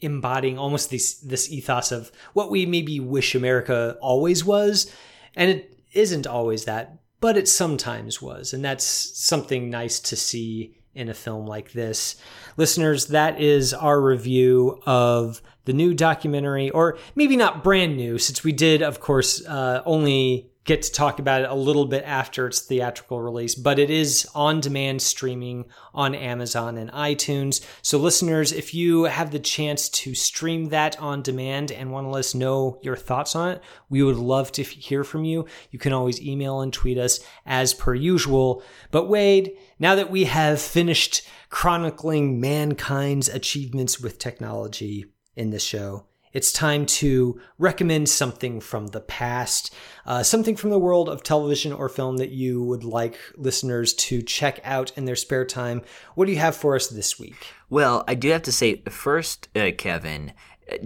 embodying 0.00 0.56
almost 0.56 0.90
this 0.90 1.14
this 1.20 1.50
ethos 1.50 1.92
of 1.92 2.10
what 2.32 2.50
we 2.50 2.64
maybe 2.64 3.00
wish 3.00 3.34
America 3.34 3.98
always 4.00 4.44
was, 4.44 4.90
and 5.36 5.50
it 5.50 5.78
isn't 5.92 6.26
always 6.26 6.64
that, 6.64 7.00
but 7.20 7.36
it 7.36 7.48
sometimes 7.48 8.22
was, 8.22 8.54
and 8.54 8.64
that's 8.64 8.84
something 8.84 9.68
nice 9.68 10.00
to 10.00 10.16
see 10.16 10.76
in 10.94 11.08
a 11.08 11.14
film 11.14 11.46
like 11.46 11.72
this. 11.72 12.16
Listeners, 12.56 13.06
that 13.08 13.40
is 13.40 13.74
our 13.74 14.00
review 14.00 14.80
of 14.86 15.40
the 15.64 15.72
new 15.72 15.94
documentary, 15.94 16.70
or 16.70 16.98
maybe 17.14 17.36
not 17.36 17.62
brand 17.62 17.96
new, 17.96 18.18
since 18.18 18.42
we 18.42 18.52
did, 18.52 18.82
of 18.82 19.00
course, 19.00 19.44
uh, 19.46 19.82
only 19.84 20.49
get 20.64 20.82
to 20.82 20.92
talk 20.92 21.18
about 21.18 21.42
it 21.42 21.50
a 21.50 21.54
little 21.54 21.86
bit 21.86 22.04
after 22.04 22.46
its 22.46 22.60
theatrical 22.60 23.20
release, 23.20 23.54
but 23.54 23.78
it 23.78 23.88
is 23.90 24.28
on 24.34 24.60
demand 24.60 25.00
streaming 25.00 25.64
on 25.94 26.14
Amazon 26.14 26.76
and 26.76 26.92
iTunes. 26.92 27.64
So, 27.82 27.98
listeners, 27.98 28.52
if 28.52 28.74
you 28.74 29.04
have 29.04 29.30
the 29.30 29.38
chance 29.38 29.88
to 29.88 30.14
stream 30.14 30.68
that 30.68 31.00
on 31.00 31.22
demand 31.22 31.72
and 31.72 31.90
want 31.90 32.06
to 32.06 32.10
let 32.10 32.20
us 32.20 32.34
know 32.34 32.78
your 32.82 32.96
thoughts 32.96 33.34
on 33.34 33.52
it, 33.52 33.62
we 33.88 34.02
would 34.02 34.16
love 34.16 34.52
to 34.52 34.62
hear 34.62 35.02
from 35.02 35.24
you. 35.24 35.46
You 35.70 35.78
can 35.78 35.92
always 35.92 36.20
email 36.20 36.60
and 36.60 36.72
tweet 36.72 36.98
us 36.98 37.20
as 37.46 37.72
per 37.72 37.94
usual. 37.94 38.62
But, 38.90 39.08
Wade, 39.08 39.52
now 39.78 39.94
that 39.94 40.10
we 40.10 40.24
have 40.24 40.60
finished 40.60 41.22
chronicling 41.48 42.38
mankind's 42.38 43.28
achievements 43.28 43.98
with 43.98 44.18
technology 44.18 45.06
in 45.34 45.50
this 45.50 45.64
show, 45.64 46.06
it's 46.32 46.52
time 46.52 46.86
to 46.86 47.40
recommend 47.58 48.08
something 48.08 48.60
from 48.60 48.88
the 48.88 49.00
past, 49.00 49.74
uh, 50.06 50.22
something 50.22 50.56
from 50.56 50.70
the 50.70 50.78
world 50.78 51.08
of 51.08 51.22
television 51.22 51.72
or 51.72 51.88
film 51.88 52.18
that 52.18 52.30
you 52.30 52.62
would 52.62 52.84
like 52.84 53.18
listeners 53.36 53.92
to 53.94 54.22
check 54.22 54.60
out 54.64 54.92
in 54.96 55.04
their 55.04 55.16
spare 55.16 55.44
time. 55.44 55.82
What 56.14 56.26
do 56.26 56.32
you 56.32 56.38
have 56.38 56.56
for 56.56 56.76
us 56.76 56.88
this 56.88 57.18
week? 57.18 57.48
Well, 57.68 58.04
I 58.06 58.14
do 58.14 58.28
have 58.30 58.42
to 58.42 58.52
say, 58.52 58.82
first, 58.88 59.48
uh, 59.56 59.70
Kevin, 59.76 60.32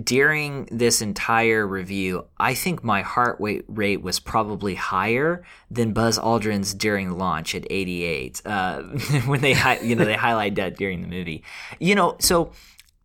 during 0.03 0.67
this 0.71 1.03
entire 1.03 1.67
review, 1.67 2.27
I 2.39 2.55
think 2.55 2.83
my 2.83 3.03
heart 3.03 3.39
rate 3.41 4.03
was 4.03 4.21
probably 4.21 4.75
higher 4.75 5.45
than 5.71 5.93
Buzz 5.93 6.19
Aldrin's 6.19 6.75
during 6.75 7.19
launch 7.19 7.55
at 7.55 7.67
88. 7.69 8.43
Uh, 8.45 8.83
when 9.27 9.41
they, 9.41 9.55
you 9.83 9.95
know, 9.95 10.05
they 10.05 10.15
highlight 10.15 10.55
that 10.57 10.77
during 10.77 11.03
the 11.03 11.09
movie. 11.09 11.45
You 11.79 11.95
know, 11.95 12.17
so 12.19 12.53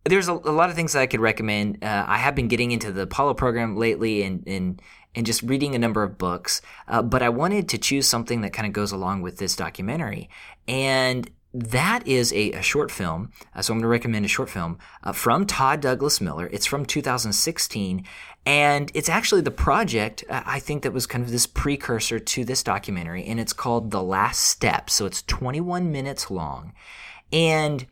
there's 0.04 0.28
a, 0.28 0.32
a 0.32 0.52
lot 0.52 0.70
of 0.70 0.76
things 0.76 0.92
that 0.92 1.02
I 1.02 1.06
could 1.06 1.20
recommend. 1.20 1.82
Uh, 1.82 2.04
I 2.06 2.18
have 2.18 2.34
been 2.34 2.48
getting 2.48 2.72
into 2.72 2.92
the 2.92 3.02
Apollo 3.02 3.34
program 3.34 3.76
lately 3.76 4.22
and 4.22 4.42
and 4.46 4.82
and 5.14 5.26
just 5.26 5.42
reading 5.42 5.74
a 5.74 5.78
number 5.78 6.02
of 6.02 6.18
books. 6.18 6.62
Uh, 6.86 7.02
but 7.02 7.22
I 7.22 7.28
wanted 7.28 7.68
to 7.70 7.78
choose 7.78 8.06
something 8.06 8.42
that 8.42 8.52
kind 8.52 8.66
of 8.66 8.72
goes 8.72 8.92
along 8.92 9.22
with 9.22 9.38
this 9.38 9.56
documentary, 9.56 10.30
and 10.68 11.30
that 11.52 12.06
is 12.06 12.32
a, 12.32 12.52
a 12.52 12.62
short 12.62 12.90
film. 12.90 13.32
Uh, 13.54 13.60
so 13.60 13.72
I'm 13.72 13.78
going 13.78 13.82
to 13.82 13.88
recommend 13.88 14.24
a 14.24 14.28
short 14.28 14.48
film 14.48 14.78
uh, 15.02 15.12
from 15.12 15.46
Todd 15.46 15.80
Douglas 15.80 16.20
Miller. 16.20 16.48
It's 16.52 16.66
from 16.66 16.86
2016, 16.86 18.04
and 18.46 18.92
it's 18.94 19.08
actually 19.08 19.40
the 19.40 19.50
project 19.50 20.24
uh, 20.30 20.42
I 20.46 20.60
think 20.60 20.84
that 20.84 20.92
was 20.92 21.06
kind 21.06 21.24
of 21.24 21.30
this 21.30 21.46
precursor 21.46 22.18
to 22.18 22.44
this 22.44 22.62
documentary, 22.62 23.24
and 23.24 23.40
it's 23.40 23.52
called 23.52 23.90
The 23.90 24.02
Last 24.02 24.44
Step. 24.44 24.88
So 24.88 25.06
it's 25.06 25.22
21 25.22 25.90
minutes 25.90 26.30
long, 26.30 26.72
and 27.32 27.86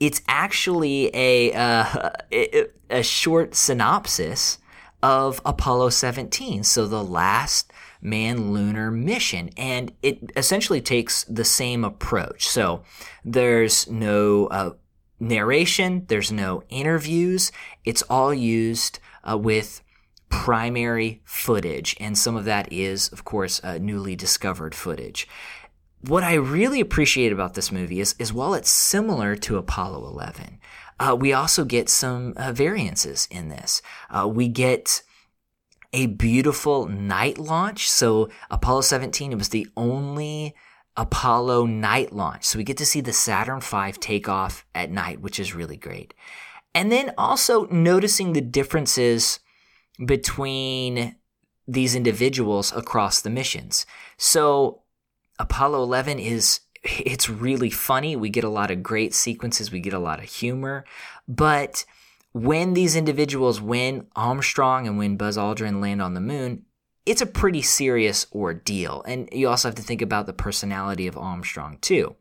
it's 0.00 0.22
actually 0.28 1.10
a 1.14 1.52
uh, 1.52 2.10
a, 2.90 3.02
short 3.02 3.54
synopsis 3.54 4.58
of 5.02 5.40
Apollo 5.44 5.90
17, 5.90 6.64
so 6.64 6.86
the 6.86 7.04
last 7.04 7.72
man 8.00 8.52
lunar 8.52 8.90
mission. 8.90 9.50
And 9.56 9.92
it 10.02 10.32
essentially 10.36 10.80
takes 10.80 11.24
the 11.24 11.44
same 11.44 11.84
approach. 11.84 12.48
So 12.48 12.82
there's 13.24 13.88
no 13.88 14.46
uh, 14.46 14.70
narration, 15.20 16.04
there's 16.08 16.32
no 16.32 16.62
interviews, 16.68 17.52
it's 17.84 18.02
all 18.02 18.32
used 18.32 18.98
uh, 19.28 19.36
with 19.36 19.82
primary 20.28 21.22
footage. 21.24 21.96
And 21.98 22.16
some 22.16 22.36
of 22.36 22.44
that 22.44 22.72
is, 22.72 23.10
of 23.12 23.24
course, 23.24 23.62
uh, 23.64 23.78
newly 23.78 24.14
discovered 24.14 24.74
footage. 24.74 25.26
What 26.00 26.22
I 26.22 26.34
really 26.34 26.80
appreciate 26.80 27.32
about 27.32 27.54
this 27.54 27.72
movie 27.72 28.00
is, 28.00 28.14
is 28.18 28.32
while 28.32 28.54
it's 28.54 28.70
similar 28.70 29.34
to 29.36 29.56
Apollo 29.56 30.06
11, 30.06 30.60
uh, 31.00 31.16
we 31.18 31.32
also 31.32 31.64
get 31.64 31.88
some 31.88 32.34
uh, 32.36 32.52
variances 32.52 33.26
in 33.30 33.48
this. 33.48 33.82
Uh, 34.08 34.28
we 34.28 34.48
get 34.48 35.02
a 35.92 36.06
beautiful 36.06 36.86
night 36.86 37.38
launch. 37.38 37.90
So 37.90 38.28
Apollo 38.50 38.82
17, 38.82 39.32
it 39.32 39.38
was 39.38 39.48
the 39.48 39.66
only 39.76 40.54
Apollo 40.96 41.66
night 41.66 42.12
launch. 42.12 42.44
So 42.44 42.58
we 42.58 42.64
get 42.64 42.76
to 42.78 42.86
see 42.86 43.00
the 43.00 43.12
Saturn 43.12 43.60
V 43.60 43.92
take 43.92 44.28
off 44.28 44.66
at 44.74 44.90
night, 44.90 45.20
which 45.20 45.40
is 45.40 45.54
really 45.54 45.76
great. 45.76 46.14
And 46.74 46.92
then 46.92 47.12
also 47.16 47.66
noticing 47.66 48.32
the 48.32 48.40
differences 48.40 49.40
between 50.04 51.16
these 51.66 51.94
individuals 51.94 52.72
across 52.74 53.20
the 53.20 53.30
missions. 53.30 53.84
So 54.16 54.82
Apollo 55.38 55.82
11 55.82 56.18
is 56.18 56.60
it's 56.84 57.28
really 57.28 57.70
funny. 57.70 58.16
We 58.16 58.30
get 58.30 58.44
a 58.44 58.48
lot 58.48 58.70
of 58.70 58.82
great 58.82 59.14
sequences, 59.14 59.72
we 59.72 59.80
get 59.80 59.92
a 59.92 59.98
lot 59.98 60.18
of 60.18 60.26
humor, 60.26 60.84
but 61.26 61.84
when 62.32 62.74
these 62.74 62.94
individuals, 62.94 63.60
when 63.60 64.06
Armstrong 64.14 64.86
and 64.86 64.98
when 64.98 65.16
Buzz 65.16 65.36
Aldrin 65.36 65.80
land 65.80 66.02
on 66.02 66.14
the 66.14 66.20
moon, 66.20 66.64
it's 67.06 67.22
a 67.22 67.26
pretty 67.26 67.62
serious 67.62 68.26
ordeal. 68.34 69.02
And 69.06 69.28
you 69.32 69.48
also 69.48 69.68
have 69.68 69.76
to 69.76 69.82
think 69.82 70.02
about 70.02 70.26
the 70.26 70.34
personality 70.34 71.06
of 71.06 71.16
Armstrong, 71.16 71.78
too. 71.80 72.16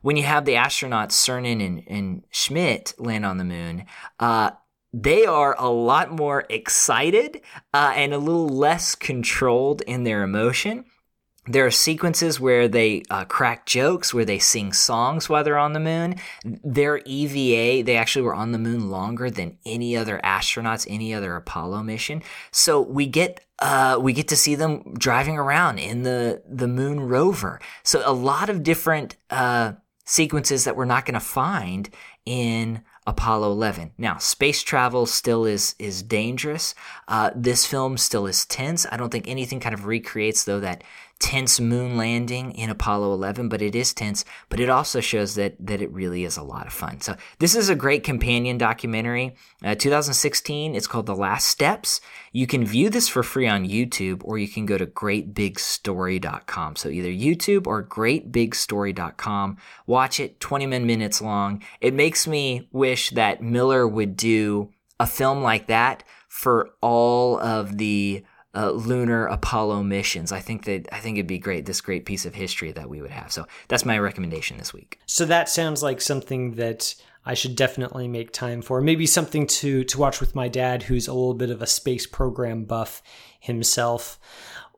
When 0.00 0.16
you 0.16 0.22
have 0.22 0.46
the 0.46 0.54
astronauts 0.54 1.12
Cernan 1.12 1.64
and, 1.64 1.82
and 1.86 2.24
Schmitt 2.30 2.94
land 2.98 3.26
on 3.26 3.36
the 3.36 3.44
moon, 3.44 3.84
uh, 4.18 4.52
they 4.94 5.26
are 5.26 5.54
a 5.58 5.68
lot 5.68 6.10
more 6.10 6.46
excited 6.48 7.42
uh, 7.74 7.92
and 7.94 8.14
a 8.14 8.18
little 8.18 8.48
less 8.48 8.94
controlled 8.94 9.82
in 9.82 10.04
their 10.04 10.22
emotion. 10.22 10.86
There 11.46 11.64
are 11.64 11.70
sequences 11.70 12.38
where 12.38 12.68
they 12.68 13.02
uh, 13.10 13.24
crack 13.24 13.66
jokes, 13.66 14.12
where 14.12 14.24
they 14.24 14.38
sing 14.38 14.72
songs 14.72 15.28
while 15.28 15.42
they're 15.42 15.58
on 15.58 15.72
the 15.72 15.80
moon. 15.80 16.16
Their 16.44 16.98
EVA, 16.98 17.82
they 17.84 17.96
actually 17.96 18.22
were 18.22 18.34
on 18.34 18.52
the 18.52 18.58
moon 18.58 18.90
longer 18.90 19.30
than 19.30 19.56
any 19.64 19.96
other 19.96 20.20
astronauts, 20.22 20.86
any 20.88 21.14
other 21.14 21.34
Apollo 21.36 21.82
mission. 21.82 22.22
So 22.50 22.80
we 22.80 23.06
get 23.06 23.44
uh, 23.60 23.98
we 24.00 24.12
get 24.12 24.28
to 24.28 24.36
see 24.36 24.54
them 24.54 24.94
driving 24.94 25.38
around 25.38 25.78
in 25.78 26.02
the 26.02 26.42
the 26.46 26.68
moon 26.68 27.00
rover. 27.00 27.60
So 27.82 28.02
a 28.04 28.12
lot 28.12 28.50
of 28.50 28.62
different 28.62 29.16
uh, 29.30 29.72
sequences 30.04 30.64
that 30.64 30.76
we're 30.76 30.84
not 30.84 31.06
going 31.06 31.14
to 31.14 31.20
find 31.20 31.88
in 32.26 32.82
Apollo 33.06 33.50
11. 33.52 33.92
Now, 33.98 34.18
space 34.18 34.62
travel 34.62 35.06
still 35.06 35.44
is 35.44 35.74
is 35.78 36.02
dangerous. 36.02 36.74
Uh, 37.08 37.30
this 37.34 37.66
film 37.66 37.96
still 37.96 38.26
is 38.26 38.46
tense. 38.46 38.86
I 38.90 38.96
don't 38.96 39.10
think 39.10 39.28
anything 39.28 39.60
kind 39.60 39.74
of 39.74 39.86
recreates 39.86 40.44
though 40.44 40.60
that 40.60 40.84
tense 41.20 41.60
moon 41.60 41.96
landing 41.96 42.50
in 42.52 42.70
Apollo 42.70 43.12
11, 43.12 43.48
but 43.48 43.62
it 43.62 43.76
is 43.76 43.94
tense. 43.94 44.24
But 44.48 44.58
it 44.58 44.68
also 44.68 45.00
shows 45.00 45.36
that 45.36 45.54
that 45.60 45.80
it 45.80 45.92
really 45.92 46.24
is 46.24 46.36
a 46.36 46.42
lot 46.42 46.66
of 46.66 46.72
fun. 46.72 47.00
So 47.00 47.14
this 47.38 47.54
is 47.54 47.68
a 47.68 47.76
great 47.76 48.02
companion 48.02 48.58
documentary. 48.58 49.36
Uh, 49.62 49.74
2016. 49.74 50.74
It's 50.74 50.86
called 50.86 51.06
The 51.06 51.14
Last 51.14 51.46
Steps. 51.46 52.00
You 52.32 52.46
can 52.46 52.64
view 52.64 52.90
this 52.90 53.06
for 53.08 53.22
free 53.22 53.46
on 53.46 53.68
YouTube, 53.68 54.22
or 54.24 54.38
you 54.38 54.48
can 54.48 54.66
go 54.66 54.78
to 54.78 54.86
GreatBigStory.com. 54.86 56.76
So 56.76 56.88
either 56.88 57.10
YouTube 57.10 57.66
or 57.66 57.84
GreatBigStory.com. 57.84 59.58
Watch 59.86 60.18
it. 60.18 60.40
20 60.40 60.66
minutes 60.66 61.20
long. 61.20 61.62
It 61.80 61.94
makes 61.94 62.26
me 62.26 62.68
wish 62.72 63.10
that 63.10 63.42
Miller 63.42 63.86
would 63.86 64.16
do 64.16 64.70
a 64.98 65.06
film 65.06 65.42
like 65.42 65.66
that 65.66 66.02
for 66.28 66.70
all 66.80 67.38
of 67.40 67.76
the 67.78 68.24
uh, 68.54 68.70
lunar 68.70 69.26
Apollo 69.26 69.82
missions. 69.84 70.32
I 70.32 70.40
think 70.40 70.64
that 70.64 70.88
I 70.92 70.98
think 70.98 71.16
it'd 71.16 71.26
be 71.26 71.38
great. 71.38 71.66
This 71.66 71.80
great 71.80 72.04
piece 72.04 72.26
of 72.26 72.34
history 72.34 72.72
that 72.72 72.88
we 72.88 73.00
would 73.00 73.10
have. 73.10 73.30
So 73.32 73.46
that's 73.68 73.84
my 73.84 73.98
recommendation 73.98 74.58
this 74.58 74.72
week. 74.72 74.98
So 75.06 75.24
that 75.26 75.48
sounds 75.48 75.82
like 75.82 76.00
something 76.00 76.52
that 76.52 76.94
I 77.24 77.34
should 77.34 77.54
definitely 77.54 78.08
make 78.08 78.32
time 78.32 78.62
for. 78.62 78.80
Maybe 78.80 79.06
something 79.06 79.46
to 79.46 79.84
to 79.84 79.98
watch 79.98 80.20
with 80.20 80.34
my 80.34 80.48
dad, 80.48 80.84
who's 80.84 81.06
a 81.06 81.14
little 81.14 81.34
bit 81.34 81.50
of 81.50 81.62
a 81.62 81.66
space 81.66 82.06
program 82.06 82.64
buff 82.64 83.02
himself. 83.38 84.18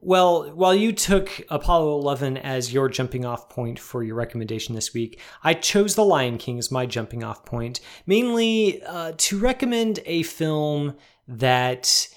Well, 0.05 0.51
while 0.51 0.75
you 0.75 0.93
took 0.93 1.31
Apollo 1.49 2.01
11 2.01 2.37
as 2.37 2.73
your 2.73 2.89
jumping 2.89 3.25
off 3.25 3.49
point 3.49 3.79
for 3.79 4.03
your 4.03 4.17
recommendation 4.17 4.75
this 4.75 4.93
week, 4.93 5.21
I 5.45 5.55
chose 5.55 5.95
The 5.95 6.05
Lion 6.05 6.39
King 6.39 6.59
as 6.59 6.73
my 6.73 6.87
jumping 6.87 7.23
off 7.23 7.45
point, 7.45 7.81
mainly 8.05 8.83
uh, 8.83 9.13
to 9.17 9.39
recommend 9.39 10.01
a 10.05 10.25
film 10.25 10.97
that 11.29 12.09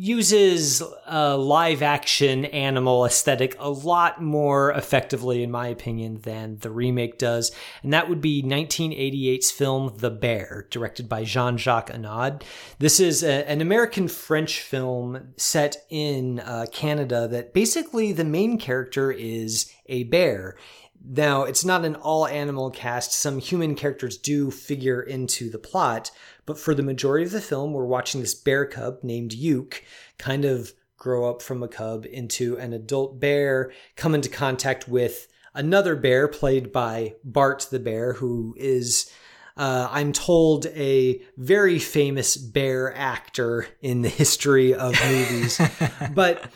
uses 0.00 0.82
a 1.06 1.36
live 1.36 1.82
action 1.82 2.46
animal 2.46 3.04
aesthetic 3.04 3.54
a 3.58 3.68
lot 3.68 4.22
more 4.22 4.70
effectively, 4.70 5.42
in 5.42 5.50
my 5.50 5.66
opinion, 5.66 6.18
than 6.22 6.56
the 6.60 6.70
remake 6.70 7.18
does. 7.18 7.52
And 7.82 7.92
that 7.92 8.08
would 8.08 8.22
be 8.22 8.42
1988's 8.42 9.50
film 9.50 9.92
The 9.98 10.08
Bear, 10.08 10.66
directed 10.70 11.06
by 11.06 11.24
Jean 11.24 11.58
Jacques 11.58 11.90
Annaud. 11.90 12.40
This 12.78 12.98
is 12.98 13.22
a, 13.22 13.46
an 13.46 13.60
American 13.60 14.08
French 14.08 14.62
film 14.62 15.34
set 15.36 15.76
in 15.90 16.40
uh, 16.40 16.64
Canada 16.72 17.28
that 17.28 17.52
basically 17.52 18.12
the 18.12 18.24
main 18.24 18.56
character 18.56 19.12
is 19.12 19.70
a 19.84 20.04
bear. 20.04 20.56
Now, 21.02 21.44
it's 21.44 21.64
not 21.64 21.84
an 21.84 21.96
all 21.96 22.26
animal 22.26 22.70
cast. 22.70 23.12
Some 23.12 23.38
human 23.38 23.74
characters 23.74 24.18
do 24.18 24.50
figure 24.50 25.00
into 25.00 25.50
the 25.50 25.58
plot, 25.58 26.10
but 26.44 26.58
for 26.58 26.74
the 26.74 26.82
majority 26.82 27.24
of 27.24 27.32
the 27.32 27.40
film, 27.40 27.72
we're 27.72 27.86
watching 27.86 28.20
this 28.20 28.34
bear 28.34 28.66
cub 28.66 28.98
named 29.02 29.32
Youk 29.32 29.82
kind 30.18 30.44
of 30.44 30.72
grow 30.98 31.28
up 31.28 31.40
from 31.40 31.62
a 31.62 31.68
cub 31.68 32.06
into 32.06 32.56
an 32.58 32.72
adult 32.72 33.18
bear, 33.18 33.72
come 33.96 34.14
into 34.14 34.28
contact 34.28 34.86
with 34.86 35.26
another 35.54 35.96
bear 35.96 36.28
played 36.28 36.70
by 36.70 37.14
Bart 37.24 37.66
the 37.70 37.80
bear, 37.80 38.12
who 38.14 38.54
is. 38.58 39.10
Uh, 39.56 39.88
I'm 39.90 40.12
told 40.12 40.66
a 40.66 41.20
very 41.36 41.78
famous 41.78 42.36
bear 42.36 42.96
actor 42.96 43.66
in 43.82 44.00
the 44.00 44.08
history 44.08 44.74
of 44.74 44.94
movies. 45.04 45.60
but 46.14 46.50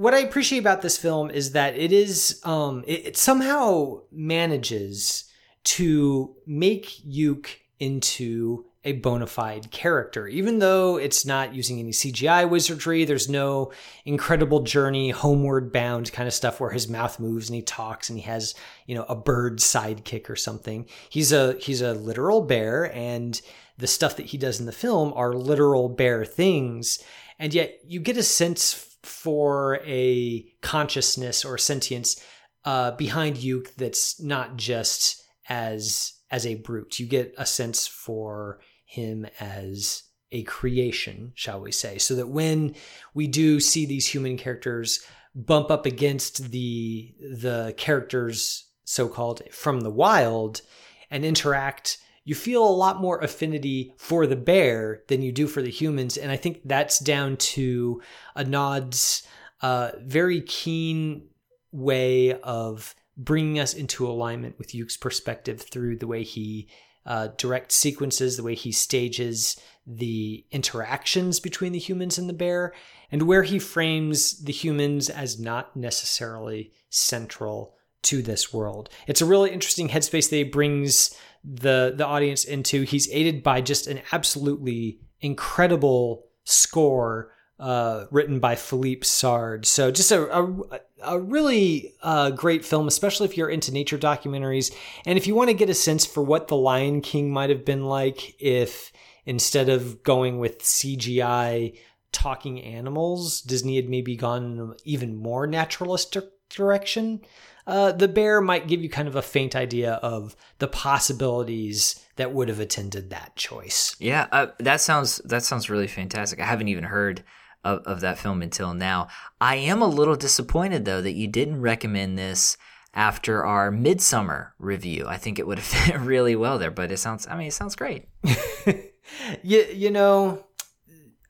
what 0.00 0.14
I 0.14 0.20
appreciate 0.20 0.60
about 0.60 0.80
this 0.80 0.96
film 0.96 1.30
is 1.30 1.52
that 1.52 1.76
it 1.76 1.92
is 1.92 2.40
um, 2.44 2.84
it, 2.86 3.08
it 3.08 3.16
somehow 3.18 4.00
manages 4.10 5.24
to 5.62 6.34
make 6.46 6.86
Youk 7.06 7.48
into 7.78 8.64
a 8.82 8.92
bona 8.92 9.26
fide 9.26 9.70
character. 9.70 10.26
Even 10.26 10.58
though 10.58 10.96
it's 10.96 11.26
not 11.26 11.54
using 11.54 11.78
any 11.78 11.90
CGI 11.90 12.48
wizardry, 12.48 13.04
there's 13.04 13.28
no 13.28 13.72
incredible 14.06 14.60
journey, 14.62 15.10
homeward 15.10 15.70
bound 15.70 16.10
kind 16.12 16.26
of 16.26 16.32
stuff 16.32 16.60
where 16.60 16.70
his 16.70 16.88
mouth 16.88 17.20
moves 17.20 17.50
and 17.50 17.56
he 17.56 17.60
talks 17.60 18.08
and 18.08 18.18
he 18.18 18.24
has, 18.24 18.54
you 18.86 18.94
know, 18.94 19.04
a 19.06 19.14
bird 19.14 19.58
sidekick 19.58 20.30
or 20.30 20.36
something. 20.36 20.86
He's 21.10 21.30
a 21.30 21.58
he's 21.60 21.82
a 21.82 21.92
literal 21.92 22.40
bear 22.40 22.90
and 22.94 23.38
the 23.76 23.86
stuff 23.86 24.16
that 24.16 24.26
he 24.26 24.38
does 24.38 24.60
in 24.60 24.64
the 24.64 24.72
film 24.72 25.12
are 25.14 25.34
literal 25.34 25.90
bear 25.90 26.24
things. 26.24 27.04
And 27.38 27.52
yet 27.52 27.80
you 27.86 28.00
get 28.00 28.16
a 28.16 28.22
sense 28.22 28.89
for 29.02 29.80
a 29.84 30.46
consciousness 30.62 31.44
or 31.44 31.58
sentience 31.58 32.22
uh, 32.64 32.92
behind 32.92 33.36
Youk 33.36 33.74
that's 33.76 34.20
not 34.20 34.56
just 34.56 35.22
as 35.48 36.12
as 36.30 36.46
a 36.46 36.56
brute. 36.56 36.98
You 36.98 37.06
get 37.06 37.34
a 37.36 37.46
sense 37.46 37.86
for 37.86 38.60
him 38.84 39.26
as 39.40 40.04
a 40.32 40.42
creation, 40.44 41.32
shall 41.34 41.60
we 41.60 41.72
say, 41.72 41.98
so 41.98 42.14
that 42.14 42.28
when 42.28 42.74
we 43.14 43.26
do 43.26 43.58
see 43.58 43.84
these 43.84 44.06
human 44.06 44.36
characters 44.36 45.04
bump 45.34 45.70
up 45.70 45.86
against 45.86 46.50
the 46.50 47.14
the 47.20 47.74
characters 47.76 48.66
so-called 48.84 49.42
from 49.52 49.80
the 49.80 49.90
wild 49.90 50.62
and 51.10 51.24
interact 51.24 51.98
you 52.24 52.34
feel 52.34 52.62
a 52.62 52.68
lot 52.68 53.00
more 53.00 53.18
affinity 53.20 53.94
for 53.96 54.26
the 54.26 54.36
bear 54.36 55.02
than 55.08 55.22
you 55.22 55.32
do 55.32 55.46
for 55.46 55.62
the 55.62 55.70
humans. 55.70 56.16
And 56.16 56.30
I 56.30 56.36
think 56.36 56.60
that's 56.64 56.98
down 56.98 57.36
to 57.38 58.02
Annaud's 58.36 59.26
uh, 59.62 59.92
very 60.02 60.40
keen 60.42 61.28
way 61.72 62.38
of 62.40 62.94
bringing 63.16 63.58
us 63.58 63.74
into 63.74 64.06
alignment 64.06 64.58
with 64.58 64.74
Youk's 64.74 64.96
perspective 64.96 65.62
through 65.62 65.96
the 65.96 66.06
way 66.06 66.22
he 66.22 66.68
uh, 67.06 67.28
directs 67.36 67.76
sequences, 67.76 68.36
the 68.36 68.42
way 68.42 68.54
he 68.54 68.72
stages 68.72 69.58
the 69.86 70.44
interactions 70.50 71.40
between 71.40 71.72
the 71.72 71.78
humans 71.78 72.18
and 72.18 72.28
the 72.28 72.34
bear, 72.34 72.72
and 73.10 73.22
where 73.22 73.42
he 73.42 73.58
frames 73.58 74.44
the 74.44 74.52
humans 74.52 75.08
as 75.10 75.40
not 75.40 75.76
necessarily 75.76 76.72
central 76.90 77.74
to 78.02 78.22
this 78.22 78.52
world. 78.52 78.88
It's 79.06 79.20
a 79.20 79.26
really 79.26 79.50
interesting 79.50 79.88
headspace 79.88 80.30
that 80.30 80.36
he 80.36 80.44
brings 80.44 81.14
the 81.44 81.92
the 81.96 82.06
audience 82.06 82.44
into. 82.44 82.82
He's 82.82 83.08
aided 83.10 83.42
by 83.42 83.60
just 83.60 83.86
an 83.86 84.00
absolutely 84.12 85.00
incredible 85.20 86.26
score 86.44 87.32
uh, 87.60 88.06
written 88.10 88.40
by 88.40 88.56
Philippe 88.56 89.02
Sarde. 89.02 89.66
So 89.66 89.90
just 89.90 90.10
a, 90.10 90.22
a, 90.34 90.80
a 91.02 91.20
really 91.20 91.94
uh, 92.02 92.30
great 92.30 92.64
film, 92.64 92.88
especially 92.88 93.26
if 93.26 93.36
you're 93.36 93.50
into 93.50 93.70
nature 93.70 93.98
documentaries. 93.98 94.74
And 95.04 95.18
if 95.18 95.26
you 95.26 95.34
want 95.34 95.50
to 95.50 95.54
get 95.54 95.68
a 95.68 95.74
sense 95.74 96.06
for 96.06 96.22
what 96.22 96.48
The 96.48 96.56
Lion 96.56 97.02
King 97.02 97.30
might 97.30 97.50
have 97.50 97.66
been 97.66 97.84
like 97.84 98.34
if 98.40 98.92
instead 99.26 99.68
of 99.68 100.02
going 100.02 100.38
with 100.38 100.60
CGI 100.60 101.78
talking 102.12 102.62
animals, 102.62 103.42
Disney 103.42 103.76
had 103.76 103.90
maybe 103.90 104.16
gone 104.16 104.74
even 104.84 105.14
more 105.16 105.46
naturalistic 105.46 106.24
direction. 106.50 107.22
Uh, 107.66 107.92
the 107.92 108.08
bear 108.08 108.40
might 108.40 108.66
give 108.66 108.82
you 108.82 108.88
kind 108.88 109.08
of 109.08 109.16
a 109.16 109.22
faint 109.22 109.54
idea 109.54 109.94
of 109.94 110.34
the 110.58 110.68
possibilities 110.68 112.04
that 112.16 112.32
would 112.32 112.48
have 112.48 112.60
attended 112.60 113.10
that 113.10 113.36
choice. 113.36 113.94
Yeah, 113.98 114.26
uh, 114.32 114.48
that 114.58 114.80
sounds 114.80 115.18
that 115.24 115.42
sounds 115.42 115.70
really 115.70 115.86
fantastic. 115.86 116.40
I 116.40 116.46
haven't 116.46 116.68
even 116.68 116.84
heard 116.84 117.22
of, 117.64 117.80
of 117.80 118.00
that 118.00 118.18
film 118.18 118.42
until 118.42 118.74
now. 118.74 119.08
I 119.40 119.56
am 119.56 119.82
a 119.82 119.86
little 119.86 120.16
disappointed 120.16 120.84
though 120.84 121.02
that 121.02 121.12
you 121.12 121.28
didn't 121.28 121.60
recommend 121.60 122.18
this 122.18 122.56
after 122.92 123.44
our 123.44 123.70
Midsommar 123.70 124.50
review. 124.58 125.06
I 125.06 125.16
think 125.16 125.38
it 125.38 125.46
would 125.46 125.58
have 125.58 125.66
fit 125.86 126.00
really 126.00 126.34
well 126.36 126.58
there, 126.58 126.70
but 126.70 126.90
it 126.90 126.98
sounds 126.98 127.26
I 127.28 127.36
mean 127.36 127.48
it 127.48 127.54
sounds 127.54 127.76
great. 127.76 128.08
you, 129.42 129.64
you 129.72 129.90
know, 129.90 130.44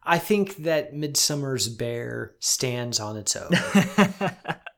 I 0.02 0.18
think 0.18 0.56
that 0.58 0.94
Midsommar's 0.94 1.68
Bear 1.68 2.34
stands 2.40 2.98
on 2.98 3.16
its 3.16 3.36
own. 3.36 3.50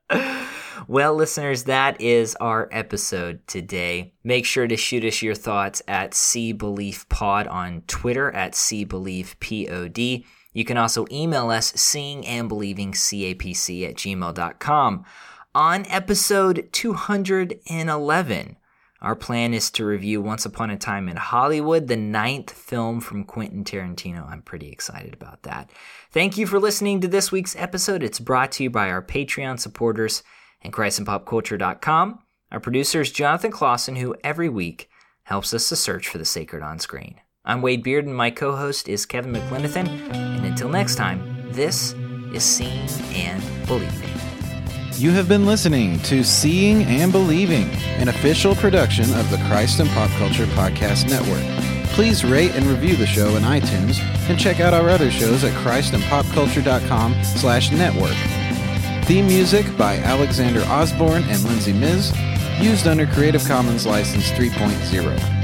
well, 0.89 1.15
listeners, 1.15 1.65
that 1.65 2.01
is 2.01 2.37
our 2.37 2.69
episode 2.73 3.47
today. 3.47 4.15
Make 4.25 4.47
sure 4.47 4.67
to 4.67 4.77
shoot 4.77 5.05
us 5.05 5.23
your 5.23 5.35
thoughts 5.35 5.83
at 5.87 6.15
See 6.15 6.53
Believe 6.53 7.07
Pod 7.09 7.47
on 7.47 7.83
Twitter 7.87 8.31
at 8.33 8.55
See 8.55 8.85
Believe 8.85 9.37
Pod. 9.41 9.99
You 10.55 10.65
can 10.65 10.77
also 10.77 11.07
email 11.11 11.51
us 11.51 11.73
seeing 11.75 12.27
and 12.27 12.49
believing 12.49 12.93
capc 12.93 13.89
at 13.89 13.95
gmail.com. 13.97 15.05
On 15.55 15.87
episode 15.87 16.69
211, 16.73 18.57
our 19.03 19.17
plan 19.17 19.53
is 19.53 19.69
to 19.73 19.85
review 19.85 20.23
Once 20.23 20.47
Upon 20.47 20.71
a 20.71 20.77
Time 20.77 21.09
in 21.09 21.17
Hollywood, 21.17 21.89
the 21.89 21.97
ninth 21.97 22.53
film 22.53 23.01
from 23.01 23.25
Quentin 23.25 23.65
Tarantino. 23.65 24.31
I'm 24.31 24.43
pretty 24.43 24.69
excited 24.71 25.13
about 25.13 25.43
that. 25.43 25.71
Thank 26.13 26.39
you 26.39 26.47
for 26.47 26.61
listening 26.61 27.01
to 27.01 27.09
this 27.09 27.33
week's 27.33 27.57
episode. 27.57 28.05
It's 28.05 28.21
brought 28.21 28.53
to 28.53 28.63
you 28.63 28.71
by 28.71 28.91
our 28.91 29.03
Patreon 29.03 29.59
supporters 29.59 30.23
and 30.63 30.73
ChristandPopCulture.com. 30.73 32.21
Our 32.53 32.61
producer 32.61 33.01
is 33.01 33.11
Jonathan 33.11 33.51
Clausen, 33.51 33.97
who 33.97 34.15
every 34.23 34.49
week 34.49 34.89
helps 35.25 35.53
us 35.53 35.69
to 35.71 35.77
search 35.77 36.07
for 36.07 36.19
the 36.19 36.25
sacred 36.25 36.63
on 36.63 36.79
screen. 36.79 37.21
I'm 37.45 37.61
Wade 37.61 37.83
Beard, 37.83 38.07
and 38.07 38.17
my 38.17 38.31
co 38.31 38.55
host 38.55 38.89
is 38.89 39.05
Kevin 39.05 39.33
McLenithan. 39.33 39.89
And 40.15 40.47
until 40.47 40.69
next 40.69 40.95
time, 40.95 41.51
this 41.51 41.93
is 42.33 42.45
Seeing 42.45 42.89
and 43.15 43.43
Believing. 43.67 44.32
You 44.97 45.11
have 45.13 45.29
been 45.29 45.47
listening 45.47 45.99
to 46.01 46.23
Seeing 46.23 46.83
and 46.85 47.11
Believing, 47.11 47.69
an 47.99 48.09
official 48.09 48.55
production 48.55 49.13
of 49.15 49.29
the 49.31 49.39
Christ 49.49 49.81
and 49.81 49.91
Pop 49.91 50.11
Culture 50.13 50.47
Podcast 50.47 51.09
Network. 51.09 51.43
Please 51.93 52.25
rate 52.25 52.53
and 52.55 52.65
review 52.67 52.95
the 52.97 53.07
show 53.07 53.37
in 53.37 53.43
iTunes 53.43 54.01
and 54.29 54.39
check 54.39 54.61
out 54.61 54.75
our 54.75 54.89
other 54.89 55.11
shows 55.11 55.45
at 55.45 55.53
christandpopculture.com 55.65 57.25
slash 57.25 57.73
network. 57.73 58.15
Theme 59.07 59.27
music 59.27 59.67
by 59.77 59.97
Alexander 59.99 60.63
Osborne 60.67 61.25
and 61.25 61.43
Lindsay 61.45 61.73
Miz, 61.73 62.13
used 62.61 62.87
under 62.87 63.07
Creative 63.07 63.45
Commons 63.45 63.87
License 63.87 64.31
3.0. 64.31 65.42